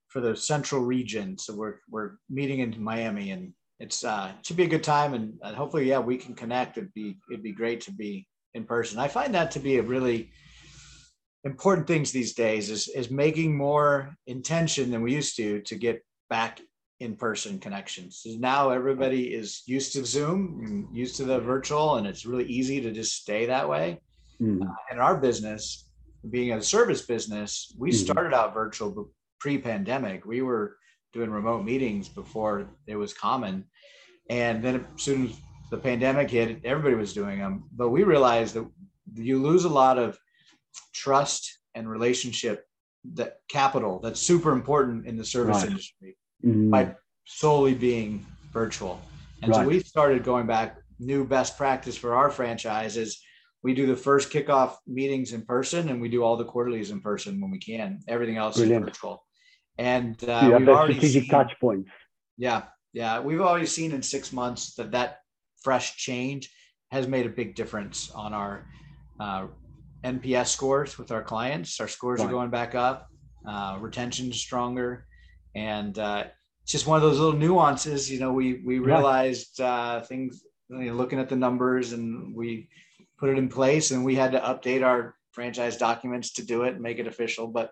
for 0.09 0.21
the 0.21 0.37
central 0.37 0.83
region. 0.83 1.39
So 1.39 1.55
we're 1.55 1.77
we're 1.89 2.13
meeting 2.29 2.61
in 2.61 2.83
Miami, 2.83 3.31
and 3.31 3.53
it's 3.79 4.05
uh, 4.05 4.33
should 4.43 4.57
be 4.57 4.65
a 4.65 4.69
good 4.69 4.83
time, 4.83 5.15
and, 5.15 5.35
and 5.43 5.57
hopefully, 5.57 5.89
yeah, 5.89 6.01
we 6.01 6.17
can 6.17 6.35
connect. 6.35 6.77
It'd 6.77 6.93
be 6.95 7.19
it'd 7.31 7.45
be 7.45 7.53
great 7.53 7.81
to 7.83 7.93
be 7.93 8.27
in 8.55 8.65
person. 8.65 8.99
I 8.99 9.09
find 9.09 9.35
that 9.35 9.53
to 9.53 9.61
be 9.61 9.79
a 9.79 9.83
really 9.83 10.33
important 11.45 11.87
things 11.87 12.11
these 12.11 12.35
days 12.35 12.71
is 12.71 12.89
is 12.89 13.11
making 13.11 13.57
more 13.57 14.17
intention 14.27 14.91
than 14.91 15.03
we 15.03 15.15
used 15.15 15.37
to 15.37 15.61
to 15.63 15.77
get 15.77 16.03
back 16.31 16.61
in 17.05 17.15
person 17.15 17.59
connections. 17.59 18.21
So 18.23 18.31
now 18.39 18.71
everybody 18.71 19.35
is 19.35 19.63
used 19.67 19.93
to 19.93 20.05
Zoom, 20.05 20.89
used 20.93 21.17
to 21.17 21.25
the 21.25 21.39
virtual, 21.39 21.97
and 21.97 22.07
it's 22.07 22.25
really 22.25 22.47
easy 22.47 22.81
to 22.81 22.91
just 22.91 23.15
stay 23.15 23.47
that 23.47 23.69
way. 23.69 24.01
Mm. 24.41 24.63
Uh, 24.63 24.75
in 24.91 24.99
our 24.99 25.17
business, 25.17 25.91
being 26.31 26.53
a 26.53 26.63
service 26.63 27.03
business, 27.03 27.75
we 27.79 27.91
mm. 27.91 27.95
started 27.95 28.35
out 28.35 28.55
virtual 28.55 29.13
pre-pandemic. 29.39 30.25
We 30.25 30.41
were 30.43 30.77
doing 31.13 31.31
remote 31.31 31.65
meetings 31.65 32.09
before 32.09 32.71
it 32.87 32.97
was 32.97 33.13
common, 33.13 33.65
and 34.31 34.65
then 34.65 34.87
as 34.97 35.03
soon 35.03 35.27
as 35.27 35.37
the 35.71 35.77
pandemic 35.77 36.31
hit, 36.31 36.65
everybody 36.65 36.97
was 36.97 37.13
doing 37.13 37.39
them, 37.39 37.65
but 37.73 37.91
we 37.91 38.03
realized 38.03 38.55
that 38.55 38.67
you 39.15 39.41
lose 39.41 39.65
a 39.65 39.69
lot 39.69 39.99
of 39.99 40.19
trust 40.93 41.59
and 41.75 41.89
relationship 41.89 42.67
that 43.13 43.37
capital 43.49 44.01
that's 44.03 44.21
super 44.21 44.53
important 44.53 45.07
in 45.07 45.17
the 45.17 45.25
service 45.25 45.59
right. 45.59 45.69
industry 45.69 46.17
mm-hmm. 46.45 46.71
by 46.71 46.95
solely 47.25 47.75
being 47.75 48.25
virtual. 48.53 49.01
And 49.43 49.53
right. 49.53 49.63
so 49.63 49.69
we 49.69 49.81
started 49.81 50.25
going 50.25 50.47
back 50.47 50.77
new 50.99 51.25
best 51.25 51.57
practice 51.57 51.97
for 51.97 52.15
our 52.15 52.31
franchises. 52.31 53.09
Is 53.09 53.21
we 53.63 53.75
do 53.75 53.87
the 53.87 53.97
first 53.97 54.31
kickoff 54.31 54.77
meetings 54.87 55.33
in 55.33 55.43
person 55.43 55.89
and 55.89 56.01
we 56.01 56.09
do 56.09 56.23
all 56.23 56.37
the 56.37 56.45
quarterlies 56.45 56.91
in 56.91 57.01
person 57.01 57.41
when 57.41 57.51
we 57.51 57.59
can. 57.59 58.01
Everything 58.09 58.37
else 58.37 58.57
Brilliant. 58.57 58.85
is 58.85 58.89
virtual. 58.91 59.25
And 59.79 60.23
uh, 60.29 60.55
we've 60.59 60.69
already 60.69 60.95
strategic 60.95 61.23
seen, 61.23 61.31
touch 61.31 61.53
points. 61.61 61.91
Yeah. 62.37 62.65
Yeah. 62.93 63.21
We've 63.21 63.41
already 63.41 63.67
seen 63.67 63.93
in 63.93 64.03
six 64.03 64.33
months 64.33 64.75
that 64.75 64.93
that 64.93 65.19
fresh 65.63 65.97
change 65.97 66.51
has 66.91 67.09
made 67.09 67.27
a 67.27 67.31
big 67.31 67.55
difference 67.55 68.11
on 68.11 68.35
our 68.35 68.67
uh, 69.19 69.47
NPS 70.05 70.49
scores 70.49 70.99
with 70.99 71.11
our 71.11 71.23
clients. 71.23 71.81
Our 71.81 71.89
scores 71.89 72.21
right. 72.21 72.29
are 72.29 72.31
going 72.31 72.51
back 72.51 72.75
up, 72.75 73.09
uh, 73.49 73.79
retention 73.81 74.31
is 74.31 74.41
stronger, 74.41 75.07
and 75.55 75.99
uh, 75.99 76.25
it's 76.63 76.73
just 76.73 76.87
one 76.87 76.97
of 76.97 77.03
those 77.03 77.19
little 77.19 77.39
nuances. 77.39 78.11
You 78.11 78.21
know, 78.21 78.33
we 78.33 78.63
we 78.65 78.79
realized 78.79 79.61
uh, 79.61 80.01
things. 80.03 80.43
You 80.69 80.79
know, 80.79 80.95
looking 80.95 81.19
at 81.19 81.29
the 81.29 81.37
numbers, 81.37 81.93
and 81.93 82.35
we 82.35 82.69
put 83.19 83.31
it 83.31 83.39
in 83.39 83.49
place, 83.49 83.91
and 83.91 84.05
we 84.05 84.15
had 84.15 84.33
to 84.33 84.41
update 84.41 84.85
our 84.85 85.15
franchise 85.33 85.77
documents 85.77 86.33
to 86.35 86.45
do 86.45 86.63
it 86.63 86.75
and 86.75 86.83
make 86.83 86.99
it 86.99 87.07
official. 87.07 87.47
But 87.47 87.71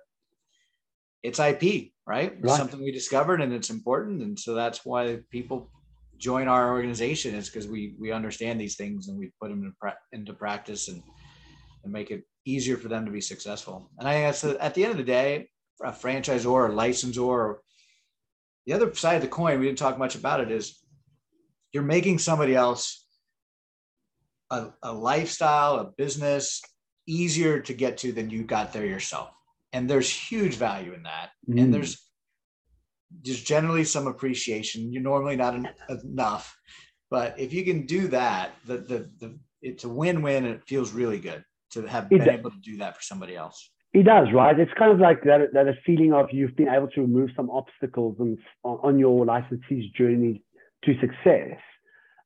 it's 1.22 1.38
IP, 1.38 1.92
right? 2.06 2.36
right. 2.40 2.56
something 2.56 2.82
we 2.82 2.92
discovered, 2.92 3.40
and 3.40 3.52
it's 3.52 3.70
important, 3.70 4.22
and 4.22 4.38
so 4.38 4.54
that's 4.54 4.84
why 4.84 5.20
people 5.30 5.70
join 6.18 6.46
our 6.46 6.70
organization 6.70 7.34
is 7.34 7.48
because 7.48 7.66
we 7.66 7.96
we 7.98 8.12
understand 8.12 8.60
these 8.60 8.76
things 8.76 9.08
and 9.08 9.18
we 9.18 9.32
put 9.40 9.48
them 9.48 9.64
into, 9.64 9.74
pra- 9.80 9.98
into 10.12 10.32
practice 10.32 10.86
and 10.88 11.02
and 11.82 11.92
make 11.92 12.12
it 12.12 12.22
easier 12.44 12.76
for 12.76 12.88
them 12.88 13.04
to 13.04 13.10
be 13.10 13.20
successful. 13.20 13.90
And 13.98 14.08
I 14.08 14.20
guess 14.20 14.44
at 14.44 14.74
the 14.74 14.84
end 14.84 14.92
of 14.92 14.98
the 14.98 15.04
day, 15.04 15.48
a 15.82 15.90
franchisor 15.90 16.50
or 16.50 16.70
licensor, 16.70 17.60
the 18.66 18.72
other 18.72 18.94
side 18.94 19.16
of 19.16 19.22
the 19.22 19.28
coin, 19.28 19.58
we 19.58 19.66
didn't 19.66 19.78
talk 19.78 19.98
much 19.98 20.14
about 20.14 20.40
it, 20.40 20.50
is 20.50 20.78
you're 21.72 21.82
making 21.82 22.18
somebody 22.18 22.54
else 22.54 23.06
a, 24.50 24.70
a 24.82 24.92
lifestyle, 24.92 25.76
a 25.76 25.90
business 25.96 26.60
easier 27.06 27.60
to 27.60 27.74
get 27.74 27.98
to 27.98 28.12
than 28.12 28.30
you 28.30 28.44
got 28.44 28.72
there 28.72 28.86
yourself. 28.86 29.30
And 29.72 29.88
there's 29.88 30.10
huge 30.10 30.54
value 30.54 30.92
in 30.92 31.02
that. 31.04 31.30
Mm. 31.48 31.62
And 31.62 31.74
there's 31.74 31.98
there's 33.22 33.42
generally 33.42 33.84
some 33.84 34.06
appreciation. 34.06 34.92
You're 34.92 35.02
normally 35.02 35.36
not 35.36 35.54
en- 35.54 35.68
enough, 36.04 36.56
but 37.10 37.38
if 37.38 37.52
you 37.52 37.64
can 37.64 37.86
do 37.86 38.08
that, 38.08 38.52
the 38.66 38.78
the, 38.78 39.10
the 39.18 39.38
it's 39.60 39.84
a 39.84 39.88
win-win 39.88 40.44
and 40.44 40.54
it 40.54 40.64
feels 40.66 40.92
really 40.92 41.18
good 41.18 41.44
to 41.70 41.82
have 41.86 42.08
been 42.08 42.28
able 42.28 42.50
to 42.50 42.60
do 42.60 42.78
that 42.78 42.96
for 42.96 43.02
somebody 43.02 43.36
else. 43.36 43.70
It 43.95 44.05
does, 44.05 44.28
right? 44.32 44.59
It's 44.59 44.72
kind 44.78 44.90
of 44.90 44.99
like 44.99 45.22
that, 45.24 45.53
that 45.53 45.68
a 45.68 45.74
feeling 45.84 46.14
of 46.14 46.26
you've 46.32 46.57
been 46.57 46.68
able 46.68 46.88
to 46.88 47.03
remove 47.03 47.30
some 47.36 47.51
obstacles 47.51 48.16
and, 48.18 48.38
on 48.64 48.99
your 48.99 49.26
licensee's 49.26 49.90
journey 49.93 50.43
to 50.84 50.95
success. 51.01 51.59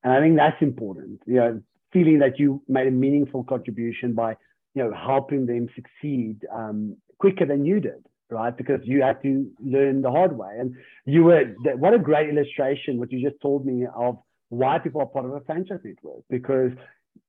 And 0.04 0.12
I 0.12 0.20
think 0.20 0.36
that's 0.36 0.60
important. 0.60 1.20
You 1.26 1.34
know, 1.34 1.62
feeling 1.92 2.20
that 2.20 2.38
you 2.38 2.62
made 2.68 2.86
a 2.86 2.92
meaningful 2.92 3.42
contribution 3.44 4.14
by, 4.14 4.36
you 4.74 4.84
know, 4.84 4.92
helping 4.94 5.46
them 5.46 5.68
succeed 5.74 6.38
um, 6.52 6.96
quicker 7.18 7.46
than 7.46 7.64
you 7.64 7.80
did 7.80 8.04
right? 8.30 8.56
Because 8.56 8.80
you 8.84 9.02
had 9.02 9.22
to 9.22 9.48
learn 9.64 10.02
the 10.02 10.10
hard 10.10 10.36
way. 10.36 10.56
And 10.58 10.74
you 11.04 11.24
were, 11.24 11.54
what 11.76 11.94
a 11.94 11.98
great 11.98 12.28
illustration, 12.28 12.98
what 12.98 13.12
you 13.12 13.28
just 13.28 13.40
told 13.40 13.64
me 13.64 13.86
of 13.94 14.18
why 14.48 14.78
people 14.78 15.00
are 15.00 15.06
part 15.06 15.24
of 15.24 15.32
a 15.32 15.40
franchise 15.40 15.80
network, 15.84 16.22
because 16.30 16.72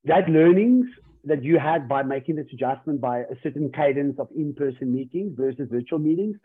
that 0.06 0.30
learnings 0.30 0.88
that 1.28 1.44
you 1.44 1.60
had 1.60 1.88
by 1.88 2.04
making 2.04 2.36
this 2.36 2.48
adjustment 2.54 3.00
by 3.02 3.20
a 3.20 3.36
certain 3.44 3.72
cadence 3.72 4.18
of 4.20 4.28
in-person 4.36 4.94
meetings 4.94 5.34
versus 5.38 5.68
virtual 5.70 6.00
meetings, 6.00 6.36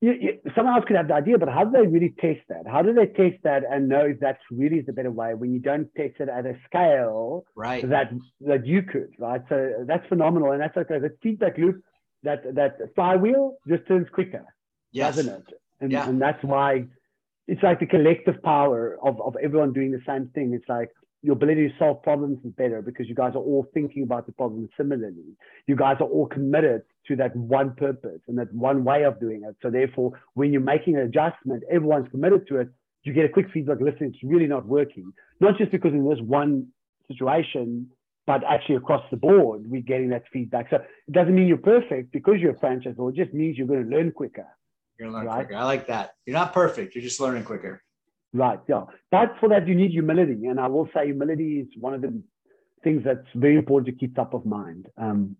you, 0.00 0.12
you, 0.20 0.38
someone 0.54 0.74
else 0.74 0.84
could 0.86 0.96
have 0.96 1.08
the 1.08 1.14
idea, 1.14 1.38
but 1.38 1.48
how 1.48 1.64
do 1.64 1.72
they 1.72 1.86
really 1.86 2.14
test 2.20 2.40
that? 2.48 2.64
How 2.66 2.82
do 2.82 2.92
they 2.92 3.06
test 3.06 3.42
that 3.44 3.62
and 3.70 3.88
know 3.88 4.04
if 4.06 4.20
that's 4.20 4.42
really 4.50 4.80
the 4.82 4.92
better 4.92 5.10
way 5.10 5.34
when 5.34 5.52
you 5.52 5.58
don't 5.58 5.88
test 5.96 6.14
it 6.20 6.28
at 6.28 6.44
a 6.44 6.54
scale 6.66 7.44
right. 7.54 7.88
that 7.88 8.12
that 8.42 8.66
you 8.66 8.82
could, 8.82 9.10
right? 9.18 9.40
So 9.48 9.84
that's 9.86 10.06
phenomenal, 10.08 10.52
and 10.52 10.60
that's 10.60 10.76
okay. 10.76 10.98
The 10.98 11.16
feedback 11.22 11.56
loop 11.56 11.82
that 12.24 12.54
that 12.54 12.76
flywheel 12.94 13.56
just 13.66 13.88
turns 13.88 14.06
quicker, 14.12 14.44
yes. 14.92 15.16
doesn't 15.16 15.32
it? 15.32 15.46
And, 15.80 15.92
yeah. 15.92 16.08
and 16.08 16.20
that's 16.20 16.42
why 16.42 16.86
it's 17.48 17.62
like 17.62 17.80
the 17.80 17.86
collective 17.86 18.42
power 18.42 18.98
of, 19.02 19.20
of 19.20 19.36
everyone 19.42 19.72
doing 19.72 19.92
the 19.92 20.02
same 20.06 20.28
thing. 20.34 20.52
It's 20.52 20.68
like 20.68 20.90
your 21.26 21.32
ability 21.32 21.68
to 21.68 21.74
solve 21.76 22.04
problems 22.04 22.38
is 22.44 22.52
better 22.52 22.80
because 22.80 23.08
you 23.08 23.14
guys 23.16 23.32
are 23.34 23.42
all 23.42 23.66
thinking 23.74 24.04
about 24.04 24.26
the 24.26 24.32
problem 24.32 24.68
similarly. 24.76 25.34
You 25.66 25.74
guys 25.74 25.96
are 25.98 26.06
all 26.06 26.26
committed 26.26 26.82
to 27.08 27.16
that 27.16 27.34
one 27.34 27.74
purpose 27.74 28.20
and 28.28 28.38
that 28.38 28.54
one 28.54 28.84
way 28.84 29.02
of 29.02 29.18
doing 29.18 29.42
it. 29.44 29.56
So 29.60 29.68
therefore, 29.68 30.12
when 30.34 30.52
you're 30.52 30.62
making 30.62 30.94
an 30.94 31.02
adjustment, 31.02 31.64
everyone's 31.68 32.08
committed 32.12 32.46
to 32.46 32.60
it. 32.60 32.68
You 33.02 33.12
get 33.12 33.24
a 33.24 33.28
quick 33.28 33.46
feedback. 33.52 33.78
Listen, 33.80 34.12
it's 34.14 34.22
really 34.22 34.46
not 34.46 34.66
working. 34.66 35.12
Not 35.40 35.58
just 35.58 35.72
because 35.72 35.92
in 35.92 36.08
this 36.08 36.20
one 36.20 36.68
situation, 37.08 37.90
but 38.24 38.44
actually 38.44 38.76
across 38.76 39.02
the 39.10 39.16
board, 39.16 39.62
we're 39.66 39.82
getting 39.82 40.10
that 40.10 40.24
feedback. 40.32 40.68
So 40.70 40.76
it 40.76 41.12
doesn't 41.12 41.34
mean 41.34 41.48
you're 41.48 41.58
perfect 41.58 42.12
because 42.12 42.36
you're 42.38 42.54
a 42.54 42.58
franchise, 42.58 42.94
or 42.98 43.10
it 43.10 43.16
just 43.16 43.34
means 43.34 43.58
you're 43.58 43.66
going 43.66 43.88
to 43.88 43.96
learn 43.96 44.12
quicker. 44.12 44.46
You're 44.96 45.10
going 45.10 45.12
to 45.12 45.18
learn 45.18 45.26
right? 45.26 45.46
quicker. 45.46 45.60
I 45.60 45.64
like 45.64 45.88
that. 45.88 46.14
You're 46.24 46.34
not 46.34 46.52
perfect. 46.52 46.94
You're 46.94 47.02
just 47.02 47.18
learning 47.20 47.42
quicker. 47.42 47.82
Right. 48.36 48.60
Yeah. 48.68 48.84
But 49.10 49.34
for 49.40 49.48
that, 49.48 49.66
you 49.66 49.74
need 49.74 49.92
humility. 49.92 50.46
And 50.46 50.60
I 50.60 50.66
will 50.66 50.88
say 50.94 51.06
humility 51.06 51.60
is 51.60 51.68
one 51.80 51.94
of 51.94 52.02
the 52.02 52.22
things 52.84 53.02
that's 53.02 53.26
very 53.34 53.56
important 53.56 53.86
to 53.86 53.98
keep 53.98 54.14
top 54.14 54.34
of 54.34 54.44
mind. 54.44 54.86
Um, 54.98 55.36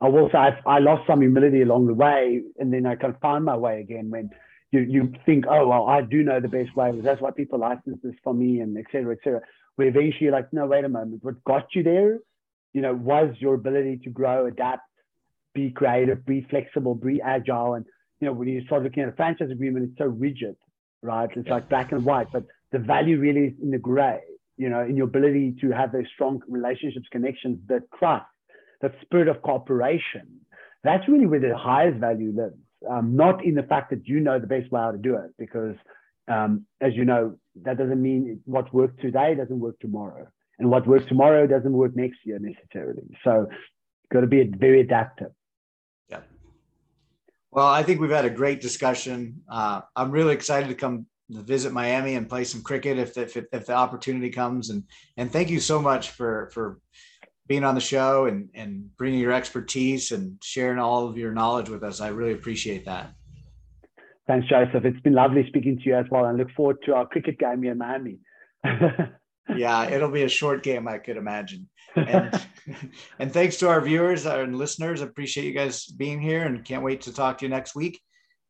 I 0.00 0.08
will 0.08 0.28
say 0.30 0.38
I've, 0.38 0.64
i 0.64 0.78
lost 0.78 1.08
some 1.08 1.22
humility 1.22 1.62
along 1.62 1.88
the 1.88 1.94
way, 1.94 2.42
and 2.58 2.72
then 2.72 2.86
I 2.86 2.94
kind 2.94 3.14
of 3.14 3.20
found 3.20 3.44
my 3.44 3.56
way 3.56 3.80
again 3.80 4.10
when 4.10 4.30
you, 4.70 4.80
you 4.80 5.12
think, 5.24 5.46
oh, 5.48 5.66
well, 5.66 5.86
I 5.88 6.02
do 6.02 6.22
know 6.22 6.38
the 6.38 6.48
best 6.48 6.76
way. 6.76 6.92
That's 7.00 7.20
why 7.20 7.32
people 7.32 7.58
license 7.58 7.98
this 8.04 8.14
for 8.22 8.32
me, 8.32 8.60
and 8.60 8.78
et 8.78 8.84
cetera, 8.92 9.14
et 9.14 9.18
cetera. 9.24 9.40
Where 9.74 9.88
eventually 9.88 10.30
like, 10.30 10.52
no, 10.52 10.66
wait 10.66 10.84
a 10.84 10.88
moment. 10.88 11.24
What 11.24 11.42
got 11.44 11.66
you 11.74 11.82
there, 11.82 12.18
you 12.74 12.80
know, 12.80 12.94
was 12.94 13.34
your 13.40 13.54
ability 13.54 14.00
to 14.04 14.10
grow, 14.10 14.46
adapt, 14.46 14.82
be 15.52 15.70
creative, 15.70 16.24
be 16.24 16.46
flexible, 16.48 16.94
be 16.94 17.20
agile. 17.20 17.74
And, 17.74 17.86
you 18.20 18.26
know, 18.26 18.34
when 18.34 18.46
you 18.46 18.64
start 18.66 18.84
looking 18.84 19.02
at 19.02 19.08
a 19.08 19.12
franchise 19.12 19.50
agreement, 19.50 19.88
it's 19.88 19.98
so 19.98 20.04
rigid 20.04 20.56
right? 21.02 21.28
It's 21.34 21.48
like 21.48 21.68
black 21.68 21.92
and 21.92 22.04
white, 22.04 22.28
but 22.32 22.44
the 22.72 22.78
value 22.78 23.18
really 23.18 23.46
is 23.46 23.52
in 23.62 23.70
the 23.70 23.78
gray, 23.78 24.20
you 24.56 24.68
know, 24.68 24.80
in 24.80 24.96
your 24.96 25.06
ability 25.06 25.56
to 25.60 25.70
have 25.70 25.92
those 25.92 26.06
strong 26.14 26.42
relationships, 26.48 27.06
connections, 27.10 27.58
that 27.68 27.82
trust, 27.98 28.26
that 28.80 28.94
spirit 29.02 29.28
of 29.28 29.42
cooperation. 29.42 30.40
That's 30.82 31.08
really 31.08 31.26
where 31.26 31.40
the 31.40 31.56
highest 31.56 31.98
value 31.98 32.32
lives, 32.34 32.56
um, 32.88 33.16
not 33.16 33.44
in 33.44 33.54
the 33.54 33.62
fact 33.62 33.90
that 33.90 34.06
you 34.06 34.20
know 34.20 34.38
the 34.38 34.46
best 34.46 34.70
way 34.70 34.80
how 34.80 34.92
to 34.92 34.98
do 34.98 35.16
it, 35.16 35.30
because 35.38 35.76
um, 36.28 36.66
as 36.80 36.94
you 36.94 37.04
know, 37.04 37.36
that 37.62 37.78
doesn't 37.78 38.00
mean 38.00 38.40
what 38.44 38.72
works 38.74 38.94
today 39.00 39.34
doesn't 39.34 39.60
work 39.60 39.78
tomorrow. 39.80 40.26
And 40.58 40.70
what 40.70 40.86
works 40.86 41.06
tomorrow 41.06 41.46
doesn't 41.46 41.72
work 41.72 41.94
next 41.94 42.18
year 42.24 42.38
necessarily. 42.38 43.02
So, 43.22 43.46
got 44.12 44.20
to 44.20 44.26
be 44.26 44.44
very 44.44 44.80
adaptive. 44.80 45.32
Well, 47.56 47.66
I 47.66 47.82
think 47.82 48.02
we've 48.02 48.10
had 48.10 48.26
a 48.26 48.30
great 48.30 48.60
discussion. 48.60 49.40
Uh, 49.48 49.80
I'm 49.96 50.10
really 50.10 50.34
excited 50.34 50.68
to 50.68 50.74
come 50.74 51.06
visit 51.30 51.72
Miami 51.72 52.14
and 52.14 52.28
play 52.28 52.44
some 52.44 52.60
cricket 52.60 52.98
if, 52.98 53.16
if, 53.16 53.34
if 53.34 53.64
the 53.66 53.72
opportunity 53.72 54.28
comes. 54.28 54.68
And 54.68 54.84
and 55.16 55.32
thank 55.32 55.48
you 55.48 55.58
so 55.58 55.80
much 55.80 56.10
for 56.10 56.50
for 56.52 56.78
being 57.48 57.64
on 57.64 57.74
the 57.74 57.80
show 57.80 58.26
and 58.26 58.50
and 58.54 58.94
bringing 58.98 59.20
your 59.20 59.32
expertise 59.32 60.12
and 60.12 60.36
sharing 60.42 60.78
all 60.78 61.08
of 61.08 61.16
your 61.16 61.32
knowledge 61.32 61.70
with 61.70 61.82
us. 61.82 62.02
I 62.02 62.08
really 62.08 62.34
appreciate 62.34 62.84
that. 62.84 63.14
Thanks, 64.26 64.46
Joseph. 64.48 64.84
It's 64.84 65.00
been 65.00 65.14
lovely 65.14 65.46
speaking 65.48 65.78
to 65.78 65.84
you 65.84 65.96
as 65.96 66.04
well. 66.10 66.26
And 66.26 66.36
look 66.36 66.50
forward 66.50 66.76
to 66.84 66.94
our 66.94 67.06
cricket 67.06 67.38
game 67.38 67.62
here 67.62 67.72
in 67.72 67.78
Miami. 67.78 68.18
yeah, 69.56 69.88
it'll 69.88 70.10
be 70.10 70.24
a 70.24 70.28
short 70.28 70.62
game, 70.62 70.86
I 70.86 70.98
could 70.98 71.16
imagine. 71.16 71.70
And, 71.96 72.46
and 73.18 73.32
thanks 73.32 73.56
to 73.58 73.68
our 73.68 73.80
viewers 73.80 74.26
and 74.26 74.56
listeners. 74.56 75.00
Appreciate 75.00 75.46
you 75.46 75.52
guys 75.52 75.86
being 75.86 76.20
here 76.20 76.44
and 76.44 76.64
can't 76.64 76.82
wait 76.82 77.02
to 77.02 77.12
talk 77.12 77.38
to 77.38 77.44
you 77.44 77.48
next 77.48 77.74
week. 77.74 78.00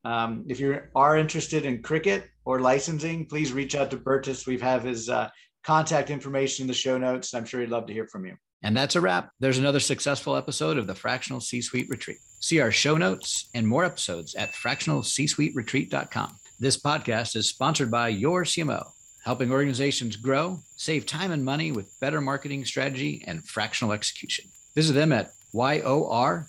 Um, 0.04 0.44
if 0.48 0.60
you 0.60 0.80
are 0.94 1.16
interested 1.16 1.64
in 1.64 1.82
cricket 1.82 2.28
or 2.44 2.60
licensing, 2.60 3.26
please 3.26 3.52
reach 3.52 3.74
out 3.74 3.90
to 3.90 3.96
Bertus. 3.96 4.46
We 4.46 4.58
have 4.58 4.84
his 4.84 5.08
uh, 5.08 5.30
contact 5.64 6.10
information 6.10 6.64
in 6.64 6.68
the 6.68 6.74
show 6.74 6.96
notes. 6.96 7.34
I'm 7.34 7.44
sure 7.44 7.60
he'd 7.60 7.70
love 7.70 7.86
to 7.86 7.92
hear 7.92 8.06
from 8.06 8.24
you. 8.24 8.36
And 8.62 8.76
that's 8.76 8.96
a 8.96 9.00
wrap. 9.00 9.30
There's 9.40 9.58
another 9.58 9.80
successful 9.80 10.36
episode 10.36 10.78
of 10.78 10.86
the 10.86 10.94
Fractional 10.94 11.40
C 11.40 11.60
Suite 11.60 11.88
Retreat. 11.90 12.18
See 12.40 12.60
our 12.60 12.70
show 12.70 12.96
notes 12.96 13.48
and 13.54 13.66
more 13.66 13.84
episodes 13.84 14.34
at 14.34 14.52
fractionalcsuiteretreat.com. 14.52 16.36
This 16.58 16.80
podcast 16.80 17.36
is 17.36 17.48
sponsored 17.48 17.90
by 17.90 18.08
Your 18.08 18.44
CMO 18.44 18.86
helping 19.26 19.50
organizations 19.50 20.14
grow, 20.14 20.60
save 20.76 21.04
time 21.04 21.32
and 21.32 21.44
money 21.44 21.72
with 21.72 21.98
better 22.00 22.20
marketing 22.20 22.64
strategy 22.64 23.24
and 23.26 23.44
fractional 23.44 23.92
execution. 23.92 24.44
Visit 24.76 24.92
them 24.92 25.12
at 25.12 25.32
yorcmo.com, 25.52 26.46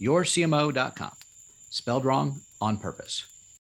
yourcmo.com, 0.00 1.12
spelled 1.70 2.04
wrong 2.06 2.40
on 2.62 2.78
purpose. 2.78 3.37